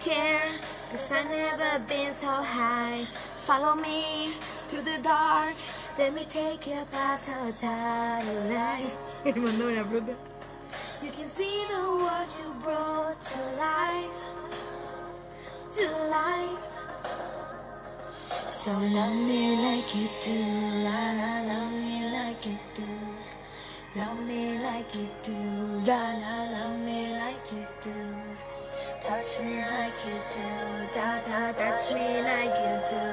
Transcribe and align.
care, 0.00 0.50
cause 0.90 1.12
I've 1.12 1.28
never 1.28 1.78
been 1.86 2.14
so 2.14 2.28
high. 2.28 3.04
Follow 3.44 3.74
me 3.74 4.32
through 4.68 4.82
the 4.82 4.98
dark, 5.02 5.54
let 5.98 6.14
me 6.14 6.24
take 6.28 6.66
you 6.66 6.80
past 6.90 7.28
the 7.28 7.52
satellites. 7.52 9.16
You 11.02 11.10
can 11.12 11.30
see 11.30 11.64
the 11.70 11.80
world 11.80 12.34
you 12.38 12.52
brought 12.62 13.18
to 13.20 13.38
life, 13.56 14.20
to 15.76 15.86
life. 16.10 16.70
So 18.48 18.70
love 18.72 19.14
me 19.14 19.56
like 19.56 19.94
you 19.94 20.08
do, 20.22 20.38
la 20.84 21.00
la, 21.20 21.40
love 21.50 21.72
me 21.72 22.12
like 22.12 22.44
you 22.44 22.58
do. 22.74 22.84
Love 23.96 24.20
me 24.26 24.58
like 24.58 24.94
you 24.94 25.08
do, 25.22 25.32
la 25.86 26.02
la, 26.22 26.36
love 26.52 26.78
me. 26.80 26.89
Touch 29.30 29.44
me 29.44 29.58
like 29.58 30.04
you 30.06 30.18
do, 30.32 30.42
da 30.92 31.20
da, 31.22 31.52
touch 31.52 31.94
me 31.94 32.20
like 32.20 32.56
you 32.66 32.76
do. 32.90 33.06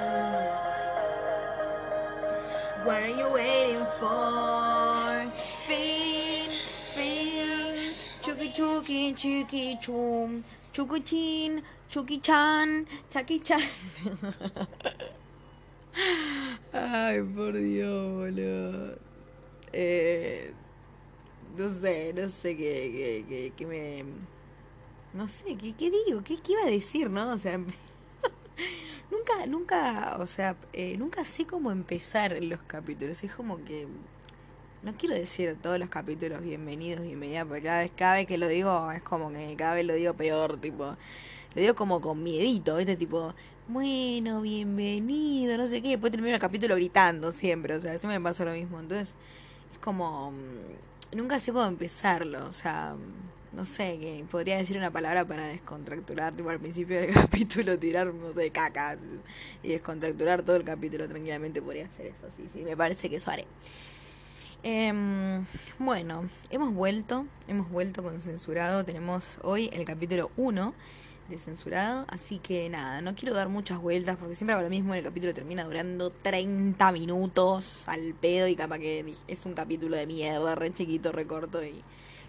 What 2.83 3.03
are 3.03 3.07
you 3.07 3.29
waiting 3.31 3.85
for? 3.99 5.31
Fade, 5.67 6.57
fade. 6.95 7.93
Chuki 8.23 8.47
chuki, 8.51 9.13
chuki 9.13 9.79
chum. 9.79 10.43
Chukuchin, 10.73 11.61
chuki 11.91 12.19
chan, 12.23 12.87
chaki 13.11 13.43
chan. 13.43 13.61
Ay, 16.73 17.21
por 17.35 17.51
Dios, 17.51 18.09
boludo. 18.09 18.97
Eh, 19.71 20.51
no 21.55 21.69
sé, 21.69 22.13
no 22.15 22.27
sé 22.27 22.55
qué, 22.57 22.91
qué, 22.91 23.25
qué, 23.29 23.51
qué 23.55 23.65
me... 23.67 24.36
No 25.17 25.27
sé, 25.27 25.55
¿qué, 25.57 25.73
qué 25.73 25.89
digo? 25.89 26.23
¿Qué, 26.23 26.37
¿Qué 26.37 26.51
iba 26.53 26.61
a 26.61 26.67
decir, 26.67 27.09
no? 27.09 27.31
O 27.33 27.37
sea, 27.39 27.57
nunca, 29.11 29.45
nunca, 29.47 30.17
o 30.19 30.27
sea, 30.27 30.55
eh, 30.73 30.95
nunca 30.97 31.25
sé 31.25 31.45
cómo 31.47 31.71
empezar 31.71 32.37
los 32.43 32.61
capítulos. 32.61 33.23
Es 33.23 33.33
como 33.33 33.63
que... 33.65 33.87
No 34.83 34.95
quiero 34.95 35.15
decir 35.15 35.57
todos 35.61 35.79
los 35.79 35.89
capítulos 35.89 36.41
bienvenidos, 36.41 37.01
bienvenidas, 37.01 37.45
porque 37.47 37.63
cada 37.63 37.79
vez, 37.81 37.91
cada 37.95 38.13
vez 38.15 38.27
que 38.27 38.37
lo 38.37 38.47
digo 38.47 38.91
es 38.91 39.01
como 39.01 39.31
que 39.31 39.55
cada 39.57 39.73
vez 39.75 39.85
lo 39.85 39.95
digo 39.95 40.13
peor, 40.13 40.57
tipo... 40.57 40.85
Lo 41.55 41.61
digo 41.61 41.73
como 41.75 41.99
con 41.99 42.21
miedito, 42.21 42.77
¿viste? 42.77 42.95
Tipo, 42.95 43.33
bueno, 43.67 44.41
bienvenido, 44.41 45.57
no 45.57 45.67
sé 45.67 45.81
qué. 45.81 45.89
Después 45.89 46.11
termino 46.11 46.35
el 46.35 46.41
capítulo 46.41 46.75
gritando 46.75 47.31
siempre, 47.31 47.75
o 47.75 47.81
sea, 47.81 47.97
siempre 47.97 48.19
me 48.19 48.23
pasa 48.23 48.45
lo 48.45 48.51
mismo. 48.51 48.79
Entonces, 48.79 49.15
es 49.73 49.79
como. 49.79 50.31
mm, 50.31 51.15
Nunca 51.17 51.39
sé 51.39 51.51
cómo 51.53 51.65
empezarlo, 51.65 52.47
o 52.47 52.53
sea. 52.53 52.95
No 53.57 53.65
sé, 53.65 53.97
que 53.99 54.23
podría 54.29 54.55
decir 54.57 54.77
una 54.77 54.91
palabra 54.91 55.25
para 55.25 55.47
descontracturar, 55.47 56.31
tipo 56.31 56.47
al 56.51 56.59
principio 56.59 57.01
del 57.01 57.11
capítulo, 57.13 57.79
tirar, 57.79 58.13
no 58.13 58.31
sé, 58.31 58.51
caca 58.51 58.99
y 59.63 59.69
descontracturar 59.69 60.43
todo 60.43 60.57
el 60.57 60.63
capítulo 60.63 61.07
tranquilamente. 61.07 61.59
Podría 61.59 61.87
hacer 61.87 62.05
eso, 62.05 62.27
sí, 62.37 62.43
sí, 62.53 62.59
me 62.59 62.77
parece 62.77 63.09
que 63.09 63.15
eso 63.15 63.31
haré. 63.31 63.47
Em, 64.61 65.43
bueno, 65.79 66.29
hemos 66.51 66.71
vuelto, 66.71 67.25
hemos 67.47 67.67
vuelto 67.71 68.03
con 68.03 68.21
censurado. 68.21 68.85
Tenemos 68.85 69.39
hoy 69.41 69.71
el 69.73 69.85
capítulo 69.85 70.29
1 70.37 70.75
de 71.27 71.39
censurado. 71.39 72.05
Así 72.09 72.37
que 72.37 72.69
nada, 72.69 73.01
no 73.01 73.15
quiero 73.15 73.33
dar 73.33 73.49
muchas 73.49 73.79
vueltas 73.79 74.17
porque 74.17 74.35
siempre 74.35 74.61
lo 74.61 74.69
mismo. 74.69 74.93
El 74.93 75.03
capítulo 75.03 75.33
termina 75.33 75.63
durando 75.63 76.11
30 76.11 76.91
minutos 76.91 77.85
al 77.87 78.13
pedo 78.13 78.47
y 78.47 78.55
capaz 78.55 78.77
que 78.77 79.15
es 79.27 79.47
un 79.47 79.55
capítulo 79.55 79.97
de 79.97 80.05
mierda, 80.05 80.53
re 80.53 80.71
chiquito, 80.71 81.11
re 81.11 81.25
corto 81.25 81.63
y, 81.65 81.83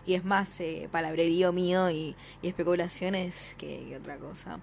y 0.09 0.15
es 0.15 0.25
más 0.25 0.59
eh, 0.61 0.89
palabrerío 0.91 1.53
mío 1.53 1.91
y, 1.91 2.17
especulaciones 2.43 3.55
que, 3.59 3.85
que 3.87 3.97
otra 3.99 4.17
cosa. 4.17 4.59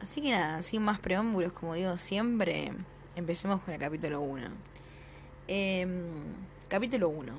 Así 0.00 0.20
que 0.20 0.32
nada, 0.32 0.60
sin 0.64 0.82
más 0.82 0.98
preámbulos, 0.98 1.52
como 1.52 1.74
digo 1.74 1.96
siempre, 1.96 2.72
empecemos 3.14 3.62
con 3.62 3.74
el 3.74 3.80
capítulo 3.80 4.20
1. 4.20 4.48
Em, 5.46 6.02
capítulo 6.68 7.10
1. 7.10 7.32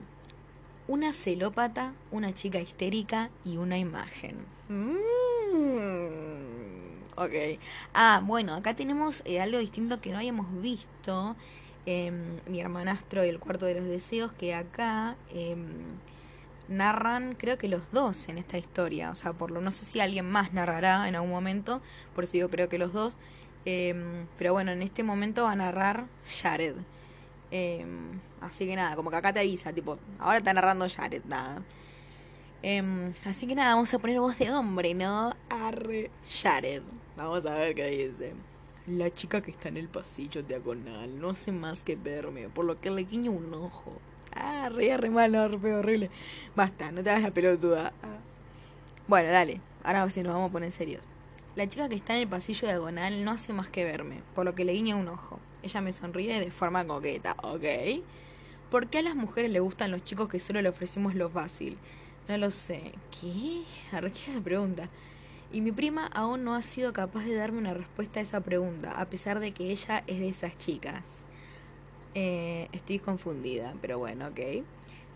Una 0.87 1.11
celópata, 1.11 1.93
una 2.11 2.33
chica 2.33 2.59
histérica 2.61 3.29
y 3.43 3.57
una 3.57 3.77
imagen. 3.77 4.37
Mm, 4.69 4.95
ok. 7.17 7.59
Ah, 7.93 8.21
bueno, 8.23 8.55
acá 8.55 8.73
tenemos 8.73 9.21
eh, 9.25 9.41
algo 9.41 9.57
distinto 9.57 9.99
que 9.99 10.11
no 10.11 10.17
habíamos 10.19 10.47
visto. 10.61 11.35
Em, 11.85 12.39
mi 12.47 12.61
hermanastro 12.61 13.25
y 13.25 13.27
el 13.27 13.39
cuarto 13.39 13.65
de 13.65 13.75
los 13.75 13.83
deseos, 13.83 14.31
que 14.31 14.55
acá 14.55 15.17
em, 15.33 15.97
narran, 16.73 17.35
creo 17.35 17.57
que 17.57 17.67
los 17.67 17.91
dos 17.91 18.27
en 18.29 18.37
esta 18.37 18.57
historia. 18.57 19.09
O 19.11 19.15
sea, 19.15 19.33
por 19.33 19.51
lo 19.51 19.61
no 19.61 19.71
sé 19.71 19.85
si 19.85 19.99
alguien 19.99 20.29
más 20.29 20.53
narrará 20.53 21.07
en 21.07 21.15
algún 21.15 21.31
momento, 21.31 21.81
por 22.15 22.25
eso 22.25 22.37
yo 22.37 22.49
creo 22.49 22.69
que 22.69 22.77
los 22.77 22.93
dos. 22.93 23.17
Em, 23.65 24.27
pero 24.37 24.53
bueno, 24.53 24.71
en 24.71 24.81
este 24.81 25.03
momento 25.03 25.43
va 25.43 25.53
a 25.53 25.55
narrar 25.55 26.05
Jared. 26.41 26.75
Em, 27.51 28.19
así 28.41 28.65
que 28.65 28.75
nada, 28.75 28.95
como 28.95 29.09
que 29.09 29.15
acá 29.17 29.31
te 29.33 29.39
avisa, 29.39 29.71
tipo, 29.73 29.97
ahora 30.19 30.37
está 30.37 30.53
narrando 30.53 30.87
Jared, 30.89 31.23
nada. 31.25 31.61
Em, 32.63 33.13
así 33.25 33.45
que 33.47 33.55
nada, 33.55 33.75
vamos 33.75 33.93
a 33.93 33.99
poner 33.99 34.19
voz 34.19 34.37
de 34.39 34.51
hombre, 34.51 34.93
¿no? 34.93 35.33
Arre, 35.49 36.09
Jared. 36.41 36.81
Vamos 37.17 37.45
a 37.45 37.55
ver 37.55 37.75
qué 37.75 37.87
dice. 37.87 38.33
La 38.87 39.13
chica 39.13 39.41
que 39.41 39.51
está 39.51 39.69
en 39.69 39.77
el 39.77 39.87
pasillo 39.87 40.43
diagonal 40.43 41.19
no 41.19 41.29
hace 41.29 41.51
más 41.51 41.83
que 41.83 41.95
verme, 41.95 42.49
por 42.49 42.65
lo 42.65 42.79
que 42.81 42.89
le 42.91 43.03
guiño 43.03 43.31
un 43.31 43.53
ojo. 43.53 43.93
Ah, 44.35 44.69
re, 44.69 44.97
re 44.97 45.09
malo, 45.09 45.47
re 45.47 45.75
horrible. 45.75 46.09
Basta, 46.55 46.91
no 46.91 47.03
te 47.03 47.09
hagas 47.09 47.23
la 47.23 47.31
pelotuda. 47.31 47.93
Ah. 48.01 48.17
Bueno, 49.07 49.29
dale, 49.31 49.61
ahora 49.83 50.09
sí 50.09 50.23
nos 50.23 50.33
vamos 50.33 50.49
a 50.49 50.51
poner 50.53 50.71
serios. 50.71 51.03
La 51.55 51.69
chica 51.69 51.87
que 51.87 51.95
está 51.95 52.15
en 52.15 52.21
el 52.21 52.27
pasillo 52.27 52.67
diagonal 52.67 53.23
no 53.23 53.31
hace 53.31 53.53
más 53.53 53.69
que 53.69 53.83
verme, 53.83 54.21
por 54.33 54.45
lo 54.45 54.55
que 54.55 54.65
le 54.65 54.73
guiño 54.73 54.97
un 54.97 55.07
ojo. 55.07 55.39
Ella 55.61 55.81
me 55.81 55.93
sonríe 55.93 56.39
de 56.39 56.49
forma 56.51 56.85
coqueta, 56.85 57.35
¿ok? 57.43 58.01
¿Por 58.71 58.87
qué 58.87 58.99
a 58.99 59.03
las 59.03 59.15
mujeres 59.15 59.51
le 59.51 59.59
gustan 59.59 59.91
los 59.91 60.03
chicos 60.03 60.29
que 60.29 60.39
solo 60.39 60.61
le 60.61 60.69
ofrecemos 60.69 61.13
lo 61.13 61.29
fácil? 61.29 61.77
No 62.27 62.37
lo 62.37 62.49
sé. 62.49 62.93
¿Qué? 63.11 63.61
Arre, 63.91 64.11
¿Qué 64.11 64.17
es 64.17 64.27
esa 64.29 64.41
pregunta? 64.41 64.89
Y 65.51 65.61
mi 65.61 65.71
prima 65.71 66.07
aún 66.07 66.43
no 66.43 66.55
ha 66.55 66.63
sido 66.63 66.91
capaz 66.91 67.25
de 67.25 67.35
darme 67.35 67.59
una 67.59 67.75
respuesta 67.75 68.19
a 68.19 68.23
esa 68.23 68.39
pregunta, 68.39 68.99
a 68.99 69.05
pesar 69.05 69.39
de 69.39 69.51
que 69.51 69.69
ella 69.69 70.03
es 70.07 70.19
de 70.19 70.29
esas 70.29 70.57
chicas. 70.57 71.03
Eh, 72.15 72.67
estoy 72.71 72.99
confundida, 72.99 73.73
pero 73.81 73.97
bueno, 73.97 74.27
ok. 74.27 74.63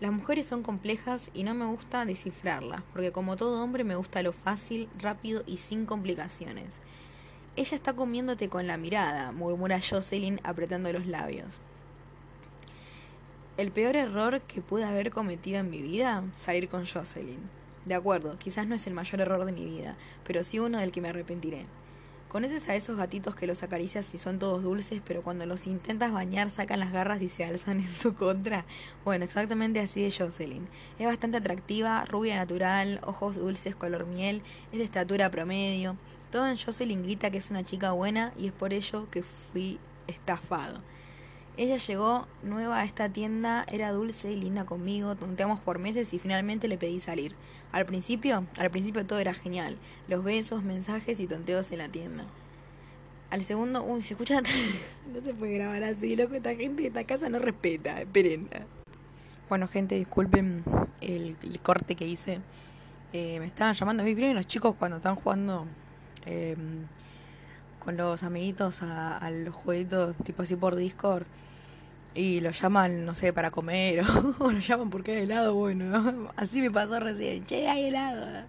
Las 0.00 0.12
mujeres 0.12 0.46
son 0.46 0.62
complejas 0.62 1.30
y 1.34 1.42
no 1.42 1.54
me 1.54 1.66
gusta 1.66 2.04
descifrarlas, 2.04 2.82
porque 2.92 3.12
como 3.12 3.36
todo 3.36 3.62
hombre 3.62 3.84
me 3.84 3.96
gusta 3.96 4.22
lo 4.22 4.32
fácil, 4.32 4.88
rápido 4.98 5.42
y 5.46 5.56
sin 5.56 5.86
complicaciones. 5.86 6.80
Ella 7.56 7.74
está 7.76 7.94
comiéndote 7.94 8.48
con 8.48 8.68
la 8.68 8.76
mirada, 8.76 9.32
murmura 9.32 9.80
Jocelyn 9.80 10.40
apretando 10.44 10.92
los 10.92 11.06
labios. 11.06 11.60
El 13.56 13.72
peor 13.72 13.96
error 13.96 14.40
que 14.42 14.60
pude 14.60 14.84
haber 14.84 15.10
cometido 15.10 15.58
en 15.58 15.70
mi 15.70 15.82
vida, 15.82 16.22
salir 16.32 16.68
con 16.68 16.86
Jocelyn. 16.86 17.40
De 17.84 17.94
acuerdo, 17.94 18.38
quizás 18.38 18.68
no 18.68 18.76
es 18.76 18.86
el 18.86 18.94
mayor 18.94 19.20
error 19.20 19.44
de 19.44 19.52
mi 19.52 19.64
vida, 19.64 19.96
pero 20.24 20.44
sí 20.44 20.60
uno 20.60 20.78
del 20.78 20.92
que 20.92 21.00
me 21.00 21.08
arrepentiré. 21.08 21.66
¿Conoces 22.28 22.68
a 22.68 22.74
esos 22.74 22.98
gatitos 22.98 23.34
que 23.34 23.46
los 23.46 23.62
acaricias 23.62 24.12
y 24.12 24.18
son 24.18 24.38
todos 24.38 24.62
dulces, 24.62 25.00
pero 25.02 25.22
cuando 25.22 25.46
los 25.46 25.66
intentas 25.66 26.12
bañar 26.12 26.50
sacan 26.50 26.78
las 26.78 26.92
garras 26.92 27.22
y 27.22 27.30
se 27.30 27.42
alzan 27.42 27.80
en 27.80 27.90
tu 28.02 28.14
contra? 28.14 28.66
Bueno, 29.02 29.24
exactamente 29.24 29.80
así 29.80 30.04
es 30.04 30.18
Jocelyn. 30.18 30.68
Es 30.98 31.06
bastante 31.06 31.38
atractiva, 31.38 32.04
rubia 32.04 32.36
natural, 32.36 33.00
ojos 33.06 33.36
dulces 33.36 33.74
color 33.74 34.04
miel, 34.04 34.42
es 34.72 34.78
de 34.78 34.84
estatura 34.84 35.30
promedio. 35.30 35.96
Todo 36.30 36.46
en 36.46 36.58
Jocelyn 36.58 37.02
grita 37.02 37.30
que 37.30 37.38
es 37.38 37.48
una 37.48 37.64
chica 37.64 37.92
buena 37.92 38.34
y 38.36 38.48
es 38.48 38.52
por 38.52 38.74
ello 38.74 39.08
que 39.10 39.22
fui 39.22 39.78
estafado. 40.06 40.82
Ella 41.58 41.76
llegó 41.76 42.28
nueva 42.44 42.78
a 42.78 42.84
esta 42.84 43.08
tienda, 43.08 43.66
era 43.68 43.90
dulce 43.90 44.30
y 44.30 44.36
linda 44.36 44.64
conmigo, 44.64 45.16
tonteamos 45.16 45.58
por 45.58 45.80
meses 45.80 46.14
y 46.14 46.20
finalmente 46.20 46.68
le 46.68 46.78
pedí 46.78 47.00
salir. 47.00 47.34
Al 47.72 47.84
principio, 47.84 48.46
al 48.56 48.70
principio 48.70 49.04
todo 49.04 49.18
era 49.18 49.34
genial, 49.34 49.76
los 50.06 50.22
besos, 50.22 50.62
mensajes 50.62 51.18
y 51.18 51.26
tonteos 51.26 51.72
en 51.72 51.78
la 51.78 51.88
tienda. 51.88 52.26
Al 53.30 53.42
segundo, 53.42 53.82
uy, 53.82 54.02
se 54.02 54.14
escucha, 54.14 54.40
no 55.12 55.20
se 55.20 55.34
puede 55.34 55.54
grabar 55.54 55.82
así, 55.82 56.14
loco, 56.14 56.34
esta 56.36 56.54
gente 56.54 56.82
de 56.82 56.88
esta 56.88 57.02
casa 57.02 57.28
no 57.28 57.40
respeta, 57.40 58.02
esperen. 58.02 58.48
Bueno, 59.48 59.66
gente, 59.66 59.96
disculpen 59.96 60.62
el, 61.00 61.36
corte 61.60 61.96
que 61.96 62.06
hice. 62.06 62.38
Eh, 63.12 63.40
me 63.40 63.46
estaban 63.46 63.74
llamando, 63.74 64.04
¿vieron 64.04 64.36
los 64.36 64.46
chicos 64.46 64.76
cuando 64.78 64.98
están 64.98 65.16
jugando 65.16 65.66
eh, 66.24 66.56
con 67.80 67.96
los 67.96 68.22
amiguitos 68.22 68.84
a, 68.84 69.18
a 69.18 69.28
los 69.32 69.56
jueguitos 69.56 70.14
tipo 70.18 70.42
así 70.42 70.54
por 70.54 70.76
Discord? 70.76 71.26
Y 72.14 72.40
lo 72.40 72.50
llaman, 72.50 73.04
no 73.04 73.14
sé, 73.14 73.32
para 73.32 73.50
comer, 73.50 74.02
o 74.38 74.50
lo 74.50 74.58
llaman 74.58 74.90
porque 74.90 75.12
hay 75.12 75.22
helado, 75.22 75.54
bueno, 75.54 76.30
así 76.36 76.60
me 76.60 76.70
pasó 76.70 76.98
recién, 77.00 77.44
che, 77.44 77.68
hay 77.68 77.84
helado. 77.84 78.44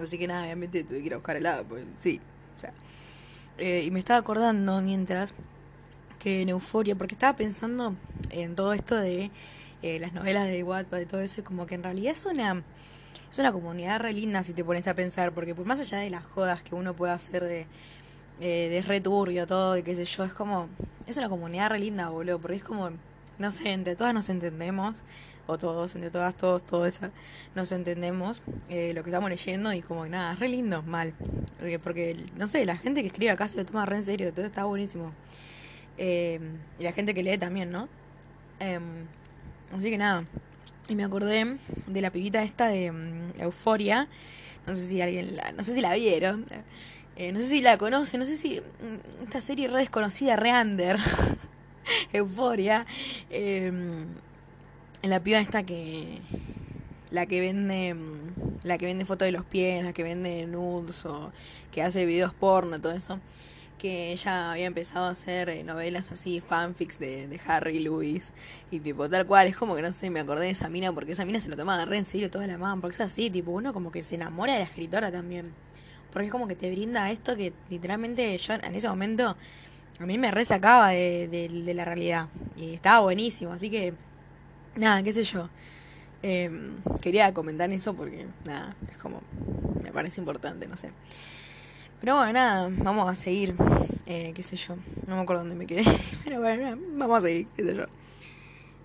Así 0.00 0.18
que 0.18 0.26
nada, 0.26 0.44
obviamente 0.44 0.84
tuve 0.84 1.00
que 1.00 1.06
ir 1.06 1.14
a 1.14 1.16
buscar 1.16 1.36
helado, 1.36 1.64
pues 1.64 1.84
sí, 1.96 2.20
o 2.56 2.60
sea. 2.60 2.72
Eh, 3.58 3.82
y 3.84 3.90
me 3.90 3.98
estaba 3.98 4.18
acordando 4.18 4.80
mientras 4.80 5.34
que 6.18 6.42
en 6.42 6.50
Euforia, 6.50 6.94
porque 6.94 7.14
estaba 7.14 7.36
pensando 7.36 7.94
en 8.30 8.54
todo 8.54 8.72
esto 8.72 8.96
de 8.96 9.30
eh, 9.82 9.98
las 9.98 10.12
novelas 10.12 10.46
de 10.46 10.62
Wattpad 10.62 11.00
y 11.00 11.06
todo 11.06 11.20
eso, 11.20 11.40
y 11.40 11.44
como 11.44 11.66
que 11.66 11.74
en 11.74 11.82
realidad 11.82 12.12
es 12.12 12.26
una, 12.26 12.62
es 13.30 13.38
una 13.38 13.52
comunidad 13.52 14.00
re 14.00 14.12
linda 14.12 14.44
si 14.44 14.52
te 14.52 14.64
pones 14.64 14.86
a 14.86 14.94
pensar, 14.94 15.32
porque 15.32 15.54
por 15.54 15.66
más 15.66 15.80
allá 15.80 15.98
de 15.98 16.10
las 16.10 16.24
jodas 16.24 16.62
que 16.62 16.74
uno 16.74 16.94
pueda 16.94 17.14
hacer 17.14 17.44
de, 17.44 17.66
eh, 18.40 18.68
de 18.70 18.82
returbio 18.82 19.46
todo 19.46 19.76
y 19.76 19.82
qué 19.82 19.94
sé 19.94 20.04
yo, 20.04 20.24
es 20.24 20.32
como, 20.32 20.68
es 21.06 21.16
una 21.16 21.28
comunidad 21.28 21.70
re 21.70 21.78
linda, 21.78 22.08
boludo, 22.08 22.38
porque 22.38 22.56
es 22.56 22.64
como, 22.64 22.90
no 23.38 23.52
sé, 23.52 23.70
entre 23.70 23.96
todas 23.96 24.14
nos 24.14 24.28
entendemos, 24.28 25.02
o 25.46 25.58
todos, 25.58 25.94
entre 25.94 26.10
todas, 26.10 26.36
todos, 26.36 26.62
todas 26.62 27.00
nos 27.54 27.72
entendemos 27.72 28.40
eh, 28.68 28.92
lo 28.94 29.02
que 29.02 29.10
estamos 29.10 29.28
leyendo 29.30 29.72
y 29.72 29.82
como 29.82 30.06
nada, 30.06 30.34
es 30.34 30.38
re 30.38 30.48
lindo, 30.48 30.82
mal, 30.82 31.12
porque, 31.58 31.78
porque, 31.78 32.16
no 32.36 32.48
sé, 32.48 32.64
la 32.64 32.76
gente 32.76 33.02
que 33.02 33.08
escribe 33.08 33.30
acá 33.30 33.48
se 33.48 33.56
lo 33.56 33.66
toma 33.66 33.84
re 33.86 33.96
en 33.96 34.04
serio, 34.04 34.32
todo 34.32 34.46
está 34.46 34.64
buenísimo. 34.64 35.12
Eh, 35.98 36.40
y 36.78 36.84
la 36.84 36.92
gente 36.92 37.12
que 37.12 37.22
lee 37.22 37.36
también, 37.36 37.70
¿no? 37.70 37.88
Em, 38.58 39.06
así 39.76 39.90
que 39.90 39.98
nada. 39.98 40.24
Y 40.88 40.94
me 40.94 41.04
acordé 41.04 41.56
de 41.86 42.00
la 42.00 42.10
pibita 42.10 42.42
esta 42.42 42.68
de 42.68 42.90
um, 42.90 43.38
Euforia. 43.38 44.08
No 44.66 44.74
sé 44.74 44.86
si 44.86 45.00
alguien 45.00 45.36
la, 45.36 45.52
no 45.52 45.62
sé 45.62 45.74
si 45.74 45.80
la 45.80 45.94
vieron. 45.94 46.46
Eh, 47.20 47.32
no 47.32 47.40
sé 47.40 47.48
si 47.48 47.60
la 47.60 47.76
conoce, 47.76 48.16
no 48.16 48.24
sé 48.24 48.34
si 48.34 48.60
mm, 48.60 49.24
esta 49.24 49.42
serie 49.42 49.68
re 49.68 49.80
desconocida, 49.80 50.36
re 50.36 50.58
under. 50.58 50.96
Euforia. 52.14 52.86
Eh, 53.28 53.70
la 55.02 55.22
piba 55.22 55.38
esta 55.38 55.62
que 55.64 56.22
la 57.10 57.26
que 57.26 57.42
vende 57.42 57.92
mm, 57.92 58.60
la 58.62 58.78
que 58.78 58.86
vende 58.86 59.04
fotos 59.04 59.26
de 59.26 59.32
los 59.32 59.44
pies, 59.44 59.84
la 59.84 59.92
que 59.92 60.02
vende 60.02 60.46
nudes 60.46 61.04
o 61.04 61.30
que 61.70 61.82
hace 61.82 62.06
videos 62.06 62.32
porno, 62.32 62.80
todo 62.80 62.92
eso 62.92 63.20
que 63.80 64.12
ella 64.12 64.52
había 64.52 64.66
empezado 64.66 65.06
a 65.06 65.10
hacer 65.10 65.48
eh, 65.48 65.64
novelas 65.64 66.12
así, 66.12 66.40
fanfics 66.40 66.98
de, 66.98 67.26
de 67.26 67.40
Harry 67.46 67.78
Lewis 67.80 68.32
y 68.70 68.80
tipo 68.80 69.08
tal 69.08 69.26
cual, 69.26 69.46
es 69.46 69.56
como 69.56 69.74
que 69.74 69.82
no 69.82 69.90
sé, 69.90 70.10
me 70.10 70.20
acordé 70.20 70.44
de 70.44 70.50
esa 70.50 70.68
mina 70.68 70.92
porque 70.92 71.12
esa 71.12 71.24
mina 71.24 71.40
se 71.40 71.48
lo 71.48 71.56
tomaba 71.56 71.86
re 71.86 71.96
en 71.96 72.04
serio 72.04 72.30
toda 72.30 72.46
la 72.46 72.58
mano, 72.58 72.80
porque 72.80 72.94
es 72.94 73.00
así, 73.00 73.30
tipo 73.30 73.50
uno 73.52 73.72
como 73.72 73.90
que 73.90 74.02
se 74.02 74.16
enamora 74.16 74.52
de 74.52 74.60
la 74.60 74.64
escritora 74.66 75.10
también, 75.10 75.52
porque 76.12 76.26
es 76.26 76.32
como 76.32 76.48
que 76.48 76.56
te 76.56 76.70
brinda 76.70 77.10
esto 77.10 77.36
que 77.36 77.52
literalmente 77.68 78.36
yo 78.38 78.54
en 78.54 78.74
ese 78.74 78.88
momento 78.88 79.36
a 79.98 80.06
mí 80.06 80.18
me 80.18 80.30
resacaba 80.30 80.90
de, 80.90 81.28
de, 81.28 81.48
de 81.48 81.74
la 81.74 81.84
realidad 81.84 82.28
y 82.56 82.74
estaba 82.74 83.00
buenísimo, 83.00 83.52
así 83.52 83.70
que 83.70 83.94
nada, 84.76 85.02
qué 85.02 85.12
sé 85.12 85.24
yo. 85.24 85.48
Eh, 86.22 86.50
quería 87.00 87.32
comentar 87.32 87.70
eso 87.70 87.94
porque, 87.94 88.26
nada, 88.44 88.74
es 88.90 88.98
como, 88.98 89.20
me 89.82 89.90
parece 89.92 90.20
importante, 90.20 90.66
no 90.68 90.76
sé. 90.76 90.90
Pero 92.00 92.16
bueno, 92.16 92.32
nada, 92.32 92.70
vamos 92.78 93.08
a 93.08 93.14
seguir. 93.14 93.54
Eh, 94.06 94.32
qué 94.34 94.42
sé 94.42 94.56
yo, 94.56 94.76
no 95.06 95.16
me 95.16 95.22
acuerdo 95.22 95.42
dónde 95.42 95.56
me 95.56 95.66
quedé. 95.66 95.84
Pero 96.24 96.40
bueno, 96.40 96.76
vamos 96.94 97.18
a 97.18 97.26
seguir, 97.28 97.46
qué 97.56 97.64
sé 97.64 97.76
yo. 97.76 97.86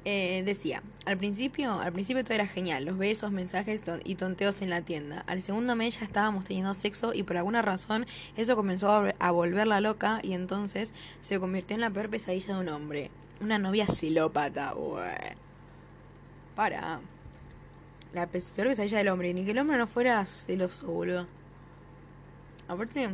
Eh, 0.08 0.44
decía, 0.46 0.84
al 1.08 1.18
principio, 1.18 1.80
al 1.80 1.92
principio 1.92 2.24
todo 2.24 2.36
era 2.36 2.46
genial, 2.46 2.86
los 2.86 2.96
besos, 2.96 3.32
mensajes 3.32 3.84
y 4.04 4.14
tonteos 4.14 4.62
en 4.62 4.70
la 4.70 4.84
tienda. 4.84 5.24
Al 5.26 5.42
segundo 5.42 5.76
mes 5.76 6.00
ya 6.00 6.06
estábamos 6.06 6.46
teniendo 6.46 6.76
sexo 6.76 7.12
y 7.16 7.24
por 7.24 7.38
alguna 7.38 7.64
razón 7.64 8.06
eso 8.38 8.56
comenzó 8.56 9.12
a, 9.18 9.32
volverla 9.32 9.82
loca 9.82 10.20
y 10.22 10.34
entonces 10.34 10.94
se 11.22 11.40
convirtió 11.40 11.74
en 11.74 11.82
la 11.82 11.90
peor 11.90 12.12
pesadilla 12.12 12.54
de 12.54 12.62
un 12.62 12.70
hombre. 12.70 13.10
Una 13.42 13.58
novia 13.58 13.88
silópata, 13.88 14.74
bueno. 14.74 15.42
Para. 16.56 17.02
La 18.14 18.28
peor 18.28 18.68
pesadilla 18.68 19.00
del 19.00 19.08
hombre, 19.08 19.34
ni 19.34 19.44
que 19.44 19.52
el 19.52 19.58
hombre 19.58 19.78
no 19.78 19.88
fuera 19.88 20.24
celoso, 20.28 20.86
boludo. 20.86 21.26
Aparte, 22.68 23.10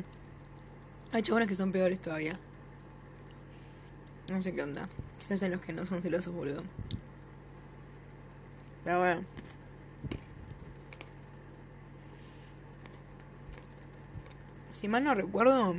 hay 1.14 1.22
chabones 1.22 1.48
que 1.48 1.56
son 1.56 1.72
peores 1.72 2.02
todavía. 2.02 2.38
No 4.30 4.42
sé 4.42 4.54
qué 4.54 4.62
onda. 4.62 4.90
Quizás 5.21 5.44
en 5.44 5.51
los 5.51 5.62
que 5.62 5.71
no 5.71 5.85
son 5.85 6.01
celosos, 6.01 6.33
boludo. 6.33 6.63
Pero 8.83 9.00
bueno. 9.00 9.21
Si 14.71 14.88
mal 14.88 15.03
no 15.03 15.13
recuerdo, 15.13 15.75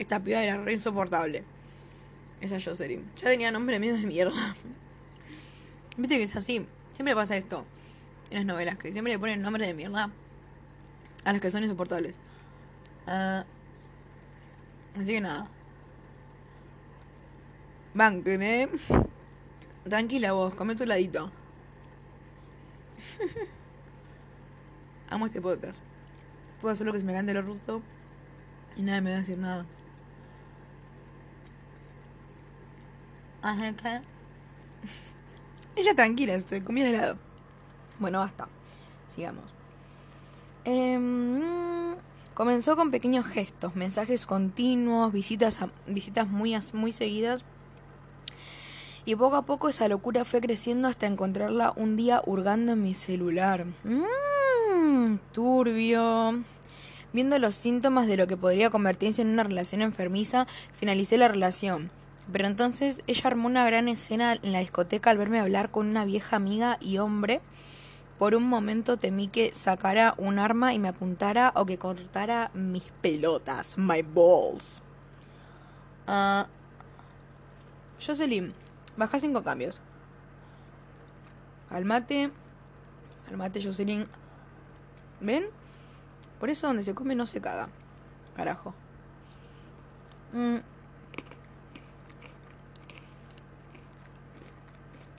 esta 0.00 0.18
piba 0.18 0.42
era 0.42 0.56
re 0.56 0.72
insoportable. 0.72 1.44
Esa 2.40 2.58
Jocelyn. 2.58 3.08
Ya 3.18 3.28
tenía 3.28 3.52
nombre 3.52 3.78
medio 3.78 3.94
de 3.94 4.04
mierda. 4.04 4.56
Viste 5.96 6.16
que 6.16 6.24
es 6.24 6.34
así. 6.34 6.66
Siempre 6.92 7.14
pasa 7.14 7.36
esto 7.36 7.64
en 8.30 8.38
las 8.38 8.46
novelas, 8.46 8.78
que 8.78 8.90
siempre 8.90 9.12
le 9.12 9.18
ponen 9.20 9.42
nombre 9.42 9.64
de 9.64 9.74
mierda 9.74 10.10
a 11.24 11.32
los 11.32 11.40
que 11.40 11.52
son 11.52 11.62
insoportables. 11.62 12.16
Uh, 13.06 13.44
así 14.98 15.12
que 15.12 15.20
nada. 15.20 15.48
Banquen, 17.94 18.42
eh. 18.42 18.68
Tranquila 19.88 20.32
vos, 20.32 20.54
come 20.54 20.74
tu 20.74 20.82
heladito. 20.82 21.30
Amo 25.10 25.26
este 25.26 25.40
podcast. 25.40 25.80
Puedo 26.60 26.72
hacer 26.72 26.86
lo 26.86 26.92
que 26.92 26.98
se 26.98 27.04
me 27.04 27.12
cante 27.12 27.30
el 27.32 27.44
ruso 27.44 27.82
y 28.76 28.82
nadie 28.82 29.00
me 29.00 29.10
va 29.10 29.16
a 29.16 29.20
decir 29.20 29.38
nada. 29.38 29.64
Ajá. 33.42 34.02
Ella 35.76 35.94
tranquila, 35.94 36.34
estoy 36.34 36.62
comiendo 36.62 36.96
helado. 36.96 37.18
Bueno, 38.00 38.18
basta. 38.18 38.48
Sigamos. 39.14 39.44
Eh, 40.64 40.98
comenzó 42.32 42.74
con 42.74 42.90
pequeños 42.90 43.26
gestos, 43.26 43.76
mensajes 43.76 44.26
continuos, 44.26 45.12
visitas, 45.12 45.62
a, 45.62 45.68
visitas 45.86 46.26
muy, 46.26 46.58
muy 46.72 46.90
seguidas. 46.90 47.44
Y 49.06 49.16
poco 49.16 49.36
a 49.36 49.42
poco 49.42 49.68
esa 49.68 49.86
locura 49.88 50.24
fue 50.24 50.40
creciendo 50.40 50.88
hasta 50.88 51.06
encontrarla 51.06 51.72
un 51.76 51.94
día 51.94 52.22
hurgando 52.24 52.72
en 52.72 52.82
mi 52.82 52.94
celular. 52.94 53.66
Mmm, 53.84 55.16
turbio. 55.32 56.42
Viendo 57.12 57.38
los 57.38 57.54
síntomas 57.54 58.06
de 58.06 58.16
lo 58.16 58.26
que 58.26 58.36
podría 58.36 58.70
convertirse 58.70 59.22
en 59.22 59.28
una 59.28 59.44
relación 59.44 59.82
enfermiza, 59.82 60.46
finalicé 60.78 61.18
la 61.18 61.28
relación. 61.28 61.90
Pero 62.32 62.46
entonces 62.46 63.02
ella 63.06 63.22
armó 63.26 63.46
una 63.46 63.66
gran 63.66 63.88
escena 63.88 64.38
en 64.42 64.52
la 64.52 64.60
discoteca 64.60 65.10
al 65.10 65.18
verme 65.18 65.38
hablar 65.38 65.70
con 65.70 65.86
una 65.86 66.06
vieja 66.06 66.36
amiga 66.36 66.78
y 66.80 66.98
hombre. 66.98 67.42
Por 68.18 68.34
un 68.34 68.44
momento 68.44 68.96
temí 68.96 69.28
que 69.28 69.52
sacara 69.52 70.14
un 70.16 70.38
arma 70.38 70.72
y 70.72 70.78
me 70.78 70.88
apuntara 70.88 71.52
o 71.56 71.66
que 71.66 71.78
cortara 71.78 72.50
mis 72.54 72.84
pelotas, 73.02 73.76
my 73.76 74.02
balls. 74.02 74.80
Uh, 76.08 76.44
Jocelyn, 78.04 78.54
baja 78.96 79.18
cinco 79.18 79.42
cambios. 79.42 79.80
Calmate. 81.68 82.30
Calmate, 83.26 83.62
Jocelyn. 83.62 84.04
¿Ven? 85.20 85.46
Por 86.38 86.50
eso 86.50 86.66
donde 86.66 86.84
se 86.84 86.94
come 86.94 87.14
no 87.14 87.26
se 87.26 87.40
caga. 87.40 87.68
Carajo. 88.36 88.74
Mm. 90.32 90.56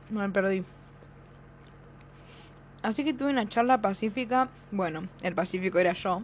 Me 0.10 0.30
perdí. 0.30 0.64
Así 2.84 3.04
que 3.04 3.14
tuve 3.14 3.32
una 3.32 3.50
charla 3.50 3.82
pacífica. 3.82 4.50
Bueno, 4.72 5.08
el 5.24 5.34
pacífico 5.34 5.80
era 5.80 5.94
yo. 5.94 6.22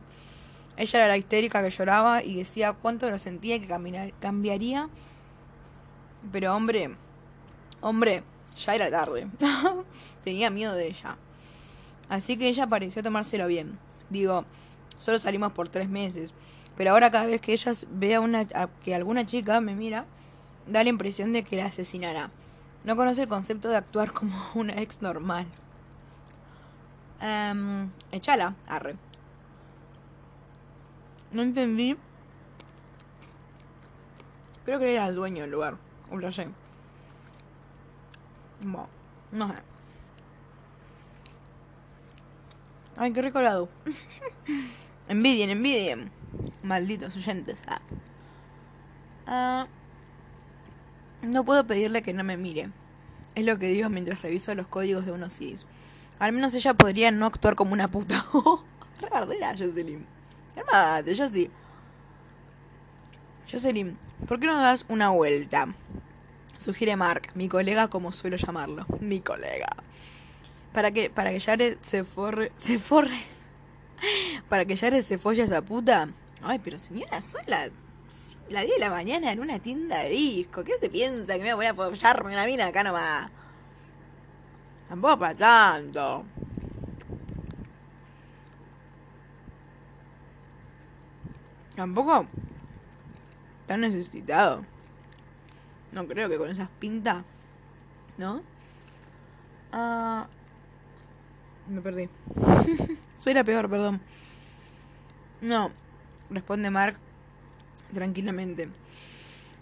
Ella 0.78 1.00
era 1.00 1.08
la 1.08 1.18
histérica 1.18 1.64
que 1.64 1.72
lloraba 1.72 2.24
y 2.24 2.38
decía 2.38 2.74
cuánto 2.74 3.10
lo 3.10 3.18
sentía 3.18 3.60
que 3.60 4.14
cambiaría. 4.20 4.90
Pero 6.32 6.56
hombre, 6.56 6.96
hombre, 7.82 8.24
ya 8.58 8.76
era 8.76 8.90
tarde. 8.90 9.28
Tenía 10.24 10.50
miedo 10.50 10.74
de 10.74 10.88
ella. 10.88 11.18
Así 12.10 12.38
que 12.38 12.48
ella 12.48 12.68
pareció 12.68 13.04
tomárselo 13.04 13.48
bien. 13.48 13.78
Digo, 14.10 14.46
solo 14.98 15.20
salimos 15.20 15.52
por 15.52 15.70
tres 15.70 15.90
meses. 15.90 16.34
Pero 16.78 16.92
ahora 16.92 17.12
cada 17.12 17.26
vez 17.26 17.42
que 17.42 17.54
ella 17.54 17.72
ve 17.92 18.16
a, 18.16 18.22
una, 18.22 18.48
a 18.56 18.68
que 18.84 18.96
alguna 18.96 19.26
chica 19.26 19.62
me 19.62 19.76
mira, 19.76 20.06
da 20.68 20.84
la 20.84 20.90
impresión 20.90 21.34
de 21.34 21.44
que 21.44 21.58
la 21.58 21.66
asesinará. 21.66 22.32
No 22.84 22.96
conoce 22.96 23.24
el 23.24 23.28
concepto 23.28 23.70
de 23.70 23.78
actuar 23.78 24.12
como 24.14 24.36
una 24.56 24.74
ex 24.82 25.02
normal. 25.02 25.48
Um, 27.22 27.92
echala, 28.12 28.56
arre. 28.68 28.96
No 31.32 31.44
entendí. 31.44 31.96
Creo 34.66 34.80
que 34.80 34.92
era 34.92 35.08
el 35.08 35.16
dueño 35.16 35.44
del 35.44 35.52
lugar. 35.52 35.78
O 36.10 36.18
lo. 36.18 36.30
Bueno, 38.62 38.88
no 39.32 39.52
sé. 39.52 39.60
Ay, 42.98 43.14
qué 43.14 43.22
rico 43.22 43.40
helado. 43.40 43.70
envidien, 45.08 45.50
envidien. 45.50 46.12
Malditos 46.64 47.16
oyentes. 47.16 47.62
Ah. 47.68 47.82
Ah, 49.26 49.68
no 51.22 51.44
puedo 51.44 51.66
pedirle 51.66 52.02
que 52.02 52.14
no 52.14 52.24
me 52.24 52.38
mire. 52.38 52.70
Es 53.36 53.46
lo 53.46 53.58
que 53.58 53.68
digo 53.68 53.90
mientras 53.90 54.22
reviso 54.22 54.54
los 54.56 54.68
códigos 54.68 55.06
de 55.06 55.12
unos 55.14 55.34
CDs. 55.34 55.66
Al 56.20 56.34
menos 56.34 56.54
ella 56.54 56.74
podría 56.74 57.12
no 57.12 57.26
actuar 57.26 57.56
como 57.56 57.74
una 57.74 57.88
puta. 57.90 58.26
Rardera, 59.02 59.52
Jocelyn. 59.58 60.06
Calmate, 60.54 61.16
sí. 61.16 61.50
Jocelyn, 63.50 63.98
¿por 64.28 64.40
qué 64.40 64.48
no 64.48 64.62
das 64.62 64.86
una 64.88 65.10
vuelta? 65.10 65.74
Sugiere 66.62 66.96
Mark, 66.96 67.32
mi 67.34 67.50
colega 67.50 67.88
como 67.88 68.12
suelo 68.12 68.38
llamarlo. 68.38 68.86
Mi 69.00 69.20
colega. 69.20 69.66
Para 70.72 70.92
que, 70.92 71.10
para 71.10 71.32
que 71.32 71.40
Jared 71.40 71.80
se 71.82 72.04
forre, 72.04 72.52
se 72.58 72.78
forre. 72.78 73.20
Para 74.48 74.66
que 74.66 74.78
Jared 74.78 75.02
se 75.02 75.18
folle 75.18 75.42
a 75.42 75.46
esa 75.46 75.64
puta. 75.64 76.10
Ay, 76.44 76.60
pero 76.64 76.78
señora, 76.78 77.20
son 77.20 77.42
la, 77.48 77.68
la 78.50 78.62
10 78.62 78.76
de 78.76 78.80
la 78.80 78.92
mañana 78.92 79.32
en 79.32 79.40
una 79.40 79.58
tienda 79.58 80.04
de 80.04 80.10
disco. 80.10 80.64
¿Qué 80.64 80.74
se 80.80 80.92
piensa 80.92 81.36
que 81.36 81.44
me 81.44 81.56
voy 81.56 81.66
a 81.66 81.74
follarme 81.74 82.32
una 82.32 82.46
mina 82.46 82.68
acá 82.68 82.84
nomás? 82.84 83.32
Tampoco 84.88 85.18
para 85.18 85.36
tanto. 85.36 86.26
Tampoco 91.76 92.28
tan 93.66 93.82
necesitado. 93.82 94.64
No 95.92 96.08
creo 96.08 96.30
que 96.30 96.38
con 96.38 96.50
esas 96.50 96.70
pintas. 96.80 97.24
¿No? 98.18 98.42
Ah. 99.72 100.28
Me 101.68 101.82
perdí. 101.82 102.10
Soy 103.20 103.34
la 103.34 103.44
peor, 103.44 103.70
perdón. 103.70 104.02
No. 105.42 105.72
Responde 106.30 106.70
Mark 106.70 106.98
tranquilamente. 107.94 108.70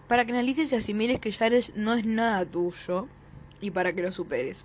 Para 0.07 0.25
que 0.25 0.31
analices 0.31 0.71
y 0.71 0.75
asimiles 0.75 1.19
que 1.19 1.31
Jared 1.31 1.63
no 1.75 1.93
es 1.93 2.05
nada 2.05 2.45
tuyo 2.45 3.07
y 3.61 3.71
para 3.71 3.93
que 3.93 4.01
lo 4.01 4.11
superes. 4.11 4.63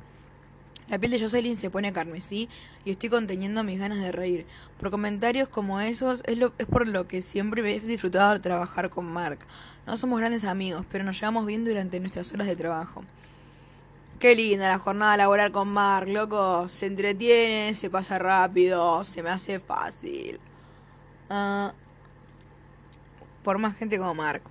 La 0.88 0.98
piel 0.98 1.12
de 1.12 1.20
Jocelyn 1.20 1.56
se 1.56 1.70
pone 1.70 1.92
carmesí 1.92 2.48
y 2.84 2.90
estoy 2.90 3.08
conteniendo 3.08 3.64
mis 3.64 3.78
ganas 3.78 4.00
de 4.00 4.12
reír. 4.12 4.46
Por 4.78 4.90
comentarios 4.90 5.48
como 5.48 5.80
esos 5.80 6.22
es, 6.26 6.36
lo, 6.36 6.52
es 6.58 6.66
por 6.66 6.86
lo 6.86 7.08
que 7.08 7.22
siempre 7.22 7.74
he 7.74 7.80
disfrutado 7.80 8.38
trabajar 8.40 8.90
con 8.90 9.06
Mark. 9.06 9.38
No 9.86 9.96
somos 9.96 10.18
grandes 10.20 10.44
amigos, 10.44 10.84
pero 10.90 11.02
nos 11.02 11.18
llevamos 11.18 11.46
bien 11.46 11.64
durante 11.64 12.00
nuestras 12.00 12.32
horas 12.32 12.46
de 12.46 12.56
trabajo. 12.56 13.02
Qué 14.18 14.36
linda 14.36 14.68
la 14.68 14.78
jornada 14.78 15.16
laboral 15.16 15.52
con 15.52 15.68
Mark, 15.68 16.08
loco. 16.08 16.68
Se 16.68 16.86
entretiene, 16.86 17.74
se 17.74 17.88
pasa 17.88 18.18
rápido, 18.18 19.04
se 19.04 19.22
me 19.22 19.30
hace 19.30 19.60
fácil. 19.60 20.38
Ah, 21.30 21.72
por 23.42 23.58
más 23.58 23.74
gente 23.76 23.98
como 23.98 24.14
Mark. 24.14 24.42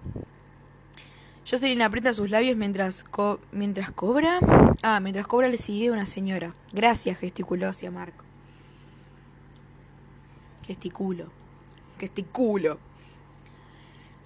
Jocelyn 1.50 1.82
aprieta 1.82 2.14
sus 2.14 2.30
labios 2.30 2.56
mientras, 2.56 3.06
mientras 3.52 3.92
cobra. 3.92 4.40
Ah, 4.82 5.00
mientras 5.02 5.28
cobra 5.28 5.50
le 5.50 5.58
sigue 5.58 5.92
una 5.92 6.06
señora. 6.06 6.54
Gracias, 6.72 7.18
gesticuló 7.18 7.68
hacia 7.68 7.92
Mark. 7.92 8.14
Gesticulo. 10.66 11.28
Gesticulo. 12.00 12.80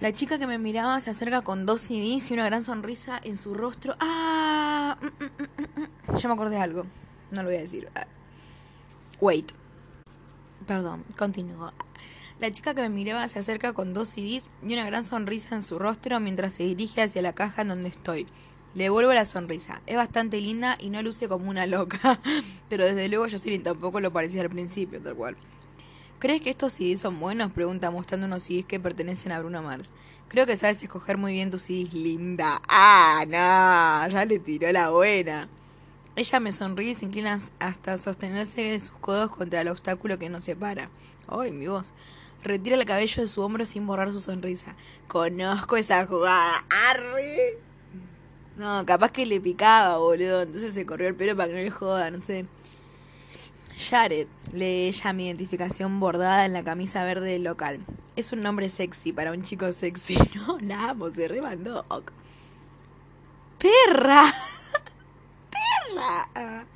La 0.00 0.12
chica 0.12 0.38
que 0.38 0.46
me 0.46 0.58
miraba 0.58 1.00
se 1.00 1.10
acerca 1.10 1.42
con 1.42 1.66
dos 1.66 1.80
CDs 1.80 2.30
y 2.30 2.34
una 2.34 2.44
gran 2.44 2.62
sonrisa 2.62 3.20
en 3.22 3.36
su 3.36 3.52
rostro. 3.52 3.96
¡Ah! 3.98 4.96
Mm, 5.00 5.24
mm, 5.24 5.82
mm, 5.82 6.16
ya 6.16 6.28
me 6.28 6.34
acordé 6.34 6.54
de 6.54 6.62
algo. 6.62 6.86
No 7.32 7.42
lo 7.42 7.48
voy 7.48 7.58
a 7.58 7.62
decir. 7.62 7.88
Ah. 7.96 8.06
Wait. 9.20 9.52
Perdón, 10.68 11.04
continúo. 11.16 11.72
La 12.40 12.52
chica 12.52 12.72
que 12.72 12.82
me 12.82 12.88
miraba 12.88 13.26
se 13.26 13.40
acerca 13.40 13.72
con 13.72 13.92
dos 13.92 14.08
CDs 14.10 14.48
y 14.62 14.72
una 14.72 14.86
gran 14.86 15.04
sonrisa 15.04 15.56
en 15.56 15.62
su 15.64 15.76
rostro 15.76 16.20
mientras 16.20 16.54
se 16.54 16.62
dirige 16.62 17.02
hacia 17.02 17.20
la 17.20 17.32
caja 17.32 17.62
en 17.62 17.68
donde 17.68 17.88
estoy. 17.88 18.28
Le 18.76 18.84
devuelvo 18.84 19.12
la 19.12 19.24
sonrisa. 19.24 19.82
Es 19.86 19.96
bastante 19.96 20.40
linda 20.40 20.76
y 20.78 20.90
no 20.90 21.02
luce 21.02 21.26
como 21.26 21.50
una 21.50 21.66
loca. 21.66 22.20
Pero 22.68 22.84
desde 22.84 23.08
luego 23.08 23.26
yo 23.26 23.38
sí 23.38 23.58
tampoco 23.58 23.98
lo 23.98 24.12
parecía 24.12 24.42
al 24.42 24.50
principio, 24.50 25.00
tal 25.00 25.16
cual. 25.16 25.36
¿Crees 26.20 26.40
que 26.40 26.50
estos 26.50 26.74
CDs 26.74 27.00
son 27.00 27.18
buenos? 27.18 27.50
Pregunta 27.50 27.90
mostrando 27.90 28.26
unos 28.26 28.44
CDs 28.44 28.66
que 28.66 28.78
pertenecen 28.78 29.32
a 29.32 29.40
Bruno 29.40 29.60
Mars. 29.60 29.90
Creo 30.28 30.46
que 30.46 30.56
sabes 30.56 30.80
escoger 30.80 31.16
muy 31.16 31.32
bien 31.32 31.50
tus 31.50 31.62
CDs, 31.62 31.92
linda. 31.92 32.62
Ah, 32.68 33.24
no, 33.26 34.12
ya 34.12 34.24
le 34.24 34.38
tiró 34.38 34.70
la 34.70 34.90
buena. 34.90 35.48
Ella 36.14 36.38
me 36.38 36.52
sonríe 36.52 36.92
y 36.92 36.94
se 36.94 37.06
inclina 37.06 37.40
hasta 37.58 37.98
sostenerse 37.98 38.60
de 38.60 38.78
sus 38.78 38.92
codos 38.92 39.30
contra 39.30 39.60
el 39.60 39.68
obstáculo 39.68 40.20
que 40.20 40.28
nos 40.28 40.44
separa. 40.44 40.88
¡Ay, 41.26 41.50
mi 41.50 41.66
voz! 41.66 41.92
Retira 42.42 42.76
el 42.76 42.84
cabello 42.84 43.22
de 43.22 43.28
su 43.28 43.42
hombro 43.42 43.66
sin 43.66 43.86
borrar 43.86 44.12
su 44.12 44.20
sonrisa. 44.20 44.76
Conozco 45.08 45.76
esa 45.76 46.06
jugada. 46.06 46.64
¡Arre! 46.90 47.58
No, 48.56 48.84
capaz 48.86 49.12
que 49.12 49.26
le 49.26 49.40
picaba, 49.40 49.98
boludo. 49.98 50.42
Entonces 50.42 50.74
se 50.74 50.86
corrió 50.86 51.08
el 51.08 51.14
pelo 51.14 51.36
para 51.36 51.48
que 51.48 51.54
no 51.54 51.60
le 51.60 51.70
joda, 51.70 52.10
no 52.10 52.24
sé. 52.24 52.46
Jared, 53.76 54.26
lee 54.52 54.88
ella 54.88 55.12
mi 55.12 55.26
identificación 55.26 56.00
bordada 56.00 56.44
en 56.44 56.52
la 56.52 56.64
camisa 56.64 57.04
verde 57.04 57.30
del 57.30 57.44
local. 57.44 57.78
Es 58.16 58.32
un 58.32 58.42
nombre 58.42 58.68
sexy 58.68 59.12
para 59.12 59.30
un 59.32 59.42
chico 59.42 59.72
sexy. 59.72 60.18
No, 60.34 60.58
la 60.60 60.90
amo, 60.90 61.10
se 61.10 61.28
remandó. 61.28 61.84
¡Perra! 63.58 64.32
¡Perra! 65.94 66.66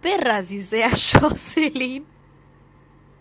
Perra 0.00 0.42
si 0.42 0.62
sea 0.62 0.90
Jocelyn. 0.90 2.06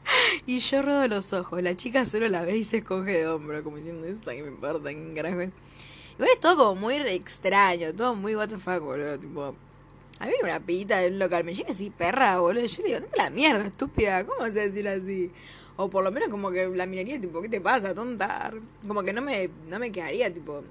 Y 0.45 0.59
yo 0.59 0.81
rodo 0.81 1.07
los 1.07 1.33
ojos. 1.33 1.61
La 1.61 1.75
chica 1.75 2.05
solo 2.05 2.27
la 2.27 2.43
ve 2.43 2.57
y 2.57 2.63
se 2.63 2.77
escoge 2.77 3.11
de 3.11 3.27
hombro, 3.27 3.63
como 3.63 3.77
diciendo, 3.77 4.07
esta 4.07 4.33
que 4.33 4.43
me 4.43 4.49
importa, 4.49 4.89
¿qué 4.89 5.13
carajo 5.15 5.41
es? 5.41 5.51
Igual 6.13 6.29
es 6.33 6.39
todo 6.39 6.55
como 6.55 6.81
muy 6.81 6.95
extraño, 6.95 7.93
todo 7.93 8.15
muy 8.15 8.35
what 8.35 8.49
the 8.49 8.57
fuck, 8.57 8.79
boludo. 8.79 9.19
Tipo, 9.19 9.55
a 10.19 10.25
mí 10.25 10.33
una 10.41 10.59
pita 10.59 10.99
de 10.99 11.09
un 11.09 11.19
local 11.19 11.43
me 11.43 11.53
llega 11.53 11.71
así, 11.71 11.89
perra, 11.89 12.39
boludo. 12.39 12.65
Yo 12.65 12.81
le 12.81 12.87
digo, 12.87 12.99
¿dónde 13.01 13.17
la 13.17 13.29
mierda, 13.29 13.65
estúpida? 13.65 14.25
¿Cómo 14.25 14.43
a 14.43 14.49
decir 14.49 14.87
así? 14.87 15.31
O 15.77 15.89
por 15.89 16.03
lo 16.03 16.11
menos 16.11 16.29
como 16.29 16.51
que 16.51 16.67
la 16.67 16.85
miraría, 16.85 17.19
tipo, 17.19 17.41
¿qué 17.41 17.49
te 17.49 17.59
pasa, 17.59 17.93
tonta? 17.93 18.53
Como 18.87 19.03
que 19.03 19.11
no 19.11 19.21
me, 19.21 19.49
no 19.67 19.77
me 19.77 19.91
quedaría, 19.91 20.33
tipo, 20.33 20.63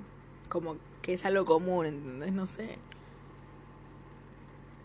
como 0.48 0.76
que 1.02 1.14
es 1.14 1.24
algo 1.26 1.44
común, 1.44 1.86
¿entendés? 1.86 2.32
No 2.32 2.46
sé. 2.46 2.78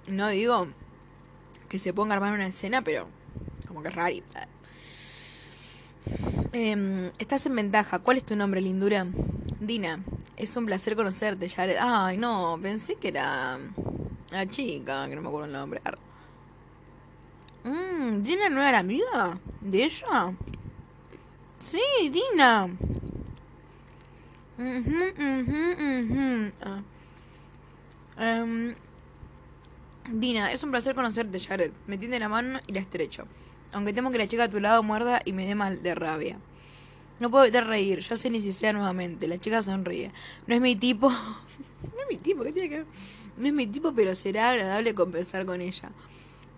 No 0.07 0.27
digo 0.29 0.67
que 1.69 1.79
se 1.79 1.93
ponga 1.93 2.15
a 2.15 2.17
armar 2.17 2.33
una 2.33 2.47
escena, 2.47 2.83
pero 2.83 3.07
como 3.69 3.81
que 3.83 3.87
es 3.87 3.95
raro. 3.95 4.15
Eh, 6.51 7.11
estás 7.19 7.45
en 7.45 7.55
ventaja. 7.55 7.99
¿Cuál 7.99 8.17
es 8.17 8.23
tu 8.25 8.35
nombre, 8.35 8.59
lindura? 8.59 9.05
Dina. 9.59 10.03
Es 10.35 10.57
un 10.57 10.65
placer 10.65 10.95
conocerte, 10.95 11.47
Jared. 11.47 11.77
Ay, 11.79 12.17
no, 12.17 12.57
pensé 12.61 12.95
que 12.95 13.09
era 13.09 13.59
la 14.31 14.45
chica, 14.47 15.07
que 15.07 15.15
no 15.15 15.21
me 15.21 15.27
acuerdo 15.27 15.45
el 15.45 15.53
nombre. 15.53 15.81
Mm, 17.63 18.23
¿Dina 18.23 18.49
no 18.49 18.63
era 18.63 18.79
amiga 18.79 19.39
de 19.61 19.83
ella? 19.83 20.33
Sí, 21.59 21.81
Dina. 22.11 22.67
Ah. 26.61 26.81
Em, 28.17 28.75
Dina, 30.09 30.51
es 30.51 30.63
un 30.63 30.71
placer 30.71 30.95
conocerte, 30.95 31.39
Jared. 31.39 31.71
Me 31.85 31.97
tiende 31.97 32.19
la 32.19 32.29
mano 32.29 32.59
y 32.65 32.73
la 32.73 32.79
estrecho. 32.79 33.27
Aunque 33.73 33.93
temo 33.93 34.11
que 34.11 34.17
la 34.17 34.27
chica 34.27 34.45
a 34.45 34.49
tu 34.49 34.59
lado 34.59 34.81
muerda 34.83 35.21
y 35.25 35.33
me 35.33 35.45
dé 35.45 35.55
mal 35.55 35.83
de 35.83 35.95
rabia. 35.95 36.37
No 37.19 37.29
puedo 37.29 37.43
evitar 37.43 37.67
reír. 37.67 38.05
Ni 38.31 38.41
si 38.41 38.51
sea 38.53 38.73
nuevamente. 38.73 39.27
La 39.27 39.37
chica 39.37 39.61
sonríe. 39.61 40.11
No 40.47 40.55
es 40.55 40.61
mi 40.61 40.75
tipo. 40.75 41.09
no 41.09 42.01
es 42.01 42.07
mi 42.09 42.17
tipo, 42.17 42.43
¿qué 42.43 42.51
tiene 42.51 42.69
que 42.69 42.75
ver? 42.77 42.85
No 43.37 43.47
es 43.47 43.53
mi 43.53 43.67
tipo, 43.67 43.93
pero 43.93 44.15
será 44.15 44.51
agradable 44.51 44.93
conversar 44.93 45.45
con 45.45 45.61
ella. 45.61 45.91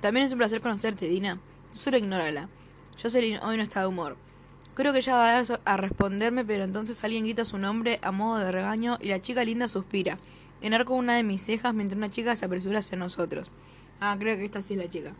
También 0.01 0.25
es 0.25 0.32
un 0.32 0.38
placer 0.38 0.62
conocerte, 0.62 1.08
Dina. 1.08 1.39
Solo 1.72 1.98
ignórala. 1.98 2.50
Jocelyn 3.01 3.39
hoy 3.44 3.58
no 3.58 3.63
está 3.63 3.82
de 3.82 3.88
humor. 3.88 4.18
Creo 4.74 4.94
que 4.94 5.00
ella 5.00 5.15
va 5.15 5.44
a 5.65 5.77
responderme, 5.77 6.46
pero 6.46 6.63
entonces 6.63 7.03
alguien 7.03 7.24
grita 7.24 7.44
su 7.44 7.58
nombre 7.58 8.00
a 8.03 8.12
modo 8.12 8.39
de 8.39 8.51
regaño 8.51 8.98
y 9.01 9.10
la 9.10 9.22
chica 9.22 9.44
linda 9.44 9.68
suspira. 9.68 10.18
Enarco 10.62 10.94
una 10.94 11.15
de 11.15 11.24
mis 11.24 11.41
cejas 11.44 11.74
mientras 11.74 11.98
una 11.98 12.10
chica 12.10 12.36
se 12.36 12.46
apresura 12.46 12.80
hacia 12.80 12.98
nosotros. 12.98 13.51
Ah, 14.00 14.15
creo 14.18 14.38
que 14.38 14.46
esta 14.46 14.62
sí 14.62 14.74
es 14.74 14.80
la 14.80 14.89
chica. 14.89 15.13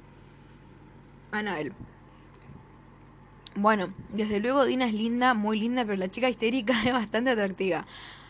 Anabel. 1.32 1.74
Bueno, 3.56 3.94
desde 4.14 4.40
luego 4.40 4.66
Dina 4.66 4.88
es 4.88 4.94
linda, 4.94 5.34
muy 5.34 5.60
linda, 5.60 5.84
pero 5.84 5.98
la 5.98 6.08
chica 6.08 6.30
histérica 6.30 6.74
es 6.86 6.94
bastante 6.94 7.32
atractiva. 7.32 7.86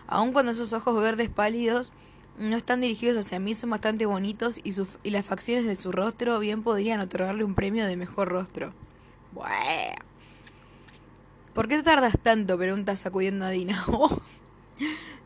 Aun 0.07 0.33
cuando 0.33 0.51
esos 0.51 0.73
ojos 0.73 1.01
verdes 1.01 1.29
pálidos 1.29 1.91
no 2.37 2.57
están 2.57 2.81
dirigidos 2.81 3.17
hacia 3.17 3.39
mí, 3.39 3.53
son 3.53 3.69
bastante 3.69 4.05
bonitos 4.05 4.57
y, 4.63 4.73
y 5.03 5.09
las 5.11 5.25
facciones 5.25 5.65
de 5.65 5.75
su 5.75 5.91
rostro 5.91 6.39
bien 6.39 6.63
podrían 6.63 6.99
otorgarle 6.99 7.43
un 7.43 7.55
premio 7.55 7.85
de 7.85 7.97
mejor 7.97 8.29
rostro. 8.29 8.73
Bueno. 9.31 10.11
¿Por 11.53 11.67
qué 11.67 11.83
tardas 11.83 12.17
tanto? 12.21 12.57
Pregunta 12.57 12.95
sacudiendo 12.95 13.45
a 13.45 13.49
Dina. 13.49 13.83
Oh. 13.91 14.21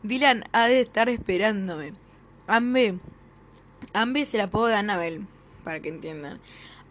Dylan 0.02 0.44
ha 0.52 0.66
de 0.68 0.80
estar 0.80 1.08
esperándome. 1.08 1.94
Ambe. 2.46 2.98
Ambe 3.94 4.24
se 4.24 4.36
la 4.36 4.50
puedo 4.50 4.66
de 4.66 4.74
Annabel, 4.74 5.26
para 5.64 5.80
que 5.80 5.88
entiendan. 5.88 6.40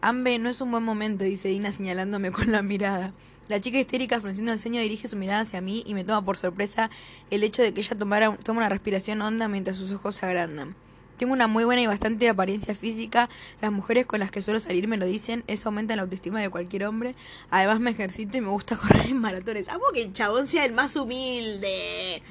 Ambe, 0.01 0.37
no 0.39 0.49
es 0.49 0.61
un 0.61 0.71
buen 0.71 0.83
momento, 0.83 1.23
dice 1.23 1.49
Dina 1.49 1.71
señalándome 1.71 2.31
con 2.31 2.51
la 2.51 2.61
mirada. 2.61 3.13
La 3.47 3.61
chica 3.61 3.79
histérica, 3.79 4.19
frunciendo 4.19 4.53
el 4.53 4.59
ceño, 4.59 4.81
dirige 4.81 5.07
su 5.07 5.15
mirada 5.15 5.41
hacia 5.41 5.61
mí 5.61 5.83
y 5.85 5.93
me 5.93 6.03
toma 6.03 6.25
por 6.25 6.37
sorpresa 6.37 6.89
el 7.29 7.43
hecho 7.43 7.61
de 7.61 7.73
que 7.73 7.81
ella 7.81 7.95
tomara, 7.95 8.35
toma 8.37 8.59
una 8.59 8.69
respiración 8.69 9.21
honda 9.21 9.47
mientras 9.47 9.77
sus 9.77 9.91
ojos 9.91 10.15
se 10.15 10.25
agrandan. 10.25 10.75
Tengo 11.17 11.31
una 11.31 11.47
muy 11.47 11.63
buena 11.63 11.81
y 11.81 11.87
bastante 11.87 12.27
apariencia 12.27 12.75
física. 12.75 13.29
Las 13.61 13.71
mujeres 13.71 14.05
con 14.05 14.19
las 14.19 14.31
que 14.31 14.41
suelo 14.41 14.59
salir 14.59 14.87
me 14.87 14.97
lo 14.97 15.05
dicen. 15.05 15.43
Eso 15.47 15.69
aumenta 15.69 15.95
la 15.95 16.01
autoestima 16.01 16.41
de 16.41 16.49
cualquier 16.49 16.85
hombre. 16.85 17.13
Además 17.49 17.79
me 17.79 17.91
ejercito 17.91 18.37
y 18.37 18.41
me 18.41 18.49
gusta 18.49 18.75
correr 18.81 19.07
en 19.07 19.19
maratones. 19.19 19.69
Amo 19.69 19.85
que 19.93 20.01
el 20.01 20.13
chabón 20.13 20.47
sea 20.47 20.65
el 20.65 20.73
más 20.73 20.95
humilde. 20.95 22.21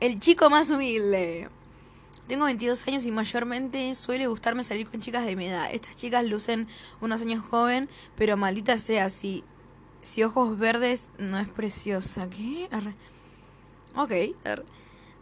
El 0.00 0.18
chico 0.18 0.48
más 0.48 0.70
humilde. 0.70 1.50
Tengo 2.28 2.46
22 2.46 2.88
años 2.88 3.04
y 3.04 3.12
mayormente 3.12 3.94
suele 3.94 4.26
gustarme 4.26 4.64
salir 4.64 4.88
con 4.88 5.00
chicas 5.00 5.26
de 5.26 5.36
mi 5.36 5.46
edad. 5.46 5.68
Estas 5.72 5.94
chicas 5.96 6.24
lucen 6.24 6.68
unos 7.02 7.20
años 7.20 7.44
joven, 7.44 7.88
pero 8.16 8.38
maldita 8.38 8.78
sea, 8.78 9.10
si, 9.10 9.44
si 10.00 10.22
ojos 10.22 10.58
verdes 10.58 11.10
no 11.18 11.38
es 11.38 11.48
preciosa. 11.48 12.30
¿Qué? 12.30 12.68
Arre. 12.70 12.94
Ok. 13.94 14.12
arre. 14.44 14.64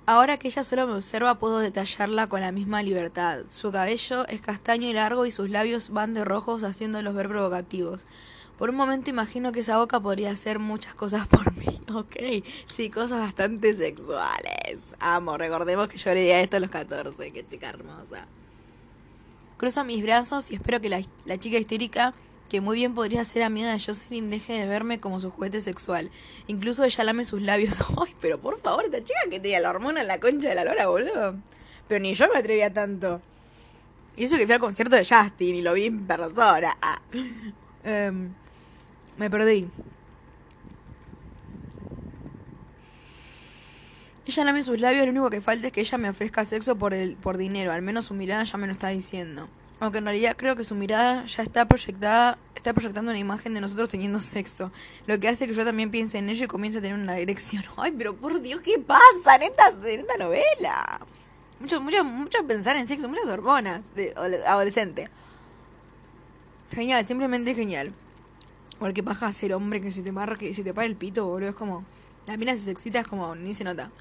Ahora 0.04 0.36
que 0.36 0.48
ella 0.48 0.64
solo 0.64 0.86
me 0.86 0.94
observa, 0.94 1.38
puedo 1.38 1.58
detallarla 1.58 2.28
con 2.28 2.40
la 2.40 2.50
misma 2.50 2.82
libertad. 2.82 3.40
Su 3.50 3.70
cabello 3.70 4.26
es 4.26 4.40
castaño 4.40 4.88
y 4.88 4.92
largo 4.92 5.26
y 5.26 5.30
sus 5.30 5.48
labios 5.48 5.90
van 5.90 6.12
de 6.12 6.24
rojos 6.24 6.64
haciéndolos 6.64 7.14
ver 7.14 7.28
provocativos. 7.28 8.02
Por 8.58 8.70
un 8.70 8.76
momento 8.76 9.10
imagino 9.10 9.50
que 9.50 9.60
esa 9.60 9.78
boca 9.78 9.98
podría 10.00 10.30
hacer 10.30 10.58
muchas 10.58 10.94
cosas 10.94 11.26
por 11.26 11.54
mí. 11.56 11.66
Ok, 11.94 12.16
sí, 12.64 12.88
cosas 12.88 13.20
bastante 13.20 13.76
sexuales. 13.76 14.78
Amo, 14.98 15.36
recordemos 15.36 15.88
que 15.88 15.98
yo 15.98 16.14
leía 16.14 16.40
esto 16.40 16.56
a 16.56 16.60
los 16.60 16.70
14. 16.70 17.30
Qué 17.32 17.46
chica 17.46 17.68
hermosa. 17.68 18.26
Cruzo 19.58 19.84
mis 19.84 20.02
brazos 20.02 20.50
y 20.50 20.54
espero 20.54 20.80
que 20.80 20.88
la, 20.88 21.02
la 21.26 21.38
chica 21.38 21.58
histérica, 21.58 22.14
que 22.48 22.62
muy 22.62 22.76
bien 22.76 22.94
podría 22.94 23.24
ser 23.26 23.42
amiga 23.42 23.70
de 23.70 23.78
Jocelyn, 23.78 24.30
deje 24.30 24.54
de 24.54 24.66
verme 24.66 25.00
como 25.00 25.20
su 25.20 25.30
juguete 25.30 25.60
sexual. 25.60 26.10
Incluso 26.46 26.82
ella 26.84 27.04
lame 27.04 27.26
sus 27.26 27.42
labios. 27.42 27.76
Ay, 28.02 28.14
pero 28.22 28.40
por 28.40 28.58
favor, 28.62 28.86
esta 28.86 29.04
chica 29.04 29.20
que 29.28 29.38
tenía 29.38 29.60
la 29.60 29.68
hormona 29.68 30.00
en 30.00 30.06
la 30.06 30.18
concha 30.18 30.48
de 30.48 30.54
la 30.54 30.64
lora, 30.64 30.86
boludo. 30.86 31.36
Pero 31.88 32.00
ni 32.00 32.14
yo 32.14 32.26
me 32.32 32.38
atrevía 32.38 32.72
tanto. 32.72 33.20
Y 34.16 34.24
eso 34.24 34.36
que 34.36 34.46
fui 34.46 34.54
al 34.54 34.60
concierto 34.60 34.96
de 34.96 35.04
Justin 35.04 35.56
y 35.56 35.62
lo 35.62 35.74
vi 35.74 35.86
en 35.86 36.06
persona. 36.06 36.76
Ah. 36.80 37.02
Em, 37.84 38.32
me 39.16 39.30
perdí. 39.30 39.68
Ella 44.24 44.44
lame 44.44 44.62
sus 44.62 44.80
labios, 44.80 45.04
lo 45.04 45.10
único 45.10 45.30
que 45.30 45.40
falta 45.40 45.66
es 45.66 45.72
que 45.72 45.80
ella 45.80 45.98
me 45.98 46.08
ofrezca 46.08 46.44
sexo 46.44 46.76
por 46.76 46.94
el, 46.94 47.16
por 47.16 47.36
dinero, 47.36 47.72
al 47.72 47.82
menos 47.82 48.06
su 48.06 48.14
mirada 48.14 48.44
ya 48.44 48.56
me 48.56 48.66
lo 48.66 48.72
está 48.72 48.88
diciendo. 48.88 49.48
Aunque 49.80 49.98
en 49.98 50.04
realidad 50.04 50.36
creo 50.36 50.54
que 50.54 50.62
su 50.62 50.76
mirada 50.76 51.24
ya 51.24 51.42
está 51.42 51.66
proyectada, 51.66 52.38
está 52.54 52.72
proyectando 52.72 53.10
una 53.10 53.18
imagen 53.18 53.52
de 53.52 53.60
nosotros 53.60 53.88
teniendo 53.88 54.20
sexo. 54.20 54.70
Lo 55.06 55.18
que 55.18 55.28
hace 55.28 55.48
que 55.48 55.54
yo 55.54 55.64
también 55.64 55.90
piense 55.90 56.18
en 56.18 56.30
ella 56.30 56.44
y 56.44 56.48
comience 56.48 56.78
a 56.78 56.80
tener 56.80 56.96
una 56.96 57.14
dirección. 57.14 57.64
Ay, 57.76 57.92
pero 57.98 58.14
por 58.14 58.40
Dios, 58.40 58.60
¿qué 58.60 58.78
pasa 58.78 59.34
en 59.36 59.42
esta, 59.42 59.68
en 59.70 60.00
esta 60.00 60.16
novela? 60.16 61.00
Mucho, 61.58 61.80
mucho, 61.80 62.04
mucho 62.04 62.46
pensar 62.46 62.76
en 62.76 62.86
sexo, 62.86 63.08
muchas 63.08 63.28
hormonas 63.28 63.82
de 63.96 64.14
adolescente. 64.46 65.10
Genial, 66.70 67.04
simplemente 67.04 67.54
genial. 67.54 67.92
Igual 68.82 68.94
que 68.94 69.04
paja 69.04 69.30
ser 69.30 69.54
hombre 69.54 69.80
que 69.80 69.92
se 69.92 70.02
te 70.02 70.10
marca, 70.10 70.38
que 70.38 70.52
se 70.52 70.64
te 70.64 70.74
para 70.74 70.88
el 70.88 70.96
pito, 70.96 71.24
boludo. 71.24 71.50
Es 71.50 71.54
como. 71.54 71.84
La 72.26 72.36
mina 72.36 72.56
se 72.56 72.68
excita, 72.68 72.98
es 72.98 73.06
como. 73.06 73.36
Ni 73.36 73.54
se 73.54 73.62
nota. 73.62 73.92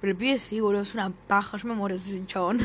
Pero 0.00 0.10
el 0.10 0.16
pibe 0.16 0.40
sí, 0.40 0.58
boludo, 0.58 0.82
es 0.82 0.92
una 0.94 1.10
paja. 1.28 1.56
Yo 1.56 1.68
me 1.68 1.74
muero 1.74 1.94
ese 1.94 2.20
chabón. 2.26 2.58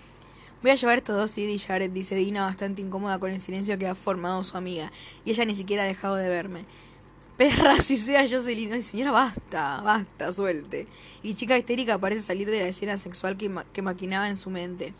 Voy 0.60 0.72
a 0.72 0.74
llevar 0.74 0.98
estos 0.98 1.16
dos 1.16 1.30
CD, 1.30 1.56
Jared, 1.56 1.88
dice 1.92 2.16
Dina, 2.16 2.44
bastante 2.44 2.82
incómoda 2.82 3.20
con 3.20 3.30
el 3.30 3.40
silencio 3.40 3.78
que 3.78 3.86
ha 3.86 3.94
formado 3.94 4.42
su 4.42 4.56
amiga. 4.56 4.90
Y 5.24 5.30
ella 5.30 5.44
ni 5.44 5.54
siquiera 5.54 5.84
ha 5.84 5.86
dejado 5.86 6.16
de 6.16 6.28
verme. 6.28 6.64
Perra, 7.36 7.80
si 7.80 7.96
sea 7.96 8.28
Jocelyn. 8.28 8.72
Ay, 8.72 8.82
señora, 8.82 9.12
basta, 9.12 9.82
basta, 9.82 10.32
suelte. 10.32 10.88
Y 11.22 11.34
chica 11.34 11.56
histérica 11.56 11.96
parece 11.96 12.22
salir 12.22 12.50
de 12.50 12.58
la 12.58 12.66
escena 12.66 12.98
sexual 12.98 13.36
que, 13.36 13.48
que 13.72 13.82
maquinaba 13.82 14.28
en 14.28 14.34
su 14.34 14.50
mente. 14.50 14.94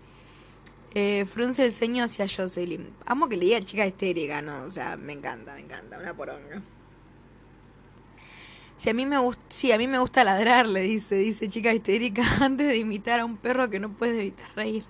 Eh, 0.95 1.25
frunce 1.25 1.65
el 1.65 1.73
ceño 1.73 2.05
hacia 2.05 2.27
Jocelyn. 2.29 2.91
Amo 3.07 3.29
que 3.29 3.37
le 3.37 3.47
diga 3.47 3.63
chica 3.63 3.87
histérica, 3.87 4.43
¿no? 4.43 4.63
O 4.63 4.71
sea, 4.71 4.97
me 4.97 5.15
encanta, 5.15 5.55
me 5.55 5.61
encanta, 5.61 5.99
una 5.99 6.15
poronga. 6.15 6.63
Si 8.77 8.91
a 8.91 8.95
mí 8.95 9.07
me 9.07 9.19
gusta, 9.19 9.43
sí, 9.49 9.73
a 9.73 9.79
mí 9.79 9.87
me 9.87 9.99
gusta 9.99 10.25
ladrar, 10.25 10.67
le 10.67 10.81
dice, 10.81 11.15
dice 11.15 11.49
chica 11.49 11.73
histérica, 11.73 12.25
antes 12.41 12.69
de 12.69 12.77
imitar 12.77 13.21
a 13.21 13.25
un 13.25 13.37
perro 13.37 13.71
que 13.71 13.79
no 13.79 13.93
puede 13.93 14.21
evitar 14.21 14.51
reír. 14.55 14.85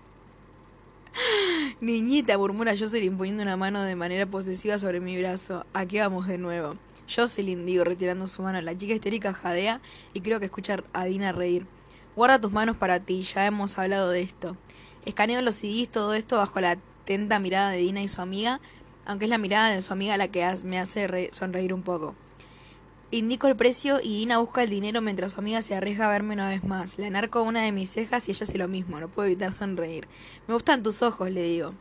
Niñita, 1.80 2.36
murmura 2.38 2.74
Jocelyn 2.76 3.16
poniendo 3.16 3.42
una 3.42 3.56
mano 3.56 3.82
de 3.82 3.94
manera 3.94 4.26
posesiva 4.26 4.78
sobre 4.78 4.98
mi 4.98 5.20
brazo. 5.20 5.66
Aquí 5.72 5.98
vamos 5.98 6.26
de 6.26 6.38
nuevo. 6.38 6.76
Jocelyn, 7.14 7.66
digo, 7.66 7.84
retirando 7.84 8.26
su 8.26 8.42
mano. 8.42 8.60
La 8.62 8.76
chica 8.76 8.94
histérica 8.94 9.34
jadea 9.34 9.80
y 10.14 10.20
creo 10.20 10.40
que 10.40 10.46
escucha 10.46 10.82
a 10.92 11.04
Dina 11.04 11.32
reír. 11.32 11.66
Guarda 12.16 12.40
tus 12.40 12.52
manos 12.52 12.76
para 12.76 13.00
ti, 13.00 13.22
ya 13.22 13.46
hemos 13.46 13.78
hablado 13.78 14.10
de 14.10 14.22
esto. 14.22 14.56
Escaneo 15.04 15.42
los 15.42 15.56
CDs, 15.56 15.88
todo 15.88 16.14
esto 16.14 16.36
bajo 16.36 16.60
la 16.60 16.72
atenta 16.72 17.38
mirada 17.38 17.70
de 17.70 17.78
Dina 17.78 18.02
y 18.02 18.08
su 18.08 18.20
amiga, 18.20 18.60
aunque 19.04 19.24
es 19.24 19.30
la 19.30 19.38
mirada 19.38 19.70
de 19.70 19.82
su 19.82 19.92
amiga 19.92 20.16
la 20.16 20.28
que 20.28 20.48
me 20.64 20.78
hace 20.78 21.30
sonreír 21.32 21.74
un 21.74 21.82
poco. 21.82 22.14
Indico 23.10 23.48
el 23.48 23.56
precio 23.56 23.98
y 24.00 24.20
Dina 24.20 24.38
busca 24.38 24.62
el 24.62 24.70
dinero 24.70 25.02
mientras 25.02 25.32
su 25.32 25.40
amiga 25.40 25.60
se 25.60 25.74
arriesga 25.74 26.06
a 26.06 26.12
verme 26.12 26.34
una 26.34 26.48
vez 26.48 26.64
más. 26.64 26.98
Le 26.98 27.06
anarco 27.06 27.42
una 27.42 27.62
de 27.62 27.72
mis 27.72 27.90
cejas 27.90 28.28
y 28.28 28.30
ella 28.30 28.44
hace 28.44 28.56
lo 28.56 28.68
mismo, 28.68 29.00
no 29.00 29.08
puedo 29.08 29.26
evitar 29.26 29.52
sonreír. 29.52 30.08
Me 30.46 30.54
gustan 30.54 30.82
tus 30.82 31.02
ojos, 31.02 31.30
le 31.30 31.42
digo. 31.42 31.74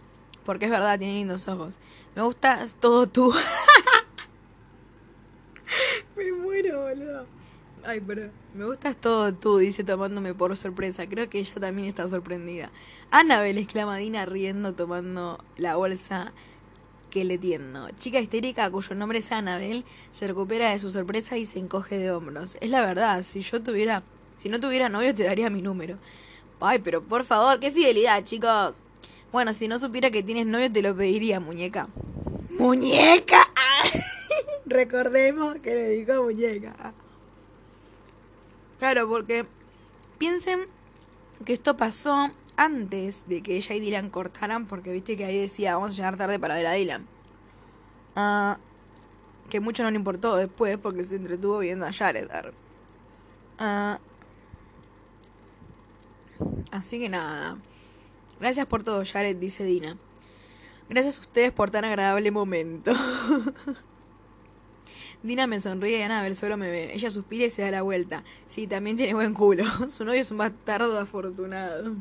Porque 0.43 0.65
es 0.65 0.71
verdad, 0.71 0.99
tiene 0.99 1.13
lindos 1.13 1.47
ojos. 1.47 1.77
Me 2.15 2.23
gusta 2.23 2.65
todo 2.79 3.07
tú. 3.07 3.33
me 6.17 6.33
muero, 6.33 6.81
boludo. 6.81 7.40
Ay, 7.83 7.99
pero 8.05 8.29
me 8.53 8.65
gustas 8.65 8.95
todo 8.95 9.33
tú, 9.33 9.57
dice 9.57 9.83
tomándome 9.83 10.33
por 10.33 10.55
sorpresa. 10.55 11.07
Creo 11.07 11.29
que 11.29 11.39
ella 11.39 11.55
también 11.59 11.87
está 11.87 12.07
sorprendida. 12.07 12.69
Annabel, 13.09 13.57
exclama 13.57 13.97
Dina 13.97 14.25
riendo 14.25 14.73
tomando 14.73 15.43
la 15.57 15.75
bolsa 15.75 16.31
que 17.09 17.25
le 17.25 17.37
tiendo. 17.37 17.89
Chica 17.97 18.19
histérica 18.19 18.69
cuyo 18.69 18.95
nombre 18.95 19.19
es 19.19 19.31
Annabel 19.31 19.83
se 20.11 20.27
recupera 20.27 20.69
de 20.69 20.79
su 20.79 20.91
sorpresa 20.91 21.37
y 21.37 21.45
se 21.45 21.59
encoge 21.59 21.97
de 21.97 22.11
hombros. 22.11 22.57
Es 22.61 22.69
la 22.69 22.85
verdad, 22.85 23.23
si 23.23 23.41
yo 23.41 23.61
tuviera, 23.63 24.03
si 24.37 24.49
no 24.49 24.59
tuviera 24.59 24.87
novio 24.87 25.13
te 25.13 25.23
daría 25.23 25.49
mi 25.49 25.61
número. 25.61 25.97
Ay, 26.59 26.79
pero 26.79 27.03
por 27.03 27.25
favor, 27.25 27.59
qué 27.59 27.71
fidelidad, 27.71 28.23
chicos. 28.23 28.75
Bueno, 29.31 29.53
si 29.53 29.67
no 29.67 29.79
supiera 29.79 30.11
que 30.11 30.21
tienes 30.23 30.45
novio 30.45 30.71
te 30.71 30.81
lo 30.81 30.95
pediría, 30.95 31.39
muñeca. 31.39 31.87
¡Muñeca! 32.51 33.39
Recordemos 34.65 35.55
que 35.55 35.73
le 35.73 35.89
dijo 35.89 36.23
muñeca. 36.23 36.93
Claro, 38.81 39.07
porque 39.07 39.45
piensen 40.17 40.61
que 41.45 41.53
esto 41.53 41.77
pasó 41.77 42.31
antes 42.57 43.27
de 43.27 43.43
que 43.43 43.55
ella 43.55 43.75
y 43.75 43.79
Dylan 43.79 44.09
cortaran, 44.09 44.65
porque 44.65 44.91
viste 44.91 45.15
que 45.15 45.23
ahí 45.23 45.39
decía, 45.39 45.75
vamos 45.75 45.91
a 45.91 45.93
llegar 45.93 46.17
tarde 46.17 46.39
para 46.39 46.55
ver 46.55 46.65
a 46.65 46.71
Dylan. 46.71 47.07
Uh, 48.15 48.55
que 49.51 49.59
mucho 49.59 49.83
no 49.83 49.91
le 49.91 49.97
importó 49.97 50.35
después 50.35 50.79
porque 50.79 51.03
se 51.03 51.17
entretuvo 51.17 51.59
viendo 51.59 51.85
a 51.85 51.93
Jared. 51.93 52.27
Uh, 53.59 53.99
así 56.71 56.99
que 56.99 57.07
nada. 57.07 57.59
Gracias 58.39 58.65
por 58.65 58.81
todo, 58.81 59.03
Jared, 59.05 59.37
dice 59.37 59.63
Dina. 59.63 59.95
Gracias 60.89 61.19
a 61.19 61.21
ustedes 61.21 61.51
por 61.51 61.69
tan 61.69 61.85
agradable 61.85 62.31
momento. 62.31 62.93
Dina 65.23 65.45
me 65.45 65.59
sonríe 65.59 65.99
y 65.99 66.01
Anabel 66.01 66.35
solo 66.35 66.57
me 66.57 66.71
ve. 66.71 66.93
Ella 66.93 67.11
suspira 67.11 67.45
y 67.45 67.49
se 67.49 67.61
da 67.61 67.71
la 67.71 67.83
vuelta. 67.83 68.23
Sí, 68.47 68.65
también 68.65 68.97
tiene 68.97 69.13
buen 69.13 69.33
culo. 69.33 69.63
Su 69.89 70.03
novio 70.03 70.21
es 70.21 70.31
un 70.31 70.37
bastardo 70.37 70.97
afortunado. 70.99 71.95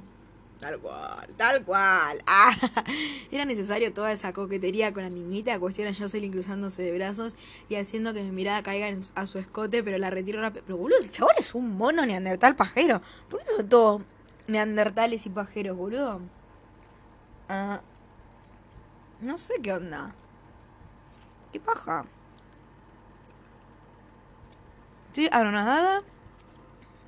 Tal 0.59 0.79
cual, 0.79 1.29
tal 1.37 1.65
cual. 1.65 2.23
Ah, 2.27 2.55
era 3.31 3.45
necesario 3.45 3.93
toda 3.93 4.13
esa 4.13 4.33
coquetería 4.33 4.93
con 4.93 5.03
la 5.03 5.11
niñita. 5.11 5.59
Cuestiona 5.59 5.95
Jocelyn 5.95 6.33
cruzándose 6.33 6.83
de 6.83 6.93
brazos 6.93 7.37
y 7.69 7.77
haciendo 7.77 8.15
que 8.15 8.23
mi 8.23 8.31
mirada 8.31 8.63
caiga 8.63 8.89
a 9.15 9.27
su 9.27 9.39
escote, 9.39 9.83
pero 9.83 9.99
la 9.99 10.11
retiro 10.11 10.41
rápido. 10.41 10.65
Pero 10.67 10.79
boludo, 10.79 10.99
el 11.01 11.11
chabón 11.11 11.35
es 11.39 11.55
un 11.55 11.77
mono 11.77 12.05
neandertal 12.05 12.57
pajero. 12.57 13.03
¿Por 13.29 13.41
qué 13.41 13.47
son 13.57 13.69
todos 13.69 14.03
neandertales 14.49 15.27
y 15.27 15.31
pajeros, 15.31 15.77
boludo? 15.77 16.21
Ah, 17.49 17.81
no 19.21 19.39
sé 19.39 19.55
qué 19.63 19.73
onda. 19.73 20.15
¿Qué 21.53 21.61
paja? 21.61 22.07
Estoy 25.11 25.29
anonadada 25.33 26.05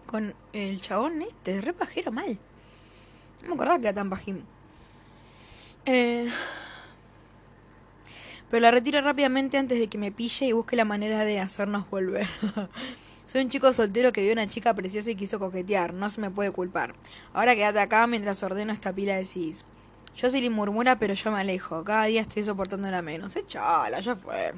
con 0.06 0.34
el 0.52 0.80
chabón 0.80 1.22
este, 1.22 1.60
re 1.60 1.72
pajero 1.72 2.10
mal. 2.10 2.36
No 3.42 3.50
me 3.50 3.54
acordaba 3.54 3.78
que 3.78 3.84
era 3.84 3.94
tan 3.94 4.10
bajín. 4.10 4.44
Eh, 5.86 6.28
pero 8.50 8.60
la 8.60 8.72
retiro 8.72 9.00
rápidamente 9.02 9.56
antes 9.56 9.78
de 9.78 9.86
que 9.86 9.98
me 9.98 10.10
pille 10.10 10.46
y 10.46 10.52
busque 10.52 10.74
la 10.74 10.84
manera 10.84 11.24
de 11.24 11.38
hacernos 11.38 11.88
volver. 11.90 12.26
Soy 13.24 13.42
un 13.42 13.50
chico 13.50 13.72
soltero 13.72 14.12
que 14.12 14.22
vio 14.22 14.32
una 14.32 14.48
chica 14.48 14.74
preciosa 14.74 15.12
y 15.12 15.14
quiso 15.14 15.38
coquetear. 15.38 15.94
No 15.94 16.10
se 16.10 16.20
me 16.20 16.28
puede 16.28 16.50
culpar. 16.50 16.94
Ahora 17.32 17.54
quédate 17.54 17.78
acá 17.78 18.08
mientras 18.08 18.42
ordeno 18.42 18.72
esta 18.72 18.92
pila 18.92 19.14
de 19.14 19.24
cis. 19.24 19.64
Jocelyn 20.20 20.52
murmura, 20.52 20.98
pero 20.98 21.14
yo 21.14 21.30
me 21.30 21.38
alejo. 21.38 21.84
Cada 21.84 22.06
día 22.06 22.22
estoy 22.22 22.42
soportándola 22.42 23.00
menos. 23.00 23.36
Echala, 23.36 24.00
ya 24.00 24.16
fue. 24.16 24.54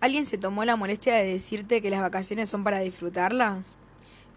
¿Alguien 0.00 0.24
se 0.24 0.38
tomó 0.38 0.64
la 0.64 0.76
molestia 0.76 1.14
de 1.14 1.24
decirte 1.24 1.82
que 1.82 1.90
las 1.90 2.00
vacaciones 2.00 2.48
son 2.48 2.64
para 2.64 2.80
disfrutarlas? 2.80 3.58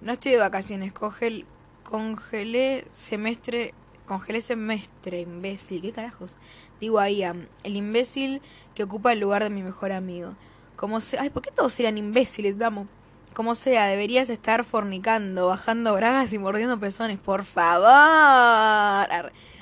No 0.02 0.12
estoy 0.12 0.34
de 0.34 0.38
vacaciones, 0.38 0.92
coge 0.92 1.28
el, 1.28 1.46
congelé 1.84 2.86
semestre, 2.92 3.74
congelé 4.06 4.42
semestre, 4.42 5.22
imbécil, 5.22 5.82
¿qué 5.82 5.94
carajos? 5.94 6.36
Digo 6.82 7.00
a 7.00 7.10
Ian, 7.10 7.48
el 7.64 7.78
imbécil 7.78 8.42
que 8.76 8.84
ocupa 8.84 9.14
el 9.14 9.22
lugar 9.22 9.42
de 9.44 9.50
mi 9.50 9.64
mejor 9.64 9.94
amigo. 9.94 10.36
Como 10.76 11.00
se, 11.00 11.18
ay, 11.18 11.30
¿por 11.30 11.42
qué 11.42 11.52
todos 11.52 11.80
eran 11.80 11.98
imbéciles, 11.98 12.58
vamos? 12.58 12.88
como 13.34 13.56
sea, 13.56 13.88
deberías 13.88 14.30
estar 14.30 14.64
fornicando, 14.64 15.48
bajando 15.48 15.94
bragas 15.94 16.32
y 16.34 16.40
mordiendo 16.40 16.80
pezones, 16.80 17.18
por 17.20 17.46
favor. 17.46 17.88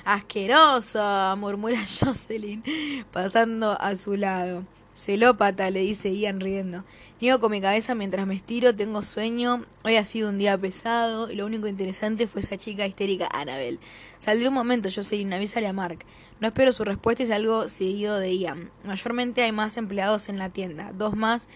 Asqueroso, 0.04 1.36
murmura 1.38 1.78
Jocelyn, 2.00 2.62
pasando 3.10 3.80
a 3.80 3.96
su 3.96 4.16
lado. 4.16 4.64
Celópata, 4.94 5.70
le 5.70 5.80
dice 5.80 6.14
Ian 6.14 6.40
riendo. 6.40 6.84
Niego 7.20 7.40
con 7.40 7.50
mi 7.50 7.60
cabeza 7.60 7.94
mientras 7.94 8.26
me 8.26 8.34
estiro, 8.34 8.76
tengo 8.76 9.00
sueño. 9.00 9.64
Hoy 9.84 9.96
ha 9.96 10.04
sido 10.04 10.28
un 10.28 10.38
día 10.38 10.58
pesado 10.58 11.30
y 11.30 11.36
lo 11.36 11.46
único 11.46 11.66
interesante 11.66 12.26
fue 12.26 12.42
esa 12.42 12.58
chica 12.58 12.86
histérica 12.86 13.28
Annabel. 13.32 13.80
Saldré 14.18 14.48
un 14.48 14.54
momento, 14.54 14.90
Jocelyn, 14.94 15.32
avísale 15.32 15.66
a 15.66 15.72
Mark. 15.72 16.04
No 16.40 16.48
espero 16.48 16.72
su 16.72 16.84
respuesta 16.84 17.22
y 17.22 17.26
salgo 17.26 17.68
seguido 17.68 18.18
de 18.18 18.36
Ian. 18.36 18.70
Mayormente 18.84 19.42
hay 19.42 19.52
más 19.52 19.76
empleados 19.76 20.28
en 20.28 20.38
la 20.38 20.50
tienda, 20.50 20.92
dos 20.92 21.16
más, 21.16 21.48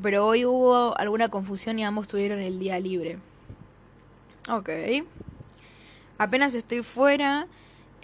pero 0.00 0.26
hoy 0.26 0.46
hubo 0.46 0.96
alguna 0.96 1.28
confusión 1.28 1.78
y 1.78 1.84
ambos 1.84 2.08
tuvieron 2.08 2.38
el 2.38 2.58
día 2.58 2.80
libre. 2.80 3.18
Ok. 4.48 4.70
Apenas 6.16 6.54
estoy 6.54 6.82
fuera, 6.82 7.46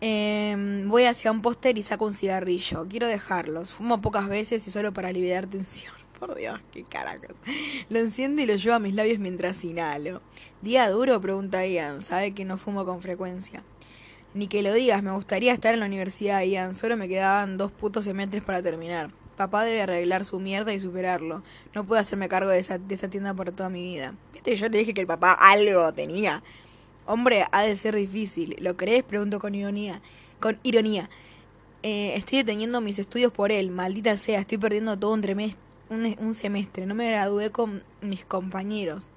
eh, 0.01 0.85
voy 0.87 1.05
hacia 1.05 1.31
un 1.31 1.43
póster 1.43 1.77
y 1.77 1.83
saco 1.83 2.07
un 2.07 2.15
cigarrillo. 2.15 2.87
Quiero 2.89 3.07
dejarlos. 3.07 3.71
Fumo 3.71 4.01
pocas 4.01 4.29
veces 4.29 4.67
y 4.67 4.71
solo 4.71 4.93
para 4.93 5.13
liberar 5.13 5.47
tensión. 5.47 5.95
Por 6.19 6.35
Dios, 6.35 6.61
qué 6.73 6.85
caracas. 6.85 7.33
Lo 7.89 7.99
enciendo 7.99 8.43
y 8.43 8.47
lo 8.47 8.55
llevo 8.57 8.77
a 8.77 8.79
mis 8.79 8.95
labios 8.95 9.19
mientras 9.19 9.65
inhalo. 9.65 10.23
¿Día 10.63 10.89
duro? 10.91 11.21
Pregunta 11.21 11.67
Ian. 11.67 12.03
Sabe 12.03 12.33
que 12.33 12.45
no 12.45 12.59
fumo 12.59 12.85
con 12.85 13.03
frecuencia. 13.03 13.63
Ni 14.33 14.47
que 14.47 14.63
lo 14.63 14.73
digas, 14.73 15.03
me 15.03 15.13
gustaría 15.13 15.53
estar 15.53 15.75
en 15.75 15.81
la 15.81 15.87
universidad, 15.87 16.43
Ian. 16.43 16.75
Solo 16.75 16.97
me 16.97 17.09
quedaban 17.09 17.57
dos 17.57 17.73
putos 17.73 18.05
semestres 18.05 18.43
para 18.43 18.63
terminar. 18.63 19.11
Papá 19.37 19.65
debe 19.65 19.83
arreglar 19.83 20.25
su 20.25 20.39
mierda 20.39 20.73
y 20.73 20.81
superarlo. 20.81 21.43
No 21.75 21.85
puedo 21.85 22.01
hacerme 22.01 22.29
cargo 22.29 22.51
de, 22.51 22.59
esa, 22.59 22.79
de 22.79 22.97
tienda 22.97 23.35
por 23.35 23.51
toda 23.53 23.71
mi 23.71 23.83
vida. 23.83 24.15
¿Viste? 24.33 24.55
Yo 24.57 24.71
te 24.71 24.79
dije 24.79 24.95
que 24.95 25.01
el 25.01 25.07
papá 25.07 25.33
algo 25.33 25.93
tenía. 25.95 26.43
Hombre, 27.11 27.45
ha 27.51 27.63
de 27.63 27.75
ser 27.75 27.97
difícil. 27.97 28.55
¿Lo 28.61 28.77
crees? 28.77 29.03
Pregunto 29.03 29.41
con 29.41 29.57
ironía. 29.57 30.01
Con 30.39 30.61
ironía. 30.63 31.11
Eh, 31.83 32.13
estoy 32.15 32.39
deteniendo 32.39 32.81
mis 32.81 33.01
estudios 33.01 33.33
por 33.33 33.51
él. 33.51 33.73
Maldita 33.73 34.17
sea, 34.17 34.39
estoy 34.39 34.59
perdiendo 34.59 34.97
todo 34.97 35.15
un, 35.15 35.55
un, 35.91 36.35
semestre. 36.35 36.87
No 36.87 36.95
me 36.95 37.09
gradué 37.09 37.51
con 37.51 37.83
mis 38.01 38.25
compañeros. 38.25 39.11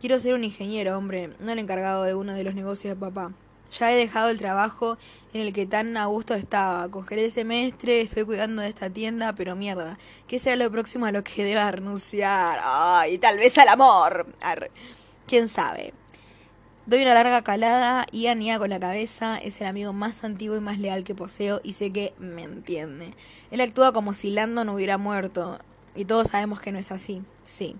Quiero 0.00 0.18
ser 0.18 0.32
un 0.32 0.42
ingeniero, 0.42 0.96
hombre, 0.96 1.32
no 1.38 1.52
el 1.52 1.58
encargado 1.58 2.04
de 2.04 2.14
uno 2.14 2.32
de 2.32 2.44
los 2.44 2.54
negocios 2.54 2.94
de 2.94 2.98
papá. 2.98 3.34
Ya 3.78 3.92
he 3.92 3.96
dejado 3.96 4.30
el 4.30 4.38
trabajo 4.38 4.96
en 5.34 5.42
el 5.42 5.52
que 5.52 5.66
tan 5.66 5.98
a 5.98 6.06
gusto 6.06 6.32
estaba. 6.32 6.88
Cogeré 6.88 7.26
el 7.26 7.30
semestre, 7.30 8.00
estoy 8.00 8.24
cuidando 8.24 8.62
de 8.62 8.70
esta 8.70 8.88
tienda, 8.88 9.34
pero 9.34 9.54
mierda. 9.54 9.98
¿Qué 10.28 10.38
será 10.38 10.56
lo 10.56 10.70
próximo 10.70 11.04
a 11.04 11.12
lo 11.12 11.22
que 11.22 11.44
deba 11.44 11.70
renunciar? 11.70 12.58
Ay, 12.62 13.18
tal 13.18 13.36
vez 13.36 13.58
al 13.58 13.68
amor. 13.68 14.26
¿Quién 15.26 15.48
sabe? 15.48 15.92
Doy 16.86 17.02
una 17.02 17.14
larga 17.14 17.42
calada 17.42 18.06
y 18.12 18.28
anía 18.28 18.60
con 18.60 18.70
la 18.70 18.78
cabeza. 18.78 19.38
Es 19.38 19.60
el 19.60 19.66
amigo 19.66 19.92
más 19.92 20.22
antiguo 20.22 20.56
y 20.56 20.60
más 20.60 20.78
leal 20.78 21.02
que 21.02 21.16
poseo 21.16 21.60
y 21.64 21.72
sé 21.72 21.90
que 21.90 22.14
me 22.20 22.44
entiende. 22.44 23.12
Él 23.50 23.60
actúa 23.60 23.92
como 23.92 24.12
si 24.12 24.30
Landon 24.30 24.68
hubiera 24.68 24.96
muerto. 24.96 25.58
Y 25.96 26.04
todos 26.04 26.28
sabemos 26.28 26.60
que 26.60 26.70
no 26.70 26.78
es 26.78 26.92
así. 26.92 27.22
Sí. 27.44 27.74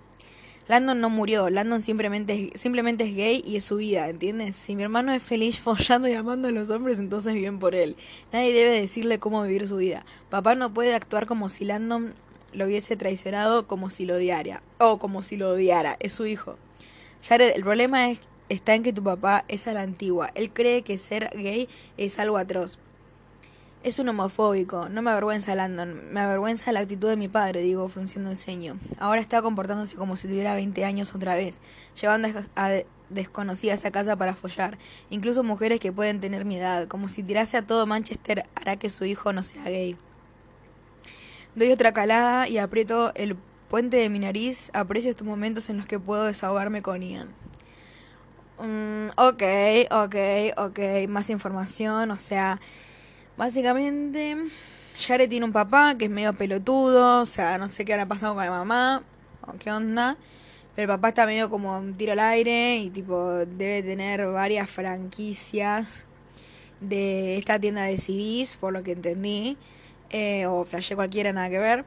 Landon 0.66 1.00
no 1.00 1.08
murió, 1.08 1.48
Landon 1.50 1.82
simplemente, 1.82 2.50
simplemente 2.56 3.04
es 3.04 3.14
gay 3.14 3.44
y 3.46 3.54
es 3.54 3.64
su 3.64 3.76
vida, 3.76 4.08
¿entiendes? 4.08 4.56
Si 4.56 4.74
mi 4.74 4.82
hermano 4.82 5.12
es 5.12 5.22
feliz 5.22 5.60
follando 5.62 6.08
y 6.08 6.14
amando 6.14 6.48
a 6.48 6.50
los 6.50 6.70
hombres, 6.70 6.98
entonces 6.98 7.34
bien 7.34 7.60
por 7.60 7.76
él. 7.76 7.94
Nadie 8.32 8.52
debe 8.52 8.80
decirle 8.80 9.20
cómo 9.20 9.40
vivir 9.44 9.68
su 9.68 9.76
vida. 9.76 10.04
Papá 10.30 10.56
no 10.56 10.74
puede 10.74 10.96
actuar 10.96 11.26
como 11.26 11.48
si 11.48 11.64
Landon 11.64 12.12
lo 12.52 12.64
hubiese 12.64 12.96
traicionado 12.96 13.68
como 13.68 13.88
si 13.88 14.04
lo 14.04 14.14
odiara. 14.14 14.64
O 14.78 14.98
como 14.98 15.22
si 15.22 15.36
lo 15.36 15.50
odiara, 15.50 15.96
es 16.00 16.12
su 16.12 16.26
hijo. 16.26 16.56
Jared, 17.22 17.52
el 17.54 17.62
problema 17.62 18.10
es, 18.10 18.18
está 18.48 18.74
en 18.74 18.82
que 18.82 18.92
tu 18.92 19.02
papá 19.02 19.44
es 19.48 19.66
a 19.68 19.72
la 19.72 19.82
antigua. 19.82 20.30
Él 20.34 20.50
cree 20.52 20.82
que 20.82 20.98
ser 20.98 21.30
gay 21.34 21.68
es 21.96 22.18
algo 22.18 22.38
atroz. 22.38 22.78
Es 23.82 23.98
un 24.00 24.08
homofóbico. 24.08 24.88
No 24.88 25.00
me 25.02 25.10
avergüenza 25.12 25.54
Landon. 25.54 26.12
Me 26.12 26.20
avergüenza 26.20 26.72
la 26.72 26.80
actitud 26.80 27.08
de 27.08 27.16
mi 27.16 27.28
padre, 27.28 27.60
digo, 27.60 27.88
frunciendo 27.88 28.30
el 28.30 28.36
ceño. 28.36 28.78
Ahora 28.98 29.20
está 29.20 29.42
comportándose 29.42 29.94
como 29.96 30.16
si 30.16 30.26
tuviera 30.26 30.54
20 30.54 30.84
años 30.84 31.14
otra 31.14 31.36
vez, 31.36 31.60
llevando 32.00 32.28
a 32.56 32.68
de- 32.68 32.86
desconocidas 33.10 33.84
a 33.84 33.92
casa 33.92 34.16
para 34.16 34.34
follar. 34.34 34.76
Incluso 35.10 35.44
mujeres 35.44 35.78
que 35.78 35.92
pueden 35.92 36.20
tener 36.20 36.44
mi 36.44 36.56
edad. 36.56 36.88
Como 36.88 37.06
si 37.06 37.22
tirase 37.22 37.56
a 37.56 37.62
todo 37.62 37.86
Manchester 37.86 38.44
hará 38.56 38.76
que 38.76 38.90
su 38.90 39.04
hijo 39.04 39.32
no 39.32 39.44
sea 39.44 39.62
gay. 39.64 39.96
Doy 41.54 41.70
otra 41.70 41.92
calada 41.92 42.48
y 42.48 42.58
aprieto 42.58 43.12
el 43.14 43.36
puente 43.70 43.96
de 43.98 44.08
mi 44.08 44.18
nariz. 44.18 44.70
Aprecio 44.74 45.10
estos 45.10 45.26
momentos 45.26 45.70
en 45.70 45.76
los 45.76 45.86
que 45.86 46.00
puedo 46.00 46.24
desahogarme 46.24 46.82
con 46.82 47.02
Ian. 47.02 47.28
Mm, 48.58 49.08
ok, 49.16 49.42
ok, 49.90 50.16
ok. 50.56 51.08
Más 51.08 51.30
información, 51.30 52.10
o 52.10 52.16
sea... 52.16 52.60
Básicamente, 53.36 54.34
Jared 54.98 55.28
tiene 55.28 55.44
un 55.44 55.52
papá 55.52 55.94
que 55.98 56.06
es 56.06 56.10
medio 56.10 56.32
pelotudo, 56.32 57.20
o 57.20 57.26
sea, 57.26 57.58
no 57.58 57.68
sé 57.68 57.84
qué 57.84 57.92
habrá 57.92 58.06
pasado 58.06 58.34
con 58.34 58.44
la 58.44 58.50
mamá, 58.50 59.02
o 59.42 59.52
qué 59.58 59.70
onda, 59.70 60.16
pero 60.74 60.90
el 60.90 60.98
papá 60.98 61.08
está 61.08 61.26
medio 61.26 61.50
como 61.50 61.76
un 61.78 61.94
tiro 61.98 62.12
al 62.12 62.20
aire 62.20 62.78
y 62.78 62.88
tipo 62.88 63.30
debe 63.44 63.82
tener 63.82 64.26
varias 64.28 64.70
franquicias 64.70 66.06
de 66.80 67.36
esta 67.36 67.58
tienda 67.58 67.82
de 67.84 67.98
CDs, 67.98 68.56
por 68.56 68.72
lo 68.72 68.82
que 68.82 68.92
entendí, 68.92 69.58
eh, 70.08 70.46
o 70.46 70.64
flashé 70.64 70.96
cualquiera, 70.96 71.30
nada 71.34 71.50
que 71.50 71.58
ver. 71.58 71.84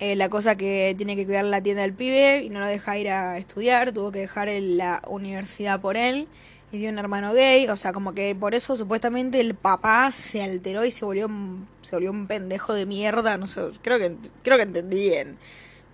Eh, 0.00 0.16
la 0.16 0.28
cosa 0.28 0.56
que 0.56 0.94
tiene 0.96 1.14
que 1.14 1.24
cuidar 1.24 1.44
la 1.44 1.62
tienda 1.62 1.82
del 1.82 1.94
pibe 1.94 2.42
y 2.42 2.50
no 2.50 2.60
lo 2.60 2.66
deja 2.66 2.98
ir 2.98 3.08
a 3.10 3.38
estudiar, 3.38 3.92
tuvo 3.92 4.10
que 4.10 4.18
dejar 4.20 4.48
la 4.48 5.02
universidad 5.06 5.80
por 5.80 5.96
él 5.96 6.26
y 6.72 6.78
tiene 6.78 6.94
un 6.94 6.98
hermano 6.98 7.32
gay, 7.32 7.68
o 7.68 7.76
sea, 7.76 7.92
como 7.92 8.14
que 8.14 8.34
por 8.34 8.54
eso 8.54 8.76
supuestamente 8.76 9.38
el 9.40 9.54
papá 9.54 10.10
se 10.12 10.42
alteró 10.42 10.84
y 10.84 10.90
se 10.90 11.04
volvió 11.04 11.26
un, 11.26 11.68
se 11.82 11.94
volvió 11.94 12.10
un 12.10 12.26
pendejo 12.26 12.74
de 12.74 12.86
mierda, 12.86 13.36
no 13.36 13.46
sé, 13.46 13.70
creo 13.82 13.98
que 13.98 14.16
creo 14.42 14.56
que 14.56 14.64
entendí 14.64 15.00
bien. 15.00 15.38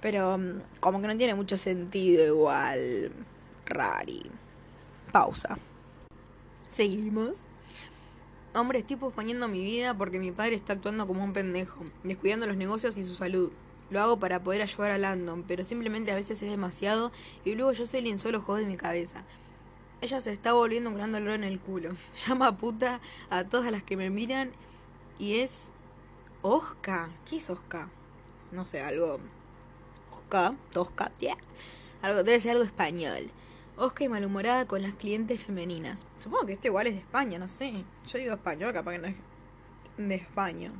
Pero 0.00 0.38
mm, 0.38 0.62
como 0.80 1.00
que 1.02 1.06
no 1.06 1.16
tiene 1.16 1.34
mucho 1.34 1.56
sentido 1.56 2.24
igual. 2.26 3.12
Rari. 3.66 4.22
Pausa. 5.12 5.58
Seguimos. 6.74 7.38
Hombre, 8.54 8.80
estoy 8.80 8.96
posponiendo 8.96 9.46
mi 9.48 9.60
vida 9.60 9.94
porque 9.96 10.18
mi 10.18 10.32
padre 10.32 10.54
está 10.54 10.72
actuando 10.72 11.06
como 11.06 11.22
un 11.22 11.32
pendejo, 11.32 11.84
descuidando 12.02 12.46
los 12.46 12.56
negocios 12.56 12.96
y 12.98 13.04
su 13.04 13.14
salud. 13.14 13.52
Lo 13.90 14.00
hago 14.00 14.18
para 14.18 14.42
poder 14.42 14.62
ayudar 14.62 14.92
a 14.92 14.98
Landon, 14.98 15.42
pero 15.42 15.64
simplemente 15.64 16.12
a 16.12 16.14
veces 16.14 16.40
es 16.42 16.50
demasiado 16.50 17.10
y 17.44 17.54
luego 17.54 17.72
Jocelyn 17.76 18.18
solo 18.18 18.40
jode 18.40 18.64
mi 18.64 18.76
cabeza. 18.76 19.24
Ella 20.00 20.20
se 20.20 20.32
está 20.32 20.52
volviendo 20.52 20.88
un 20.90 20.96
gran 20.96 21.12
dolor 21.12 21.34
en 21.34 21.44
el 21.44 21.58
culo. 21.58 21.90
Llama 22.26 22.48
a 22.48 22.56
puta 22.56 23.00
a 23.28 23.44
todas 23.44 23.70
las 23.72 23.82
que 23.82 23.96
me 23.96 24.08
miran 24.08 24.52
y 25.18 25.40
es 25.40 25.70
Oscar. 26.42 27.10
¿Qué 27.28 27.36
es 27.36 27.50
Oscar? 27.50 27.88
No 28.52 28.64
sé, 28.64 28.80
algo 28.80 29.18
Oscar, 30.12 30.54
Tosca, 30.72 31.12
yeah. 31.18 31.36
Algo 32.02 32.22
debe 32.22 32.40
ser 32.40 32.52
algo 32.52 32.64
español. 32.64 33.30
Oscar 33.76 34.02
y 34.02 34.08
malhumorada 34.08 34.66
con 34.66 34.82
las 34.82 34.94
clientes 34.94 35.44
femeninas. 35.44 36.06
Supongo 36.18 36.46
que 36.46 36.52
este 36.52 36.68
igual 36.68 36.86
es 36.86 36.94
de 36.94 37.00
España, 37.00 37.38
no 37.38 37.48
sé. 37.48 37.84
Yo 38.06 38.18
digo 38.18 38.34
español, 38.34 38.72
capaz 38.72 38.92
que 38.92 38.98
no 38.98 39.08
es 39.08 39.16
de 39.96 40.14
España. 40.14 40.72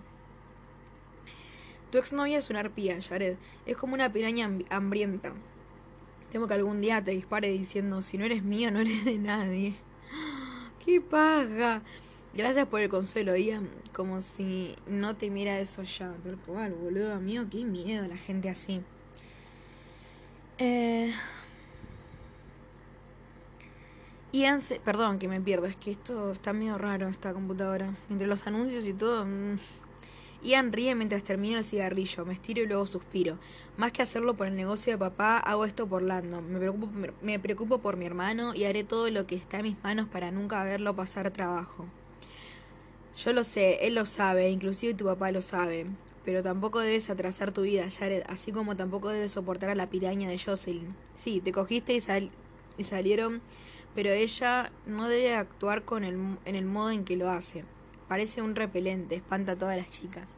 Tu 1.91 1.99
exnovia 1.99 2.39
es 2.39 2.51
una 2.51 2.61
arpía, 2.61 2.99
Jared. 3.03 3.37
Es 3.67 3.77
como 3.77 3.95
una 3.95 4.13
piraña 4.13 4.49
hamb- 4.49 4.67
hambrienta. 4.71 5.33
Temo 6.31 6.47
que 6.47 6.55
algún 6.55 6.81
día 6.81 7.03
te 7.03 7.11
dispare 7.11 7.49
diciendo, 7.49 8.01
si 8.03 8.17
no 8.17 8.25
eres 8.25 8.45
mío, 8.45 8.71
no 8.71 8.81
eres 8.81 9.05
de 9.05 9.19
nadie. 9.19 9.75
¡Qué 10.85 11.01
paja! 11.01 11.83
Gracias 12.33 12.67
por 12.69 12.81
el 12.81 12.89
consuelo, 12.89 13.37
Ian. 13.37 13.69
Como 13.93 14.21
si 14.21 14.77
no 14.87 15.17
te 15.17 15.31
mira 15.31 15.59
eso 15.59 15.83
ya. 15.83 16.13
Tal 16.23 16.37
cual, 16.39 16.73
boludo 16.75 17.19
mío. 17.21 17.47
Qué 17.51 17.65
miedo 17.65 18.07
la 18.07 18.17
gente 18.17 18.49
así. 18.49 18.83
Eh... 20.59 21.13
Ian 24.33 24.61
se... 24.61 24.79
Perdón 24.79 25.19
que 25.19 25.27
me 25.27 25.41
pierdo, 25.41 25.67
es 25.67 25.75
que 25.75 25.91
esto 25.91 26.31
está 26.31 26.53
medio 26.53 26.79
raro, 26.79 27.09
esta 27.09 27.33
computadora. 27.33 27.97
Entre 28.09 28.29
los 28.29 28.47
anuncios 28.47 28.87
y 28.87 28.93
todo... 28.93 29.25
mm. 29.25 29.59
Ian 30.43 30.73
ríe 30.73 30.95
mientras 30.95 31.23
termino 31.23 31.59
el 31.59 31.65
cigarrillo, 31.65 32.25
me 32.25 32.33
estiro 32.33 32.63
y 32.63 32.67
luego 32.67 32.87
suspiro. 32.87 33.39
Más 33.77 33.93
que 33.93 34.03
hacerlo 34.03 34.35
por 34.35 34.47
el 34.47 34.57
negocio 34.57 34.93
de 34.93 34.99
papá, 34.99 35.39
hago 35.39 35.65
esto 35.65 35.87
por 35.87 36.03
Landon. 36.03 36.51
Me 36.53 36.59
preocupo, 36.59 36.89
me 37.21 37.39
preocupo 37.39 37.79
por 37.79 37.97
mi 37.97 38.07
hermano 38.07 38.55
y 38.55 38.65
haré 38.65 38.85
todo 38.85 39.11
lo 39.11 39.27
que 39.27 39.35
está 39.35 39.59
en 39.59 39.65
mis 39.65 39.83
manos 39.83 40.09
para 40.09 40.31
nunca 40.31 40.65
verlo 40.65 40.97
pasar 40.97 41.31
trabajo. 41.31 41.87
Yo 43.17 43.35
lo 43.35 43.45
sé, 43.45 43.87
él 43.87 43.97
lo 43.97 44.07
sabe, 44.07 44.49
inclusive 44.49 44.95
tu 44.95 45.05
papá 45.05 45.31
lo 45.31 45.43
sabe. 45.43 45.87
Pero 46.25 46.43
tampoco 46.43 46.81
debes 46.81 47.11
atrasar 47.11 47.53
tu 47.53 47.63
vida, 47.63 47.87
Jared, 47.91 48.23
así 48.29 48.53
como 48.53 48.77
tampoco 48.77 49.09
debes 49.09 49.33
soportar 49.33 49.71
a 49.71 49.75
la 49.75 49.91
piraña 49.91 50.29
de 50.29 50.39
Jocelyn. 50.39 50.95
Sí, 51.17 51.41
te 51.41 51.53
cogiste 51.53 51.95
y, 51.95 52.01
sal 52.01 52.31
y 52.79 52.85
salieron, 52.85 53.43
pero 53.95 54.11
ella 54.11 54.73
no 54.87 55.09
debe 55.09 55.35
actuar 55.35 55.85
con 55.85 56.05
el, 56.05 56.39
en 56.45 56.57
el 56.57 56.65
modo 56.65 56.91
en 56.91 57.05
que 57.05 57.17
lo 57.17 57.29
hace. 57.29 57.65
Parece 58.11 58.43
un 58.43 58.57
repelente, 58.57 59.15
espanta 59.15 59.53
a 59.53 59.57
todas 59.57 59.77
las 59.77 59.89
chicas. 59.89 60.33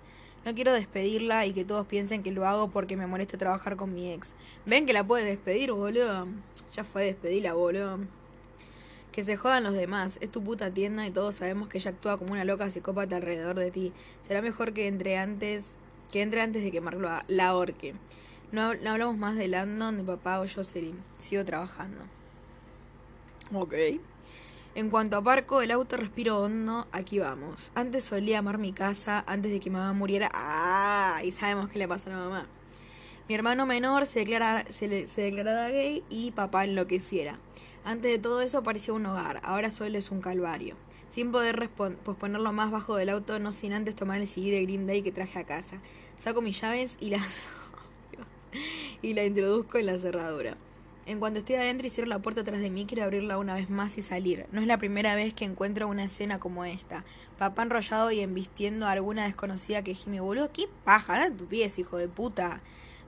No 0.45 0.55
quiero 0.55 0.75
despedirla 0.75 1.47
y 1.47 1.55
que 1.55 1.65
todos 1.65 1.87
piensen 1.87 2.23
que 2.23 2.31
lo 2.31 2.47
hago 2.47 2.69
porque 2.69 2.99
me 2.99 3.07
molesta 3.07 3.39
trabajar 3.39 3.77
con 3.77 3.95
mi 3.95 4.13
ex. 4.13 4.35
Ven 4.67 4.85
que 4.85 4.93
la 4.93 5.07
puedes 5.07 5.25
despedir, 5.25 5.73
boludo. 5.73 6.29
Ya 6.77 6.85
fue 6.85 7.07
despedirla, 7.07 7.55
boludo. 7.55 8.01
Que 9.11 9.23
se 9.23 9.39
jodan 9.39 9.65
los 9.65 9.73
demás. 9.73 10.19
Es 10.21 10.31
tu 10.31 10.45
puta 10.45 10.71
tienda 10.71 11.07
y 11.07 11.11
todos 11.11 11.37
sabemos 11.37 11.69
que 11.69 11.79
ella 11.79 11.93
actúa 11.93 12.19
como 12.19 12.33
una 12.33 12.45
loca 12.45 12.69
psicópata 12.69 13.17
alrededor 13.17 13.59
de 13.59 13.71
ti. 13.71 13.95
Será 14.29 14.43
mejor 14.43 14.75
que 14.75 14.87
entre 14.87 15.17
antes, 15.17 15.71
que 16.13 16.21
entre 16.21 16.43
antes 16.43 16.63
de 16.63 16.71
que 16.71 16.83
Mark 16.83 17.25
la 17.27 17.57
orque. 17.57 17.95
No, 18.51 18.75
no 18.75 18.91
hablamos 18.91 19.17
más 19.17 19.35
de 19.35 19.49
Landon, 19.49 19.97
de 19.97 20.05
papá 20.05 20.43
o 20.43 20.47
Jocelyn. 20.47 21.03
Sigo 21.19 21.43
trabajando. 21.47 22.03
Ok. 23.55 23.73
En 24.75 24.89
cuanto 24.89 25.19
a 25.19 25.23
Parco, 25.23 25.61
el 25.61 25.71
auto 25.71 25.99
respiro 25.99 26.41
hondo, 26.41 26.87
aquí 26.93 27.19
vamos. 27.19 27.71
Antes 27.75 28.05
solía 28.05 28.39
amar 28.39 28.57
mi 28.57 28.73
casa, 28.73 29.23
antes 29.27 29.53
de 29.53 29.61
que 29.61 29.69
mamá 29.69 29.93
muriera. 29.93 30.31
¡Ah! 30.33 31.21
Y 31.23 31.31
sabemos 31.33 31.69
qué 31.69 31.79
le 31.79 31.87
pasó 31.87 32.09
a 32.09 32.15
la 32.15 32.19
mamá. 32.21 32.47
Mi 33.29 33.35
hermano 33.35 33.67
menor 33.67 34.07
se, 34.07 34.21
declara, 34.21 34.65
se, 34.71 35.07
se 35.07 35.21
declaraba 35.21 35.69
gay 35.69 36.03
y 36.09 36.31
papá 36.31 36.65
enloqueciera. 36.65 37.39
Antes 37.85 38.13
de 38.13 38.19
todo 38.19 38.41
eso 38.41 38.63
parecía 38.63 38.95
un 38.95 39.05
hogar, 39.05 39.41
ahora 39.45 39.71
solo 39.71 39.99
es 39.99 40.11
un 40.11 40.23
calvario. 40.23 40.75
Sin 41.11 41.33
poder 41.33 41.69
posponerlo 41.69 42.53
más 42.55 42.71
bajo 42.71 42.97
del 42.97 43.11
auto, 43.11 43.39
no 43.39 43.53
sin 43.53 43.75
antes 43.75 43.95
tomar 43.95 44.23
el 44.23 44.27
CD 44.27 44.53
de 44.53 44.63
Green 44.63 44.87
Day 44.87 45.03
que 45.03 45.13
traje 45.13 45.39
a 45.39 45.45
casa. 45.45 45.77
Saco 46.19 46.41
mis 46.41 46.59
llaves 46.59 46.97
y 46.99 47.11
las... 47.11 47.43
y 49.03 49.13
la 49.13 49.27
introduzco 49.27 49.77
en 49.77 49.85
la 49.85 49.99
cerradura. 49.99 50.57
En 51.05 51.19
cuanto 51.19 51.41
estoy 51.41 51.57
adentro 51.57 51.89
y 51.89 52.07
la 52.07 52.21
puerta 52.21 52.43
atrás 52.43 52.61
de 52.61 52.71
mí, 52.71 52.87
quiero 52.87 53.03
abrirla 53.03 53.37
una 53.37 53.55
vez 53.55 53.69
más 53.69 53.99
y 53.99 54.03
salir. 54.03 54.47
No 54.53 54.61
es 54.61 54.69
la 54.69 54.79
primera 54.79 55.17
vez 55.17 55.35
que 55.35 55.45
encuentro 55.45 55.89
una 55.89 56.05
escena 56.05 56.39
como 56.39 56.65
esta. 56.65 57.05
Papá 57.39 57.65
enrollado 57.65 58.13
y 58.13 58.21
embistiendo 58.21 58.87
a 58.87 58.93
alguna 58.93 59.25
desconocida 59.25 59.83
que 59.83 59.95
gime, 59.95 60.21
boludo, 60.21 60.53
qué 60.53 60.69
paja, 60.85 61.19
dale 61.19 61.35
tu 61.35 61.47
pies, 61.47 61.77
hijo 61.81 61.97
de 61.97 62.07
puta. 62.07 62.61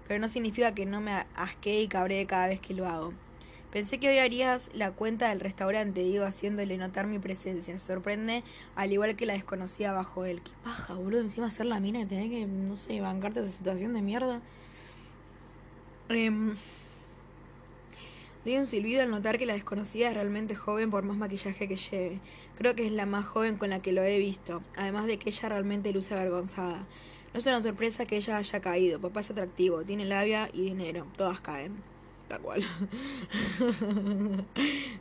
Pero 0.09 0.19
no 0.19 0.27
significa 0.27 0.75
que 0.75 0.87
no 0.87 1.01
me 1.01 1.25
asquee 1.37 1.83
y 1.83 1.89
cabree 1.89 2.27
cada 2.27 2.49
vez 2.49 2.59
que 2.59 2.75
lo 2.75 2.89
hago. 2.89 3.13
Pensé 3.71 3.99
que 3.99 4.09
hoy 4.09 4.19
harías 4.19 4.71
la 4.75 4.91
cuenta 4.91 5.29
del 5.29 5.39
restaurante, 5.39 6.03
digo, 6.03 6.25
haciéndole 6.25 6.77
notar 6.77 7.07
mi 7.07 7.21
presencia. 7.21 7.79
Sorprende, 7.79 8.43
al 8.75 8.93
igual 8.93 9.15
que 9.15 9.25
la 9.25 9.35
desconocida 9.35 9.93
bajo 9.93 10.25
él. 10.25 10.43
Qué 10.43 10.51
paja, 10.65 10.95
boludo, 10.95 11.21
encima 11.21 11.47
hacer 11.47 11.67
la 11.67 11.79
mina 11.79 12.01
y 12.01 12.07
tener 12.07 12.29
que, 12.29 12.45
no 12.45 12.75
sé, 12.75 13.01
bancarte 13.01 13.41
esa 13.41 13.53
situación 13.53 13.93
de 13.93 14.03
mierda. 14.03 14.41
Eh, 16.09 16.55
Doy 18.45 18.59
un 18.59 18.67
silbido 18.67 19.01
al 19.01 19.11
notar 19.11 19.39
que 19.39 19.47
la 19.47 19.55
desconocida 19.55 20.11
es 20.11 20.15
realmente 20.15 20.55
joven 20.55 20.91
por 20.91 21.03
más 21.03 21.17
maquillaje 21.17 21.67
que 21.67 21.77
lleve. 21.77 22.21
Creo 22.59 22.75
que 22.75 22.85
es 22.85 22.93
la 22.93 23.07
más 23.07 23.25
joven 23.25 23.57
con 23.57 23.71
la 23.71 23.81
que 23.81 23.93
lo 23.93 24.03
he 24.03 24.19
visto, 24.19 24.63
además 24.77 25.07
de 25.07 25.19
que 25.19 25.31
ella 25.31 25.49
realmente 25.49 25.95
luce 25.95 26.13
avergonzada. 26.13 26.87
No 27.33 27.41
es 27.41 27.47
una 27.47 27.63
sorpresa 27.63 28.05
que 28.05 28.19
ella 28.19 28.37
haya 28.37 28.61
caído. 28.61 29.01
Papá 29.01 29.21
es 29.21 29.31
atractivo, 29.31 29.83
tiene 29.83 30.05
labia 30.05 30.51
y 30.53 30.61
dinero. 30.61 31.07
Todas 31.17 31.41
caen. 31.41 31.73
Tal 32.29 32.41
cual. 32.43 32.63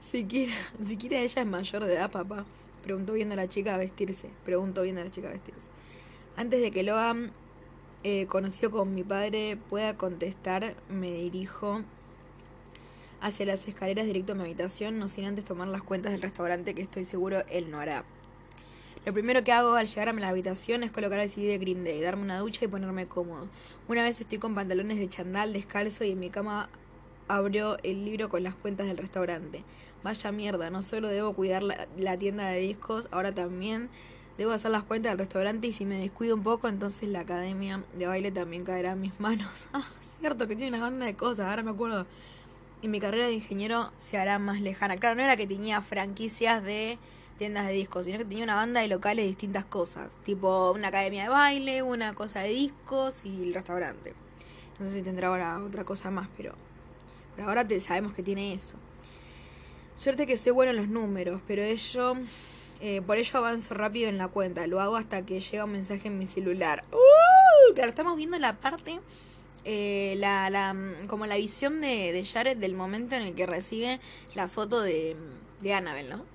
siquiera, 0.02 0.54
siquiera 0.88 1.20
ella 1.20 1.42
es 1.42 1.48
mayor 1.48 1.84
de 1.84 1.96
edad, 1.96 2.12
papá. 2.12 2.46
Preguntó 2.82 3.12
viendo 3.12 3.34
a 3.34 3.36
la 3.36 3.50
chica 3.50 3.76
a 3.76 3.78
vestirse. 3.78 4.30
Preguntó 4.46 4.84
viendo 4.84 5.02
a 5.02 5.04
la 5.04 5.12
chica 5.12 5.28
a 5.28 5.32
vestirse. 5.32 5.68
Antes 6.38 6.62
de 6.62 6.72
que 6.72 6.84
Logan, 6.84 7.32
eh, 8.04 8.26
conocido 8.28 8.72
con 8.72 8.96
mi 8.96 9.04
padre, 9.04 9.58
pueda 9.70 9.98
contestar, 9.98 10.76
me 10.90 11.12
dirijo 11.12 11.84
hacia 13.24 13.46
las 13.46 13.66
escaleras 13.70 14.06
directo 14.06 14.34
a 14.34 14.36
mi 14.36 14.42
habitación, 14.42 15.00
no 15.00 15.08
sin 15.08 15.24
antes 15.24 15.46
tomar 15.46 15.70
las 15.70 15.82
cuentas 15.82 16.12
del 16.12 16.22
restaurante 16.22 16.76
que 16.76 16.82
estoy 16.82 17.06
seguro 17.06 17.44
él 17.50 17.72
no 17.72 17.80
hará. 17.80 18.04
Lo 19.06 19.14
primero 19.14 19.46
que 19.46 19.54
hago 19.54 19.76
al 19.76 19.88
llegar 19.88 20.10
a 20.10 20.14
la 20.14 20.28
habitación 20.28 20.84
es 20.84 20.92
colocar 20.92 21.20
el 21.20 21.30
CD 21.30 21.48
de 21.48 21.58
Green 21.58 21.86
Day, 21.86 22.02
darme 22.02 22.24
una 22.24 22.40
ducha 22.40 22.66
y 22.66 22.68
ponerme 22.68 23.06
cómodo. 23.06 23.48
Una 23.88 24.04
vez 24.04 24.20
estoy 24.20 24.40
con 24.40 24.56
pantalones 24.56 24.98
de 24.98 25.08
chandal 25.08 25.54
descalzo 25.54 26.04
y 26.04 26.12
en 26.12 26.20
mi 26.20 26.30
cama 26.30 26.70
abrió 27.30 27.78
el 27.84 28.04
libro 28.04 28.28
con 28.28 28.44
las 28.44 28.56
cuentas 28.56 28.88
del 28.88 28.98
restaurante. 28.98 29.64
Vaya 30.04 30.32
mierda, 30.34 30.70
no 30.70 30.82
solo 30.82 31.08
debo 31.08 31.34
cuidar 31.34 31.64
la, 31.64 32.18
tienda 32.18 32.50
de 32.50 32.60
discos, 32.60 33.08
ahora 33.12 33.34
también 33.34 33.90
debo 34.38 34.52
hacer 34.52 34.72
las 34.72 34.84
cuentas 34.84 35.14
del 35.14 35.20
restaurante 35.20 35.68
y 35.68 35.72
si 35.72 35.86
me 35.86 35.98
descuido 35.98 36.36
un 36.36 36.44
poco, 36.44 36.68
entonces 36.68 37.08
la 37.08 37.22
academia 37.22 37.82
de 37.98 38.06
baile 38.06 38.32
también 38.32 38.66
caerá 38.66 38.92
en 38.92 39.02
mis 39.02 39.18
manos. 39.18 39.68
Ah, 39.74 39.86
cierto 40.20 40.46
que 40.48 40.58
tiene 40.58 40.78
una 40.78 40.86
banda 40.86 41.06
de 41.06 41.16
cosas, 41.16 41.48
ahora 41.50 41.64
me 41.64 41.72
acuerdo 41.72 42.06
y 42.84 42.90
mi 42.90 43.00
carrera 43.00 43.28
de 43.28 43.34
ingeniero 43.34 43.94
se 43.96 44.18
hará 44.18 44.40
más 44.40 44.60
lejana. 44.60 44.98
Claro, 44.98 45.16
no 45.16 45.22
era 45.24 45.38
que 45.38 45.48
tenía 45.48 45.82
franquicias 45.82 46.62
de 46.62 47.00
tiendas 47.38 47.66
de 47.66 47.72
discos, 47.72 48.06
sino 48.06 48.18
que 48.18 48.26
tenía 48.26 48.44
una 48.44 48.56
banda 48.56 48.82
de 48.82 48.90
locales 48.90 49.24
de 49.24 49.30
distintas 49.30 49.64
cosas, 49.64 50.10
tipo 50.26 50.72
una 50.74 50.90
academia 50.90 51.24
de 51.24 51.30
baile, 51.30 51.82
una 51.82 52.14
cosa 52.14 52.42
de 52.42 52.50
discos 52.50 53.24
y 53.24 53.44
el 53.44 53.54
restaurante. 53.54 54.14
No 54.80 54.88
sé 54.90 54.96
si 54.96 55.02
tendrá 55.02 55.30
ahora 55.30 55.64
otra 55.64 55.86
cosa 55.86 56.12
más, 56.12 56.28
pero 56.36 56.56
por 57.36 57.46
ahora 57.46 57.66
te, 57.66 57.80
sabemos 57.80 58.14
que 58.14 58.22
tiene 58.22 58.54
eso. 58.54 58.76
Suerte 59.96 60.28
que 60.28 60.36
soy 60.36 60.52
bueno 60.52 60.72
en 60.72 60.78
los 60.78 60.90
números, 60.90 61.42
pero 61.48 61.64
ello, 61.64 62.16
eh, 62.82 63.02
por 63.02 63.18
ello 63.18 63.38
avanzo 63.38 63.76
rápido 63.76 64.10
en 64.10 64.18
la 64.18 64.28
cuenta. 64.28 64.68
Lo 64.68 64.82
hago 64.82 64.98
hasta 64.98 65.26
que 65.26 65.40
llega 65.40 65.64
un 65.64 65.72
mensaje 65.72 66.10
en 66.10 66.20
mi 66.20 66.26
celular. 66.26 66.84
¡Uh! 66.92 67.74
Claro, 67.76 67.90
estamos 67.90 68.18
viendo 68.18 68.38
la 68.40 68.58
parte 68.58 69.00
eh, 69.66 70.16
la, 70.18 70.50
la, 70.50 70.76
como 71.08 71.26
la 71.26 71.38
visión 71.38 71.80
de, 71.80 72.12
de, 72.12 72.24
Jared 72.24 72.58
del 72.58 72.76
momento 72.76 73.16
en 73.16 73.22
el 73.24 73.34
que 73.34 73.46
recibe 73.46 74.00
la 74.36 74.48
foto 74.48 74.82
de, 74.82 75.16
de 75.62 75.74
Annabelle, 75.74 76.10
¿no? 76.10 76.34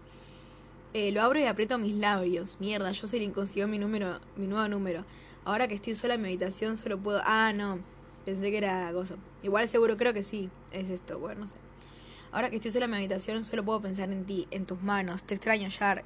Eh, 0.95 1.12
lo 1.12 1.21
abro 1.21 1.38
y 1.38 1.45
aprieto 1.45 1.79
mis 1.79 1.95
labios. 1.95 2.57
Mierda, 2.61 2.91
le 2.91 3.33
consiguió 3.33 3.69
mi 3.69 3.79
número, 3.79 4.21
mi 4.37 4.47
nuevo 4.47 4.67
número. 4.69 5.05
Ahora 5.45 5.69
que 5.69 5.75
estoy 5.75 5.95
sola 5.95 6.14
en 6.14 6.23
mi 6.23 6.29
habitación 6.29 6.77
solo 6.77 6.99
puedo. 6.99 7.21
Ah, 7.25 7.53
no. 7.55 7.79
Pensé 8.25 8.51
que 8.51 8.59
era 8.59 8.91
gozo. 8.93 9.17
Igual 9.43 9.69
seguro 9.69 9.97
creo 9.97 10.14
que 10.14 10.23
sí. 10.23 10.49
Es 10.73 10.88
esto, 10.88 11.19
bueno, 11.19 11.43
no 11.43 11.47
sé. 11.47 11.57
Ahora 12.33 12.51
que 12.51 12.57
estoy 12.57 12.71
sola 12.71 12.87
en 12.87 12.91
mi 12.91 12.97
habitación 12.99 13.45
solo 13.45 13.64
puedo 13.64 13.81
pensar 13.81 14.11
en 14.11 14.25
ti, 14.25 14.49
en 14.51 14.64
tus 14.67 14.83
manos. 14.83 15.23
Te 15.23 15.35
extraño, 15.35 15.69
Jared. 15.71 16.05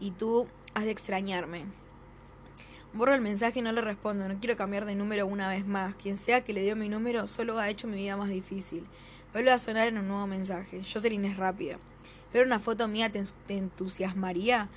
Y 0.00 0.10
tú 0.12 0.46
has 0.74 0.84
de 0.84 0.90
extrañarme. 0.90 1.64
Borro 2.94 3.14
el 3.14 3.20
mensaje 3.20 3.58
y 3.58 3.62
no 3.62 3.70
le 3.70 3.82
respondo. 3.82 4.26
No 4.26 4.40
quiero 4.40 4.56
cambiar 4.56 4.86
de 4.86 4.94
número 4.94 5.26
una 5.26 5.48
vez 5.48 5.66
más. 5.66 5.94
Quien 5.94 6.16
sea 6.16 6.42
que 6.42 6.54
le 6.54 6.62
dio 6.62 6.74
mi 6.74 6.88
número 6.88 7.26
solo 7.26 7.58
ha 7.58 7.68
hecho 7.68 7.86
mi 7.86 7.96
vida 7.96 8.16
más 8.16 8.30
difícil. 8.30 8.86
Vuelve 9.34 9.50
a 9.50 9.58
sonar 9.58 9.88
en 9.88 9.98
un 9.98 10.08
nuevo 10.08 10.26
mensaje. 10.26 10.82
Jocelyn 10.82 11.26
es 11.26 11.36
rápida. 11.36 11.78
¿Ver 12.32 12.46
una 12.46 12.60
foto 12.60 12.88
mía 12.88 13.10
te, 13.10 13.22
entusiasmaría? 13.48 14.68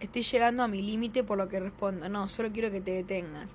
Estoy 0.00 0.22
llegando 0.22 0.62
a 0.62 0.68
mi 0.68 0.80
límite 0.80 1.22
por 1.24 1.36
lo 1.36 1.48
que 1.50 1.60
respondo. 1.60 2.08
No, 2.08 2.26
solo 2.26 2.50
quiero 2.52 2.70
que 2.70 2.80
te 2.80 2.92
detengas. 2.92 3.54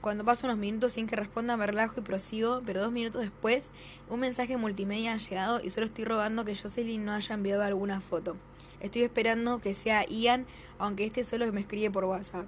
Cuando 0.00 0.24
paso 0.24 0.48
unos 0.48 0.58
minutos 0.58 0.94
sin 0.94 1.06
que 1.06 1.14
responda 1.14 1.56
me 1.56 1.64
relajo 1.64 2.00
y 2.00 2.02
prosigo, 2.02 2.62
pero 2.66 2.82
dos 2.82 2.90
minutos 2.90 3.22
después 3.22 3.66
un 4.10 4.18
mensaje 4.18 4.56
multimedia 4.56 5.12
ha 5.12 5.16
llegado 5.16 5.60
y 5.62 5.70
solo 5.70 5.86
estoy 5.86 6.04
rogando 6.04 6.44
que 6.44 6.56
Jocelyn 6.56 7.04
no 7.04 7.12
haya 7.12 7.34
enviado 7.36 7.62
alguna 7.62 8.00
foto. 8.00 8.36
Estoy 8.80 9.02
esperando 9.02 9.60
que 9.60 9.74
sea 9.74 10.04
Ian, 10.08 10.46
aunque 10.80 11.04
este 11.04 11.22
solo 11.22 11.50
me 11.52 11.60
escribe 11.60 11.92
por 11.92 12.04
WhatsApp. 12.06 12.46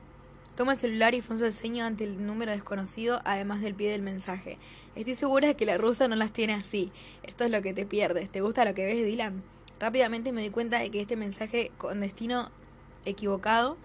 Toma 0.56 0.74
el 0.74 0.78
celular 0.78 1.14
y 1.14 1.18
el 1.28 1.52
ceño 1.52 1.84
ante 1.84 2.04
el 2.04 2.24
número 2.24 2.52
desconocido, 2.52 3.20
además 3.24 3.60
del 3.60 3.74
pie 3.74 3.90
del 3.90 4.02
mensaje. 4.02 4.56
Estoy 4.94 5.16
segura 5.16 5.48
de 5.48 5.56
que 5.56 5.66
la 5.66 5.78
rusa 5.78 6.06
no 6.06 6.14
las 6.14 6.32
tiene 6.32 6.54
así. 6.54 6.92
Esto 7.24 7.42
es 7.42 7.50
lo 7.50 7.60
que 7.60 7.74
te 7.74 7.84
pierdes. 7.84 8.30
¿Te 8.30 8.40
gusta 8.40 8.64
lo 8.64 8.72
que 8.72 8.86
ves, 8.86 9.04
Dylan? 9.04 9.42
Rápidamente 9.80 10.30
me 10.30 10.42
di 10.42 10.50
cuenta 10.50 10.78
de 10.78 10.92
que 10.92 11.00
este 11.00 11.16
mensaje 11.16 11.72
con 11.76 12.00
destino 12.00 12.52
equivocado, 13.04 13.76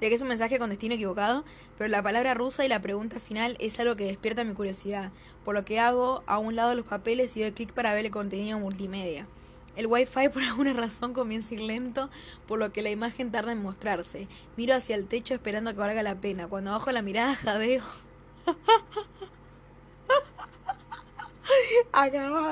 de 0.00 0.08
que 0.08 0.16
es 0.16 0.20
un 0.20 0.26
mensaje 0.26 0.58
con 0.58 0.68
destino 0.68 0.96
equivocado, 0.96 1.44
pero 1.78 1.88
la 1.88 2.02
palabra 2.02 2.34
rusa 2.34 2.64
y 2.64 2.68
la 2.68 2.82
pregunta 2.82 3.20
final 3.20 3.56
es 3.60 3.78
algo 3.78 3.94
que 3.94 4.06
despierta 4.06 4.42
mi 4.42 4.54
curiosidad, 4.54 5.12
por 5.44 5.54
lo 5.54 5.64
que 5.64 5.78
hago 5.78 6.24
a 6.26 6.38
un 6.38 6.56
lado 6.56 6.74
los 6.74 6.86
papeles 6.86 7.36
y 7.36 7.42
doy 7.42 7.52
clic 7.52 7.72
para 7.72 7.94
ver 7.94 8.04
el 8.04 8.10
contenido 8.10 8.58
multimedia. 8.58 9.28
El 9.76 9.86
wifi 9.86 10.28
por 10.32 10.42
alguna 10.42 10.72
razón 10.72 11.12
comienza 11.12 11.50
a 11.50 11.58
ir 11.58 11.60
lento, 11.60 12.10
por 12.46 12.58
lo 12.58 12.72
que 12.72 12.82
la 12.82 12.90
imagen 12.90 13.30
tarda 13.30 13.52
en 13.52 13.62
mostrarse. 13.62 14.26
Miro 14.56 14.74
hacia 14.74 14.96
el 14.96 15.06
techo 15.06 15.34
esperando 15.34 15.72
que 15.72 15.78
valga 15.78 16.02
la 16.02 16.16
pena. 16.16 16.48
Cuando 16.48 16.72
bajo 16.72 16.90
la 16.92 17.02
mirada 17.02 17.34
jadeo. 17.36 17.84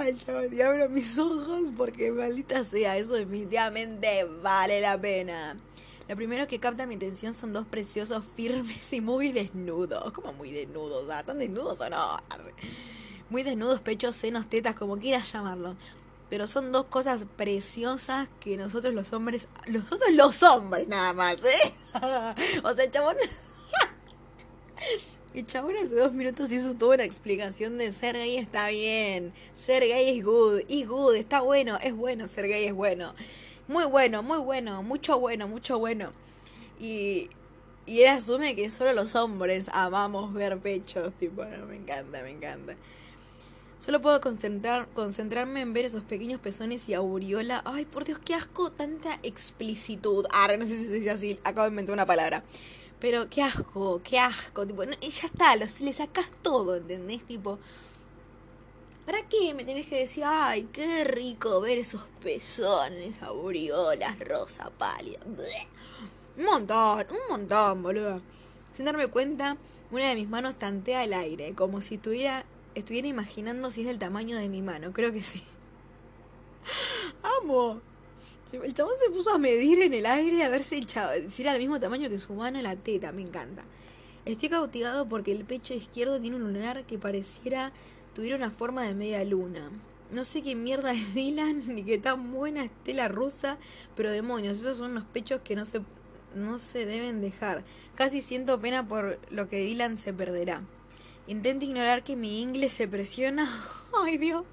El 0.07 0.19
chaval 0.19 0.55
y 0.55 0.61
abro 0.61 0.89
mis 0.89 1.19
ojos 1.19 1.71
porque 1.77 2.11
maldita 2.13 2.65
sea, 2.65 2.97
eso 2.97 3.15
definitivamente 3.15 4.25
vale 4.43 4.81
la 4.81 5.01
pena. 5.01 5.57
Lo 6.09 6.17
primero 6.17 6.47
que 6.47 6.61
capta 6.61 6.87
mi 6.87 6.97
atención 6.97 7.33
son 7.33 7.53
dos 7.53 7.67
preciosos, 7.67 8.23
firmes 8.37 8.93
y 8.93 9.01
muy 9.01 9.33
desnudos. 9.33 10.13
Como 10.13 10.33
muy 10.35 10.51
desnudos? 10.51 11.07
¿Tan 11.25 11.39
desnudos 11.39 11.81
o 11.81 11.91
no? 11.91 12.19
Muy 13.31 13.43
desnudos, 13.43 13.81
pechos, 13.81 14.15
senos, 14.15 14.47
tetas, 14.47 14.75
como 14.75 14.99
quieras 14.99 15.33
llamarlos. 15.33 15.77
Pero 16.35 16.49
son 16.49 16.73
dos 16.73 16.87
cosas 16.87 17.27
preciosas 17.37 18.29
que 18.41 18.57
nosotros 18.57 18.93
los 18.93 19.13
hombres, 19.13 19.47
nosotros 19.69 20.11
los 20.15 20.43
hombres 20.43 20.89
nada 20.89 21.13
más, 21.13 21.37
¿eh? 21.37 21.73
o 22.65 22.75
sea, 22.75 22.91
chabón... 22.91 23.15
El 25.33 25.47
chabón 25.47 25.77
hace 25.77 25.95
dos 25.95 26.13
minutos 26.13 26.51
hizo 26.51 26.75
toda 26.75 26.97
una 26.97 27.05
explicación 27.05 27.79
de 27.79 27.93
ser 27.93 28.17
gay 28.17 28.37
está 28.37 28.67
bien, 28.67 29.33
ser 29.55 29.85
gay 29.85 30.19
es 30.19 30.25
good, 30.25 30.63
y 30.67 30.85
good, 30.85 31.15
está 31.15 31.41
bueno, 31.41 31.79
es 31.81 31.95
bueno, 31.95 32.27
ser 32.27 32.49
gay 32.49 32.65
es 32.65 32.75
bueno. 32.75 33.15
Muy 33.69 33.85
bueno, 33.85 34.25
muy 34.25 34.39
bueno, 34.39 34.83
mucho 34.83 35.21
bueno, 35.21 35.47
mucho 35.47 35.79
bueno. 35.79 36.11
Y 36.81 37.31
Y 37.87 38.01
él 38.01 38.09
asume 38.09 38.57
que 38.57 38.71
solo 38.71 38.93
los 38.93 39.15
hombres 39.15 39.71
amamos 39.73 40.35
ver 40.35 40.59
pechos. 40.59 41.13
Tipo, 41.21 41.45
no, 41.45 41.67
me 41.67 41.77
encanta, 41.77 42.25
me 42.25 42.31
encanta. 42.31 42.75
Solo 43.85 44.01
puedo 44.01 44.19
concentrar, 44.23 44.89
concentrarme 44.95 45.61
en 45.61 45.75
ver 45.75 45.85
esos 45.85 46.03
pequeños 46.05 46.41
pezones 46.41 46.89
y 46.89 46.95
aureola. 46.95 47.61
Ay, 47.67 47.85
por 47.85 48.07
Dios, 48.07 48.19
qué 48.25 48.33
asco, 48.33 48.73
tanta 48.73 49.19
explicitud. 49.23 50.25
Ah, 50.33 50.49
no 50.59 50.67
sé 50.67 50.79
si 50.79 50.87
se 50.87 50.95
dice 50.95 51.11
así, 51.11 51.39
acabo 51.45 51.65
de 51.65 51.69
inventar 51.69 51.93
una 51.93 52.07
palabra. 52.07 52.43
Pero 52.99 53.29
qué 53.29 53.43
asco, 53.43 54.01
qué 54.03 54.19
asco. 54.19 54.67
Tipo, 54.67 54.87
no, 54.87 54.93
ya 54.99 55.27
está, 55.27 55.55
los, 55.57 55.83
le 55.83 55.93
sacas 55.93 56.31
todo, 56.41 56.77
¿entendés? 56.77 57.25
Tipo, 57.25 57.59
¿para 59.05 59.29
qué 59.29 59.53
me 59.53 59.67
tenés 59.67 59.87
que 59.87 59.99
decir, 59.99 60.25
ay, 60.27 60.67
qué 60.73 61.05
rico 61.05 61.61
ver 61.61 61.77
esos 61.77 62.05
pezones, 62.23 63.23
aureolas, 63.23 64.19
rosa 64.19 64.71
pálida? 64.79 65.21
Un 66.39 66.43
montón, 66.43 67.07
un 67.11 67.29
montón, 67.29 67.83
boludo. 67.83 68.23
Sin 68.75 68.87
darme 68.87 69.09
cuenta, 69.09 69.59
una 69.91 70.09
de 70.09 70.15
mis 70.15 70.29
manos 70.31 70.57
tantea 70.57 71.05
el 71.05 71.13
aire, 71.13 71.53
como 71.53 71.83
si 71.83 71.97
estuviera, 71.97 72.47
estuviera 72.75 73.09
imaginando 73.09 73.71
si 73.71 73.83
es 73.83 73.87
del 73.87 73.99
tamaño 73.99 74.37
de 74.37 74.49
mi 74.49 74.63
mano. 74.63 74.93
Creo 74.93 75.13
que 75.13 75.23
sí. 75.23 75.43
Amo. 77.43 77.81
El 78.53 78.73
chabón 78.73 78.95
se 79.03 79.11
puso 79.11 79.35
a 79.35 79.39
medir 79.39 79.83
en 79.83 79.95
el 79.95 80.07
aire 80.07 80.45
a 80.45 80.49
ver 80.49 80.63
si, 80.63 80.87
si 81.31 81.43
era 81.43 81.53
del 81.53 81.61
mismo 81.61 81.81
tamaño 81.81 82.09
que 82.09 82.19
su 82.19 82.35
mano 82.35 82.61
la 82.63 82.77
teta. 82.77 83.11
Me 83.13 83.23
encanta. 83.23 83.65
Estoy 84.25 84.49
cautivado 84.49 85.09
porque 85.09 85.33
el 85.33 85.45
pecho 85.45 85.75
izquierdo 85.75 86.21
tiene 86.21 86.37
un 86.37 86.45
lunar 86.45 86.85
que 86.85 86.99
pareciera 86.99 87.73
tuviera 88.15 88.37
una 88.37 88.51
forma 88.51 88.85
de 88.85 88.95
media 88.95 89.23
luna. 89.25 89.71
No 90.11 90.25
sé 90.25 90.41
qué 90.43 90.55
mierda 90.55 90.93
es 90.93 91.15
Dylan 91.15 91.63
ni 91.75 91.83
qué 91.83 91.99
tan 91.99 92.33
buena 92.33 92.65
esté 92.65 92.95
la 92.95 93.09
rusa, 93.09 93.59
pero 93.97 94.11
demonios, 94.11 94.61
esos 94.61 94.79
son 94.79 94.93
unos 94.93 95.05
pechos 95.05 95.41
que 95.43 95.57
no 95.57 95.65
se 95.65 95.83
no 96.35 96.59
se 96.59 96.85
deben 96.85 97.21
dejar. 97.21 97.65
Casi 97.95 98.21
siento 98.21 98.61
pena 98.61 98.87
por 98.89 99.21
lo 99.31 99.49
que 99.49 99.59
Dylan 99.59 99.97
se 99.97 100.13
perderá. 100.13 100.63
Intento 101.27 101.65
ignorar 101.65 102.05
que 102.05 102.17
mi 102.17 102.43
inglés 102.43 102.73
se 102.73 102.87
presiona. 102.87 103.49
¡Ay, 104.05 104.19
Dios! 104.19 104.45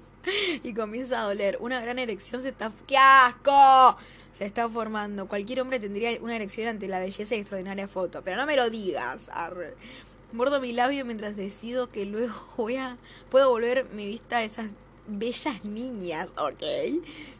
Y 0.62 0.72
comienza 0.72 1.20
a 1.20 1.24
doler. 1.24 1.58
Una 1.60 1.80
gran 1.80 1.98
erección 1.98 2.40
se 2.40 2.48
está... 2.48 2.72
¡Qué 2.86 2.96
asco! 2.96 3.98
Se 4.32 4.46
está 4.46 4.68
formando. 4.68 5.28
Cualquier 5.28 5.60
hombre 5.60 5.80
tendría 5.80 6.18
una 6.22 6.36
erección 6.36 6.68
ante 6.68 6.88
la 6.88 7.00
belleza 7.00 7.34
y 7.34 7.40
extraordinaria 7.40 7.88
foto. 7.88 8.22
Pero 8.22 8.38
no 8.38 8.46
me 8.46 8.56
lo 8.56 8.70
digas. 8.70 9.28
Arre. 9.32 9.74
Mordo 10.32 10.62
mi 10.62 10.72
labio 10.72 11.04
mientras 11.04 11.36
decido 11.36 11.90
que 11.90 12.06
luego 12.06 12.34
voy 12.56 12.76
a... 12.76 12.96
Puedo 13.30 13.50
volver 13.50 13.86
mi 13.92 14.06
vista 14.06 14.38
a 14.38 14.42
esas 14.42 14.70
bellas 15.06 15.64
niñas, 15.64 16.28
¿ok? 16.38 16.62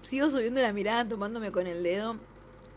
Sigo 0.03 0.31
subiendo 0.31 0.61
la 0.61 0.75
mirada 0.75 1.09
tomándome 1.09 1.53
con 1.53 1.67
el 1.67 1.83
dedo 1.83 2.19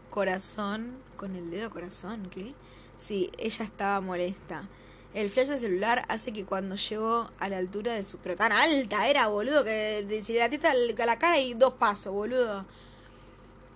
corazón. 0.10 1.04
¿Con 1.18 1.36
el 1.36 1.52
dedo 1.52 1.70
corazón? 1.70 2.30
¿Qué? 2.30 2.54
Sí, 2.96 3.30
ella 3.38 3.66
estaba 3.66 4.00
molesta. 4.00 4.70
El 5.16 5.30
flash 5.30 5.48
del 5.48 5.60
celular 5.60 6.04
hace 6.10 6.34
que 6.34 6.44
cuando 6.44 6.76
llego 6.76 7.32
a 7.40 7.48
la 7.48 7.58
altura 7.58 7.94
de 7.94 8.04
su... 8.04 8.18
Pero 8.18 8.36
tan 8.36 8.52
alta 8.52 9.08
era, 9.08 9.28
boludo, 9.28 9.64
que 9.64 10.06
de, 10.06 10.22
si 10.22 10.34
la 10.34 10.50
teta 10.50 10.72
a 10.72 11.06
la 11.06 11.18
cara 11.18 11.40
y 11.40 11.54
dos 11.54 11.76
pasos, 11.76 12.12
boludo. 12.12 12.66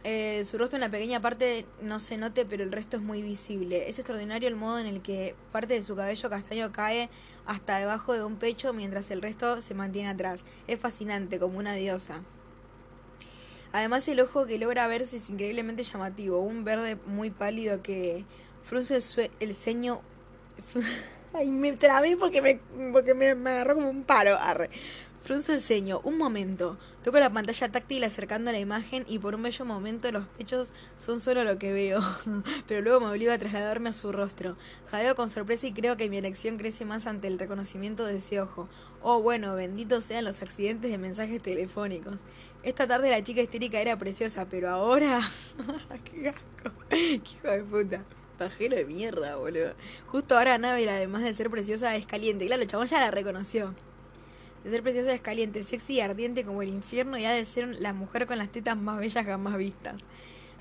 Eh, 0.04 0.44
su 0.44 0.58
rostro 0.58 0.76
en 0.76 0.82
la 0.82 0.92
pequeña 0.92 1.22
parte 1.22 1.66
no 1.82 2.02
se 2.02 2.18
note, 2.18 2.46
pero 2.46 2.66
el 2.66 2.74
resto 2.74 2.98
es 2.98 3.04
muy 3.04 3.22
visible. 3.22 3.88
Es 3.88 4.00
extraordinario 4.00 4.50
el 4.50 4.58
modo 4.58 4.80
en 4.80 4.88
el 4.88 5.02
que 5.02 5.34
parte 5.54 5.76
de 5.76 5.82
su 5.82 5.96
cabello 5.96 6.30
castaño 6.30 6.74
cae 6.74 7.10
hasta 7.46 7.78
debajo 7.80 8.12
de 8.12 8.26
un 8.26 8.36
pecho 8.36 8.74
mientras 8.74 9.10
el 9.10 9.22
resto 9.22 9.62
se 9.62 9.74
mantiene 9.74 10.10
atrás. 10.10 10.44
Es 10.68 10.78
fascinante, 10.78 11.40
como 11.40 11.58
una 11.58 11.74
diosa. 11.74 12.22
Además 13.72 14.06
el 14.10 14.20
ojo 14.20 14.46
que 14.46 14.58
logra 14.58 14.88
verse 14.88 15.16
es 15.16 15.30
increíblemente 15.30 15.84
llamativo, 15.84 16.42
un 16.42 16.66
verde 16.66 16.98
muy 17.06 17.30
pálido 17.30 17.82
que 17.82 18.26
frunce 18.62 18.98
el 19.40 19.56
ceño... 19.56 20.02
Ay, 21.34 21.52
me 21.52 21.74
trabé 21.74 22.18
porque 22.18 22.42
me, 22.42 22.60
porque 22.92 23.14
me, 23.14 23.36
me 23.36 23.52
agarró 23.52 23.76
como 23.76 23.90
un 23.90 24.04
paro. 24.04 24.38
Arre. 24.40 24.70
Frunce 25.24 25.54
el 25.54 25.62
ceño. 25.62 26.02
Un 26.04 26.18
momento. 26.18 26.78
Toco 27.04 27.20
la 27.20 27.30
pantalla 27.30 27.70
táctil 27.70 28.04
acercando 28.04 28.52
la 28.52 28.60
imagen 28.60 29.06
y 29.08 29.20
por 29.20 29.36
un 29.36 29.44
bello 29.44 29.64
momento 29.64 30.12
los 30.12 30.28
pechos 30.28 30.74
son 30.98 31.22
solo 31.22 31.44
lo 31.44 31.60
que 31.60 31.72
veo. 31.72 32.00
Pero 32.68 32.82
luego 32.82 33.02
me 33.02 33.12
obligo 33.12 33.32
a 33.32 33.38
trasladarme 33.38 33.90
a 33.90 33.94
su 33.94 34.12
rostro. 34.12 34.58
Jadeo 34.88 35.16
con 35.16 35.30
sorpresa 35.30 35.68
y 35.68 35.74
creo 35.74 35.98
que 35.98 36.10
mi 36.10 36.18
erección 36.18 36.58
crece 36.58 36.84
más 36.84 37.06
ante 37.06 37.28
el 37.28 37.38
reconocimiento 37.38 38.06
de 38.06 38.18
ese 38.18 38.42
ojo. 38.42 38.68
Oh, 39.02 39.22
bueno, 39.22 39.56
benditos 39.56 40.06
sean 40.06 40.26
los 40.26 40.42
accidentes 40.42 40.90
de 40.90 40.98
mensajes 40.98 41.42
telefónicos. 41.42 42.18
Esta 42.64 42.88
tarde 42.88 43.10
la 43.10 43.24
chica 43.24 43.42
histérica 43.42 43.80
era 43.80 43.98
preciosa, 43.98 44.48
pero 44.50 44.70
ahora... 44.70 45.22
¡Qué 46.06 46.30
asco! 46.30 46.72
¡Qué 46.90 47.16
hijo 47.16 47.48
de 47.48 47.64
puta! 47.64 48.04
Pajero 48.40 48.78
de 48.78 48.86
mierda, 48.86 49.36
boludo. 49.36 49.74
Justo 50.08 50.38
ahora 50.38 50.54
Anabel, 50.54 50.88
además 50.88 51.24
de 51.24 51.34
ser 51.34 51.50
preciosa, 51.50 51.98
es 51.98 52.06
caliente. 52.06 52.46
Claro, 52.46 52.62
el 52.62 52.70
chabón 52.70 52.88
ya 52.88 53.02
la 53.02 53.12
reconoció. 53.12 53.76
De 54.64 54.70
ser 54.70 54.82
preciosa 54.82 55.14
es 55.14 55.20
caliente, 55.20 55.62
sexy 55.62 55.96
y 55.96 56.00
ardiente 56.00 56.46
como 56.46 56.62
el 56.62 56.70
infierno 56.70 57.18
y 57.18 57.26
ha 57.26 57.32
de 57.34 57.44
ser 57.44 57.68
la 57.82 57.92
mujer 57.92 58.28
con 58.28 58.38
las 58.38 58.50
tetas 58.50 58.78
más 58.78 58.98
bellas 58.98 59.26
jamás 59.26 59.58
vistas. 59.58 59.96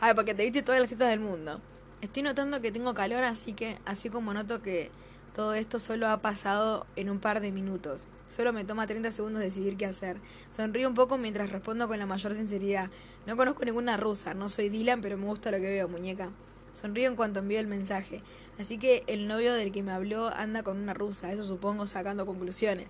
A 0.01 0.09
ver, 0.09 0.17
porque 0.17 0.35
te 0.35 0.43
viste 0.43 0.63
todas 0.63 0.81
las 0.81 0.91
tetas 0.91 1.11
del 1.11 1.21
mundo. 1.21 1.61
Estoy 2.01 2.25
notando 2.25 2.61
que 2.61 2.73
tengo 2.73 2.95
calor, 2.95 3.23
así 3.23 3.53
que, 3.53 3.79
así 3.85 4.11
como 4.11 4.35
noto 4.35 4.61
que 4.61 4.91
todo 5.37 5.55
esto 5.55 5.79
solo 5.79 6.09
ha 6.09 6.21
pasado 6.21 6.85
en 6.97 7.11
un 7.11 7.21
par 7.21 7.41
de 7.41 7.53
minutos. 7.53 8.09
Solo 8.27 8.53
me 8.53 8.65
toma 8.65 8.89
30 8.89 9.13
segundos 9.13 9.41
decidir 9.41 9.77
qué 9.77 9.87
hacer. 9.87 10.17
Sonrío 10.51 10.89
un 10.89 10.95
poco 10.95 11.17
mientras 11.17 11.51
respondo 11.51 11.87
con 11.87 12.01
la 12.01 12.07
mayor 12.07 12.35
sinceridad. 12.35 12.91
No 13.25 13.37
conozco 13.37 13.65
ninguna 13.65 13.97
rusa, 13.97 14.35
no 14.35 14.49
soy 14.49 14.69
Dylan, 14.69 15.01
pero 15.01 15.17
me 15.17 15.27
gusta 15.27 15.53
lo 15.53 15.59
que 15.59 15.67
veo, 15.67 15.89
muñeca. 15.89 16.33
Sonrío 16.73 17.09
en 17.09 17.17
cuanto 17.17 17.41
envío 17.41 17.61
el 17.61 17.67
mensaje. 17.67 18.23
Así 18.59 18.79
que 18.79 19.05
el 19.07 19.29
novio 19.29 19.53
del 19.55 19.73
que 19.73 19.83
me 19.83 19.93
habló 19.93 20.29
anda 20.29 20.63
con 20.63 20.77
una 20.79 20.95
rusa, 20.95 21.33
eso 21.33 21.45
supongo 21.45 21.87
sacando 21.87 22.27
conclusiones. 22.27 22.89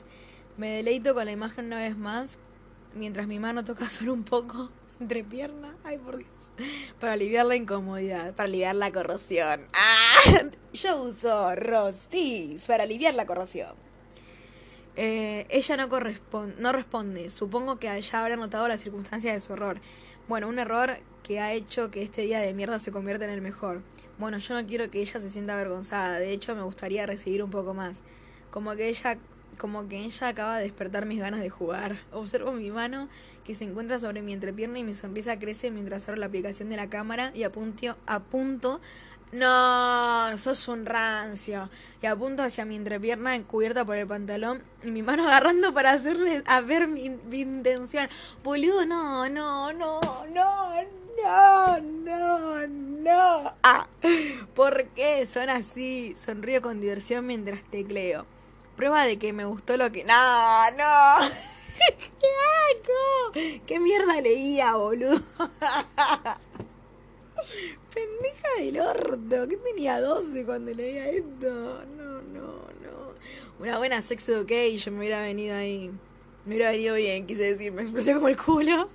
Me 0.57 0.71
deleito 0.71 1.15
con 1.15 1.25
la 1.27 1.33
imagen 1.33 1.67
una 1.67 1.79
vez 1.79 1.97
más, 1.97 2.39
mientras 2.95 3.27
mi 3.27 3.39
mano 3.39 3.65
toca 3.65 3.89
solo 3.89 4.13
un 4.13 4.25
poco 4.25 4.71
entre 5.01 5.23
piernas, 5.23 5.77
ay 5.85 5.97
por 5.99 6.17
Dios, 6.17 6.29
para 6.99 7.13
aliviar 7.13 7.47
la 7.47 7.55
incomodidad, 7.55 8.35
para 8.35 8.49
aliviar 8.49 8.75
la 8.75 8.91
corrosión. 8.91 9.61
¡Ah! 9.75 10.43
Yo 10.73 11.03
uso 11.03 11.55
Rostis 11.55 12.67
para 12.67 12.83
aliviar 12.83 13.15
la 13.15 13.25
corrosión. 13.27 13.75
Eh, 14.97 15.47
ella 15.51 15.77
no, 15.77 15.89
correspon- 15.89 16.57
no 16.59 16.73
responde. 16.73 17.31
Supongo 17.31 17.79
que 17.79 18.01
ya 18.01 18.21
habrá 18.21 18.37
notado 18.37 18.67
las 18.67 18.81
circunstancias 18.81 19.33
de 19.35 19.41
su 19.41 19.53
error. 19.53 19.81
Bueno, 20.27 20.49
un 20.49 20.59
error 20.59 20.99
que 21.29 21.41
ha 21.41 21.53
hecho 21.53 21.91
que 21.91 22.03
este 22.03 22.23
día 22.23 22.41
de 22.41 22.55
mierda 22.55 22.79
se 22.79 22.91
convierta 22.91 23.27
en 23.27 23.31
el 23.31 23.43
mejor. 23.43 23.83
Bueno, 24.19 24.39
yo 24.39 24.59
no 24.59 24.67
quiero 24.67 24.91
que 24.91 25.03
ella 25.03 25.21
se 25.21 25.29
sienta 25.29 25.53
avergonzada. 25.53 26.19
De 26.19 26.33
hecho, 26.33 26.57
me 26.57 26.63
gustaría 26.63 27.05
recibir 27.05 27.43
un 27.43 27.51
poco 27.51 27.75
más. 27.75 28.03
Como 28.51 28.75
que 28.77 28.89
ella, 28.89 29.19
como 29.59 29.87
que 29.91 29.99
ella 29.99 30.29
acaba 30.29 30.57
de 30.57 30.63
despertar 30.63 31.05
mis 31.05 31.21
ganas 31.21 31.41
de 31.43 31.51
jugar. 31.51 31.99
Observo 32.13 32.53
mi 32.53 32.71
mano 32.71 33.11
que 33.45 33.55
se 33.55 33.65
encuentra 33.65 33.99
sobre 33.99 34.23
mi 34.23 34.33
entrepierna 34.33 34.79
y 34.79 34.85
mi 34.85 34.95
sonrisa 34.95 35.39
crece 35.39 35.71
mientras 35.71 36.09
abro 36.09 36.19
la 36.19 36.27
aplicación 36.27 36.71
de 36.71 36.77
la 36.77 36.89
cámara 36.89 37.31
y 37.35 37.43
apunto, 37.43 37.99
apunto 38.07 38.81
no, 39.33 40.39
sos 40.39 40.69
un 40.69 40.87
rancio. 40.87 41.69
Y 42.01 42.07
apunto 42.07 42.43
hacia 42.43 42.65
mi 42.65 42.77
entrepierna 42.77 43.35
encubierta 43.35 43.85
por 43.85 43.97
el 43.97 44.07
pantalón 44.07 44.63
y 44.85 44.91
mi 44.91 45.03
mano 45.03 45.27
agarrando 45.27 45.75
para 45.75 45.93
hacerles 45.93 46.45
a 46.47 46.61
ver 46.61 46.87
mi, 46.87 47.19
intención. 47.33 48.09
Boludo, 48.45 48.87
no, 48.87 49.29
no, 49.29 49.73
no, 49.73 50.01
no, 50.27 50.83
no, 51.23 51.81
no, 51.81 52.67
no. 52.69 53.55
Ah, 53.63 53.89
¿por 54.55 54.87
qué 54.91 55.27
son 55.27 55.51
así? 55.51 56.15
Sonrío 56.17 56.63
con 56.63 56.81
diversión 56.81 57.27
mientras 57.27 57.63
tecleo. 57.71 58.27
Prueba 58.77 59.05
de 59.05 59.19
que 59.19 59.33
me 59.33 59.45
gustó 59.45 59.77
lo 59.77 59.91
que... 59.91 60.05
No, 60.05 60.71
no. 60.71 61.19
¡Qué 62.21 62.29
asco! 62.71 63.33
¿Qué 63.67 63.81
mierda 63.81 64.21
leía, 64.21 64.77
boludo? 64.77 65.21
Pendeja 67.99 68.49
del 68.61 68.81
orto, 68.81 69.49
que 69.49 69.57
tenía 69.57 70.01
12 70.01 70.45
cuando 70.45 70.73
leía 70.73 71.09
esto. 71.11 71.85
No, 71.97 72.23
no, 72.23 72.53
no. 72.81 73.15
Una 73.59 73.79
buena 73.79 74.01
sex 74.03 74.29
education 74.29 74.95
me 74.95 75.01
hubiera 75.01 75.21
venido 75.21 75.57
ahí. 75.57 75.91
Me 76.45 76.55
hubiera 76.55 76.71
venido 76.71 76.95
bien, 76.95 77.27
quise 77.27 77.55
decir, 77.55 77.73
me 77.73 77.83
expresé 77.83 78.15
como 78.15 78.29
el 78.29 78.37
culo. 78.37 78.89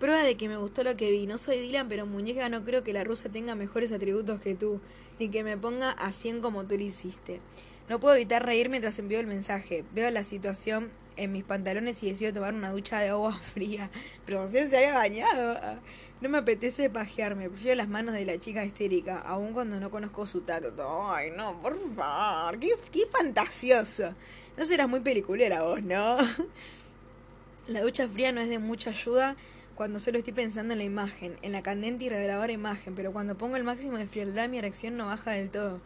Prueba 0.00 0.22
de 0.22 0.38
que 0.38 0.48
me 0.48 0.56
gustó 0.56 0.82
lo 0.82 0.96
que 0.96 1.10
vi. 1.10 1.26
No 1.26 1.36
soy 1.36 1.58
Dylan, 1.58 1.90
pero 1.90 2.06
muñeca, 2.06 2.48
no 2.48 2.64
creo 2.64 2.82
que 2.82 2.94
la 2.94 3.04
rusa 3.04 3.28
tenga 3.28 3.54
mejores 3.54 3.92
atributos 3.92 4.40
que 4.40 4.54
tú, 4.54 4.80
ni 5.18 5.28
que 5.28 5.44
me 5.44 5.58
ponga 5.58 5.90
a 5.90 6.12
100 6.12 6.40
como 6.40 6.64
tú 6.64 6.78
lo 6.78 6.84
hiciste. 6.84 7.42
No 7.90 8.00
puedo 8.00 8.14
evitar 8.14 8.46
reír 8.46 8.70
mientras 8.70 8.98
envío 8.98 9.20
el 9.20 9.26
mensaje. 9.26 9.84
Veo 9.94 10.10
la 10.10 10.24
situación 10.24 10.90
en 11.18 11.32
mis 11.32 11.44
pantalones 11.44 12.02
y 12.02 12.10
decido 12.10 12.32
tomar 12.32 12.54
una 12.54 12.70
ducha 12.70 12.98
de 12.98 13.10
agua 13.10 13.38
fría. 13.54 13.90
Pero 14.24 14.48
si 14.48 14.52
se 14.68 14.76
había 14.78 14.94
bañado. 14.94 15.80
No 16.20 16.30
me 16.30 16.38
apetece 16.38 16.88
pajearme, 16.88 17.50
prefiero 17.50 17.76
las 17.76 17.88
manos 17.88 18.14
de 18.14 18.24
la 18.24 18.38
chica 18.38 18.64
histérica, 18.64 19.20
aun 19.20 19.52
cuando 19.52 19.78
no 19.78 19.90
conozco 19.90 20.24
su 20.24 20.40
tacto. 20.40 21.12
Ay, 21.12 21.30
no, 21.36 21.60
por 21.60 21.78
favor, 21.94 22.58
qué, 22.58 22.70
qué 22.90 23.06
fantasioso. 23.10 24.14
No 24.56 24.64
serás 24.64 24.88
muy 24.88 25.00
peliculera 25.00 25.62
vos, 25.62 25.82
¿no? 25.82 26.16
La 27.68 27.82
ducha 27.82 28.08
fría 28.08 28.32
no 28.32 28.40
es 28.40 28.48
de 28.48 28.58
mucha 28.58 28.90
ayuda 28.90 29.36
cuando 29.74 29.98
solo 29.98 30.18
estoy 30.18 30.32
pensando 30.32 30.72
en 30.72 30.78
la 30.78 30.84
imagen, 30.84 31.36
en 31.42 31.52
la 31.52 31.62
candente 31.62 32.06
y 32.06 32.08
reveladora 32.08 32.50
imagen, 32.50 32.94
pero 32.94 33.12
cuando 33.12 33.36
pongo 33.36 33.56
el 33.56 33.64
máximo 33.64 33.98
de 33.98 34.06
frialdad 34.06 34.48
mi 34.48 34.56
erección 34.56 34.96
no 34.96 35.06
baja 35.06 35.32
del 35.32 35.50
todo. 35.50 35.80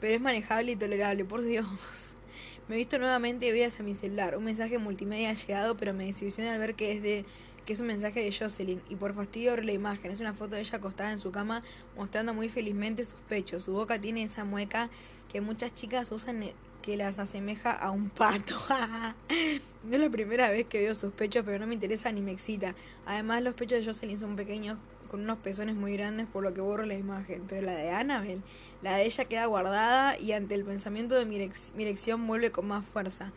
Pero 0.00 0.14
es 0.14 0.20
manejable 0.20 0.72
y 0.72 0.76
tolerable, 0.76 1.24
por 1.24 1.42
Dios. 1.42 1.66
Me 2.68 2.74
he 2.74 2.78
visto 2.78 2.98
nuevamente 2.98 3.46
y 3.46 3.50
voy 3.50 3.62
hacia 3.62 3.84
mi 3.84 3.94
celular. 3.94 4.36
Un 4.36 4.44
mensaje 4.44 4.78
multimedia 4.78 5.30
ha 5.30 5.34
llegado, 5.34 5.76
pero 5.76 5.94
me 5.94 6.06
desilusiona 6.06 6.52
al 6.54 6.58
ver 6.58 6.74
que 6.74 6.90
es 6.90 7.02
de 7.02 7.24
que 7.66 7.72
es 7.72 7.80
un 7.80 7.88
mensaje 7.88 8.22
de 8.22 8.32
Jocelyn 8.32 8.80
y 8.88 8.94
por 8.94 9.12
fastidio 9.12 9.50
abro 9.50 9.64
la 9.64 9.72
imagen. 9.72 10.12
Es 10.12 10.20
una 10.20 10.32
foto 10.32 10.54
de 10.54 10.60
ella 10.60 10.78
acostada 10.78 11.10
en 11.10 11.18
su 11.18 11.32
cama 11.32 11.62
mostrando 11.96 12.32
muy 12.32 12.48
felizmente 12.48 13.04
sus 13.04 13.20
pechos. 13.28 13.64
Su 13.64 13.72
boca 13.72 14.00
tiene 14.00 14.22
esa 14.22 14.44
mueca 14.44 14.88
que 15.30 15.40
muchas 15.40 15.74
chicas 15.74 16.12
usan 16.12 16.44
eh, 16.44 16.54
que 16.80 16.96
las 16.96 17.18
asemeja 17.18 17.72
a 17.72 17.90
un 17.90 18.08
pato. 18.08 18.56
no 19.84 19.94
es 19.94 20.00
la 20.00 20.08
primera 20.08 20.48
vez 20.50 20.68
que 20.68 20.80
veo 20.80 20.94
sus 20.94 21.12
pechos, 21.12 21.44
pero 21.44 21.58
no 21.58 21.66
me 21.66 21.74
interesa 21.74 22.12
ni 22.12 22.22
me 22.22 22.30
excita. 22.30 22.76
Además, 23.04 23.42
los 23.42 23.54
pechos 23.54 23.80
de 23.80 23.84
Jocelyn 23.84 24.18
son 24.18 24.36
pequeños 24.36 24.78
con 25.10 25.20
unos 25.20 25.38
pezones 25.38 25.74
muy 25.74 25.92
grandes, 25.92 26.26
por 26.28 26.44
lo 26.44 26.54
que 26.54 26.60
borro 26.60 26.86
la 26.86 26.94
imagen. 26.94 27.42
Pero 27.48 27.62
la 27.66 27.72
de 27.72 27.90
Annabelle, 27.90 28.42
la 28.82 28.96
de 28.96 29.06
ella 29.06 29.24
queda 29.24 29.46
guardada 29.46 30.16
y 30.18 30.32
ante 30.32 30.54
el 30.54 30.64
pensamiento 30.64 31.16
de 31.16 31.24
mi 31.24 31.36
erección 31.82 32.24
vuelve 32.28 32.52
con 32.52 32.68
más 32.68 32.84
fuerza 32.84 33.32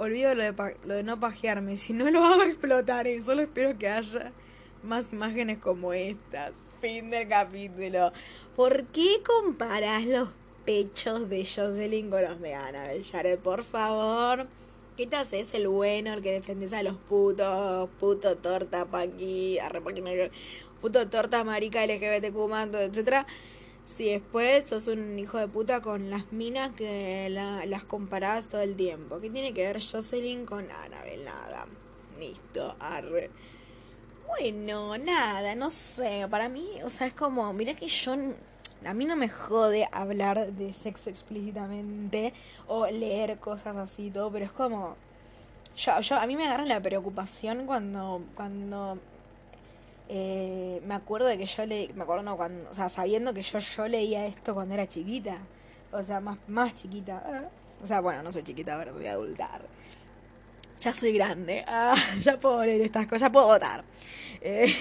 olvido 0.00 0.34
lo 0.34 0.42
de, 0.42 0.76
lo 0.84 0.94
de 0.94 1.02
no 1.02 1.20
pajearme. 1.20 1.76
Si 1.76 1.92
no 1.92 2.10
lo 2.10 2.24
hago 2.24 2.42
explotar, 2.42 3.06
y 3.06 3.20
solo 3.22 3.42
espero 3.42 3.78
que 3.78 3.88
haya 3.88 4.32
más 4.82 5.12
imágenes 5.12 5.58
como 5.58 5.92
estas. 5.92 6.52
Fin 6.80 7.10
del 7.10 7.28
capítulo. 7.28 8.12
¿Por 8.56 8.86
qué 8.86 9.22
comparas 9.24 10.04
los 10.06 10.30
pechos 10.64 11.28
de 11.28 11.44
Jocelyn 11.44 12.10
con 12.10 12.22
los 12.22 12.40
de 12.40 12.54
Ana 12.54 12.88
Jared? 13.10 13.38
Por 13.38 13.62
favor. 13.64 14.46
¿Qué 14.96 15.06
te 15.06 15.16
haces 15.16 15.54
el 15.54 15.68
bueno, 15.68 16.14
el 16.14 16.22
que 16.22 16.32
defendes 16.32 16.72
a 16.72 16.82
los 16.82 16.96
putos? 16.96 17.88
Puto 17.98 18.36
torta, 18.38 18.86
pa' 18.86 19.02
aquí, 19.02 19.58
puto 20.80 21.08
torta, 21.08 21.44
marica, 21.44 21.86
LGBTQ, 21.86 22.48
mando, 22.48 22.78
etcétera 22.78 23.26
si 23.84 24.10
después 24.10 24.68
sos 24.68 24.88
un 24.88 25.18
hijo 25.18 25.38
de 25.38 25.48
puta 25.48 25.80
con 25.80 26.10
las 26.10 26.32
minas 26.32 26.70
que 26.76 27.28
las 27.30 27.84
comparás 27.84 28.48
todo 28.48 28.60
el 28.60 28.76
tiempo. 28.76 29.20
¿Qué 29.20 29.30
tiene 29.30 29.52
que 29.52 29.66
ver 29.66 29.80
Jocelyn 29.80 30.46
con 30.46 30.70
Annabelle? 30.70 31.24
Nada. 31.24 31.66
Listo, 32.18 32.76
arre. 32.78 33.30
Bueno, 34.26 34.96
nada, 34.98 35.54
no 35.54 35.70
sé. 35.70 36.26
Para 36.30 36.48
mí, 36.48 36.68
o 36.84 36.88
sea, 36.88 37.06
es 37.06 37.14
como, 37.14 37.52
mira 37.52 37.74
que 37.74 37.88
yo. 37.88 38.14
A 38.84 38.94
mí 38.94 39.04
no 39.04 39.16
me 39.16 39.28
jode 39.28 39.86
hablar 39.92 40.52
de 40.52 40.72
sexo 40.72 41.10
explícitamente 41.10 42.32
o 42.66 42.86
leer 42.86 43.38
cosas 43.38 43.76
así 43.76 44.10
todo, 44.10 44.30
pero 44.30 44.44
es 44.44 44.52
como. 44.52 44.96
Yo, 45.76 46.00
yo, 46.00 46.16
a 46.16 46.26
mí 46.26 46.36
me 46.36 46.46
agarra 46.46 46.64
la 46.64 46.80
preocupación 46.80 47.66
cuando, 47.66 48.22
cuando 48.34 48.98
eh, 50.12 50.82
me 50.84 50.94
acuerdo 50.94 51.28
de 51.28 51.38
que 51.38 51.46
yo 51.46 51.64
le, 51.66 51.88
me 51.94 52.02
acuerdo 52.02 52.24
no, 52.24 52.36
cuando, 52.36 52.68
o 52.68 52.74
sea, 52.74 52.88
sabiendo 52.88 53.32
que 53.32 53.42
yo, 53.42 53.60
yo 53.60 53.86
leía 53.86 54.26
esto 54.26 54.54
cuando 54.54 54.74
era 54.74 54.88
chiquita, 54.88 55.38
o 55.92 56.02
sea, 56.02 56.20
más, 56.20 56.36
más 56.48 56.74
chiquita, 56.74 57.22
ah, 57.24 57.48
o 57.80 57.86
sea, 57.86 58.00
bueno, 58.00 58.20
no 58.24 58.32
soy 58.32 58.42
chiquita, 58.42 58.74
ahora 58.74 58.90
voy 58.90 59.06
a 59.06 59.12
adultar. 59.12 59.62
Ya 60.80 60.92
soy 60.92 61.12
grande, 61.12 61.64
ah, 61.68 61.94
ya 62.22 62.40
puedo 62.40 62.64
leer 62.64 62.80
estas 62.80 63.06
cosas, 63.06 63.20
ya 63.20 63.30
puedo 63.30 63.46
votar. 63.46 63.84
Eh, 64.40 64.74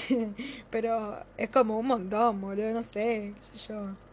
pero 0.72 1.24
es 1.38 1.50
como 1.52 1.78
un 1.78 1.86
montón, 1.86 2.42
boludo, 2.42 2.74
no 2.74 2.82
sé, 2.82 3.36
qué 3.36 3.58
sé 3.58 3.68
yo. 3.68 4.09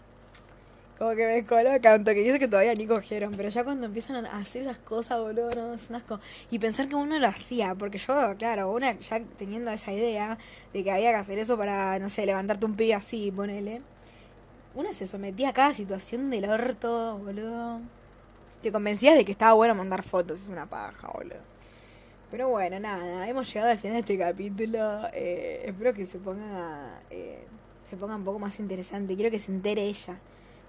Como 0.99 1.15
que 1.15 1.27
me 1.27 1.45
coloca 1.45 1.95
un 1.95 2.05
toque. 2.05 2.23
Y 2.23 2.29
eso 2.29 2.39
que 2.39 2.49
todavía 2.49 2.75
ni 2.75 2.87
cogieron. 2.87 3.35
Pero 3.37 3.51
ya 3.51 3.65
cuando 3.65 3.87
empiezan 3.87 4.25
a 4.25 4.39
hacer 4.39 4.63
esas 4.63 4.79
cosas, 4.79 5.21
boludo, 5.21 5.51
no, 5.55 5.75
es 5.75 5.91
un 5.91 5.97
asco. 5.97 6.21
Y 6.51 6.59
pensar 6.59 6.89
que 6.89 6.95
uno 6.95 7.19
lo 7.19 7.27
hacía. 7.27 7.75
Porque 7.75 7.99
yo, 7.99 8.15
claro, 8.39 8.73
una 8.73 8.99
ya 8.99 9.21
teniendo 9.39 9.71
esa 9.71 9.93
idea 9.93 10.39
de 10.73 10.85
que 10.85 10.91
había 10.91 11.11
que 11.11 11.17
hacer 11.17 11.39
eso 11.39 11.59
para, 11.59 11.99
no 11.99 12.09
sé, 12.09 12.25
levantarte 12.25 12.65
un 12.65 12.77
pibe 12.77 12.95
así, 12.95 13.31
ponele. 13.31 13.83
Una 14.75 14.93
se 14.95 15.07
sometía 15.07 15.51
a 15.51 15.53
cada 15.53 15.75
situación 15.75 16.31
del 16.31 16.47
orto, 16.47 17.19
boludo. 17.19 17.81
Te 18.63 18.73
convencías 18.73 19.17
de 19.17 19.25
que 19.25 19.33
estaba 19.33 19.53
bueno 19.53 19.75
mandar 19.75 20.03
fotos. 20.03 20.43
Es 20.43 20.49
una 20.49 20.67
paja, 20.67 21.09
boludo. 21.13 21.41
Pero 22.31 22.49
bueno, 22.49 22.81
nada. 22.81 23.29
Hemos 23.29 23.53
llegado 23.53 23.71
al 23.71 23.79
final 23.79 23.95
de 23.97 24.01
este 24.01 24.19
capítulo. 24.19 25.09
Eh, 25.13 25.63
espero 25.67 25.93
que 25.93 26.07
se 26.07 26.19
ponga, 26.19 27.01
eh, 27.11 27.45
se 27.91 27.97
ponga 27.99 28.17
un 28.17 28.25
poco 28.25 28.39
más 28.39 28.59
interesante. 28.61 29.15
Quiero 29.15 29.31
que 29.31 29.39
se 29.39 29.53
entere 29.53 29.83
ella 29.83 30.19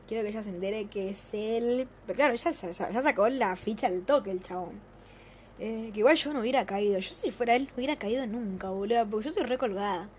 quiero 0.08 0.24
que 0.24 0.30
ella 0.30 0.44
se 0.44 0.50
entere 0.50 0.86
que 0.86 1.10
es 1.10 1.20
él. 1.34 1.88
Pero 2.06 2.18
claro, 2.18 2.36
ya, 2.36 2.52
ya 2.52 3.02
sacó 3.02 3.30
la 3.30 3.56
ficha 3.56 3.88
al 3.88 4.02
toque 4.04 4.32
el 4.32 4.42
chabón. 4.42 4.80
Eh, 5.60 5.90
que 5.94 6.00
igual 6.00 6.16
yo 6.16 6.34
no 6.34 6.40
hubiera 6.40 6.66
caído. 6.66 7.00
Yo 7.00 7.14
si 7.14 7.32
fuera 7.32 7.56
él 7.56 7.66
no 7.68 7.74
hubiera 7.78 7.98
caído 7.98 8.26
nunca, 8.26 8.70
boludo. 8.70 9.06
Porque 9.10 9.26
yo 9.28 9.32
soy 9.32 9.44
recolgada. 9.44 10.10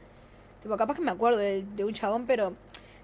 Tipo, 0.63 0.77
capaz 0.77 0.97
que 0.97 1.03
me 1.03 1.11
acuerdo 1.11 1.39
de, 1.39 1.85
un 1.85 1.95
chabón, 1.95 2.27
pero 2.27 2.55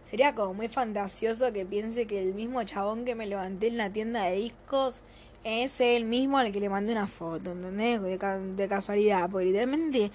sería 0.09 0.35
como 0.35 0.55
muy 0.55 0.69
fantasioso 0.69 1.53
que 1.53 1.65
piense 1.65 2.07
que 2.07 2.21
el 2.21 2.35
mismo 2.35 2.63
chabón 2.65 3.05
que 3.05 3.15
me 3.15 3.27
levanté 3.27 3.69
en 3.69 3.77
la 3.77 3.91
tienda 3.91 4.25
de 4.25 4.37
discos 4.37 4.97
es 5.45 5.81
el 5.81 6.05
mismo 6.05 6.39
al 6.39 6.53
que 6.53 6.61
le 6.61 6.69
mandé 6.69 6.93
una 6.93 7.07
foto, 7.07 7.53
¿entendés? 7.53 8.03
De, 8.03 8.19
de 8.19 8.69
casualidad. 8.69 9.31
Porque 9.31 9.47
literalmente, 9.47 10.11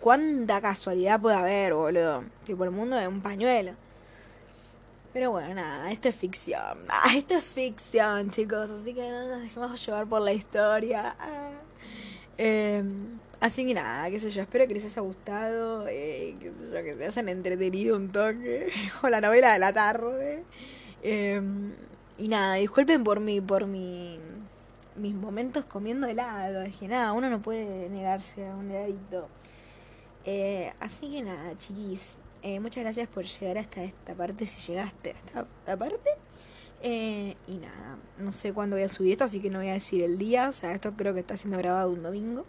¿cuánta 0.00 0.60
casualidad 0.60 1.20
puede 1.20 1.36
haber, 1.36 1.74
boludo? 1.74 2.24
Tipo, 2.44 2.64
el 2.64 2.70
mundo 2.70 2.98
es 2.98 3.08
un 3.08 3.20
pañuelo. 3.20 3.72
Pero 5.14 5.30
bueno, 5.30 5.54
nada, 5.54 5.92
esto 5.92 6.08
es 6.08 6.16
ficción. 6.16 6.76
Ah, 6.88 7.12
esto 7.16 7.34
es 7.34 7.44
ficción, 7.44 8.30
chicos. 8.30 8.68
Así 8.68 8.92
que 8.92 9.08
no 9.08 9.28
nos 9.28 9.42
dejemos 9.42 9.86
llevar 9.86 10.08
por 10.08 10.20
la 10.20 10.32
historia. 10.32 11.14
Ah. 11.20 11.52
Em, 12.36 13.20
así 13.38 13.64
que 13.64 13.74
nada, 13.74 14.10
qué 14.10 14.18
sé 14.18 14.32
yo. 14.32 14.42
Espero 14.42 14.66
que 14.66 14.74
les 14.74 14.84
haya 14.84 15.02
gustado. 15.02 15.86
Eh, 15.88 16.34
que, 16.40 16.50
que 16.82 16.96
se 16.96 17.04
hayan 17.04 17.28
entretenido 17.28 17.96
un 17.96 18.10
toque. 18.10 18.72
con 19.00 19.12
la 19.12 19.20
novela 19.20 19.52
de 19.52 19.60
la 19.60 19.72
tarde. 19.72 20.42
Em, 21.04 21.72
y 22.18 22.26
nada, 22.26 22.54
disculpen 22.54 23.04
por 23.04 23.20
mi, 23.20 23.40
por 23.40 23.68
mi, 23.68 24.18
mis 24.96 25.14
momentos 25.14 25.64
comiendo 25.64 26.08
helado. 26.08 26.62
Es 26.62 26.74
que 26.74 26.88
nada, 26.88 27.12
uno 27.12 27.30
no 27.30 27.40
puede 27.40 27.88
negarse 27.88 28.48
a 28.48 28.56
un 28.56 28.68
heladito. 28.68 29.28
Eh, 30.24 30.72
así 30.80 31.08
que 31.08 31.22
nada, 31.22 31.56
chiquis. 31.56 32.18
Eh, 32.46 32.60
muchas 32.60 32.84
gracias 32.84 33.08
por 33.08 33.24
llegar 33.24 33.56
hasta 33.56 33.82
esta 33.82 34.12
parte, 34.12 34.44
si 34.44 34.70
llegaste 34.70 35.12
hasta 35.12 35.46
esta 35.60 35.76
parte. 35.78 36.10
Eh, 36.82 37.36
y 37.48 37.56
nada, 37.56 37.96
no 38.18 38.32
sé 38.32 38.52
cuándo 38.52 38.76
voy 38.76 38.84
a 38.84 38.88
subir 38.90 39.12
esto, 39.12 39.24
así 39.24 39.40
que 39.40 39.48
no 39.48 39.60
voy 39.60 39.70
a 39.70 39.72
decir 39.72 40.02
el 40.02 40.18
día. 40.18 40.50
O 40.50 40.52
sea, 40.52 40.74
esto 40.74 40.92
creo 40.92 41.14
que 41.14 41.20
está 41.20 41.38
siendo 41.38 41.56
grabado 41.56 41.90
un 41.90 42.02
domingo. 42.02 42.44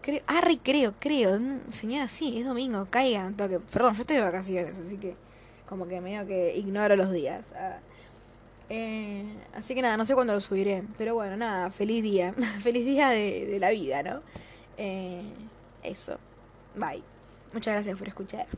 Creo, 0.00 0.22
ah, 0.26 0.42
creo, 0.64 0.94
creo. 0.98 1.38
Señora, 1.70 2.08
sí, 2.08 2.36
es 2.36 2.44
domingo, 2.44 2.88
caigan. 2.90 3.36
Toque. 3.36 3.60
Perdón, 3.60 3.94
yo 3.94 4.00
estoy 4.00 4.16
de 4.16 4.22
vacaciones, 4.22 4.74
así 4.84 4.96
que 4.96 5.14
como 5.68 5.86
que 5.86 6.00
medio 6.00 6.26
que 6.26 6.56
ignoro 6.56 6.96
los 6.96 7.12
días. 7.12 7.44
Ah, 7.54 7.78
eh, 8.70 9.24
así 9.54 9.76
que 9.76 9.82
nada, 9.82 9.96
no 9.96 10.04
sé 10.04 10.14
cuándo 10.14 10.32
lo 10.32 10.40
subiré. 10.40 10.82
Pero 10.98 11.14
bueno, 11.14 11.36
nada, 11.36 11.70
feliz 11.70 12.02
día. 12.02 12.34
feliz 12.60 12.84
día 12.84 13.10
de 13.10 13.58
la 13.60 13.70
vida, 13.70 14.02
¿no? 14.02 14.20
eso. 15.84 16.18
Bye. 16.74 17.04
Muchas 17.52 17.74
gracias 17.74 17.96
por 17.96 18.08
escuchar. 18.08 18.48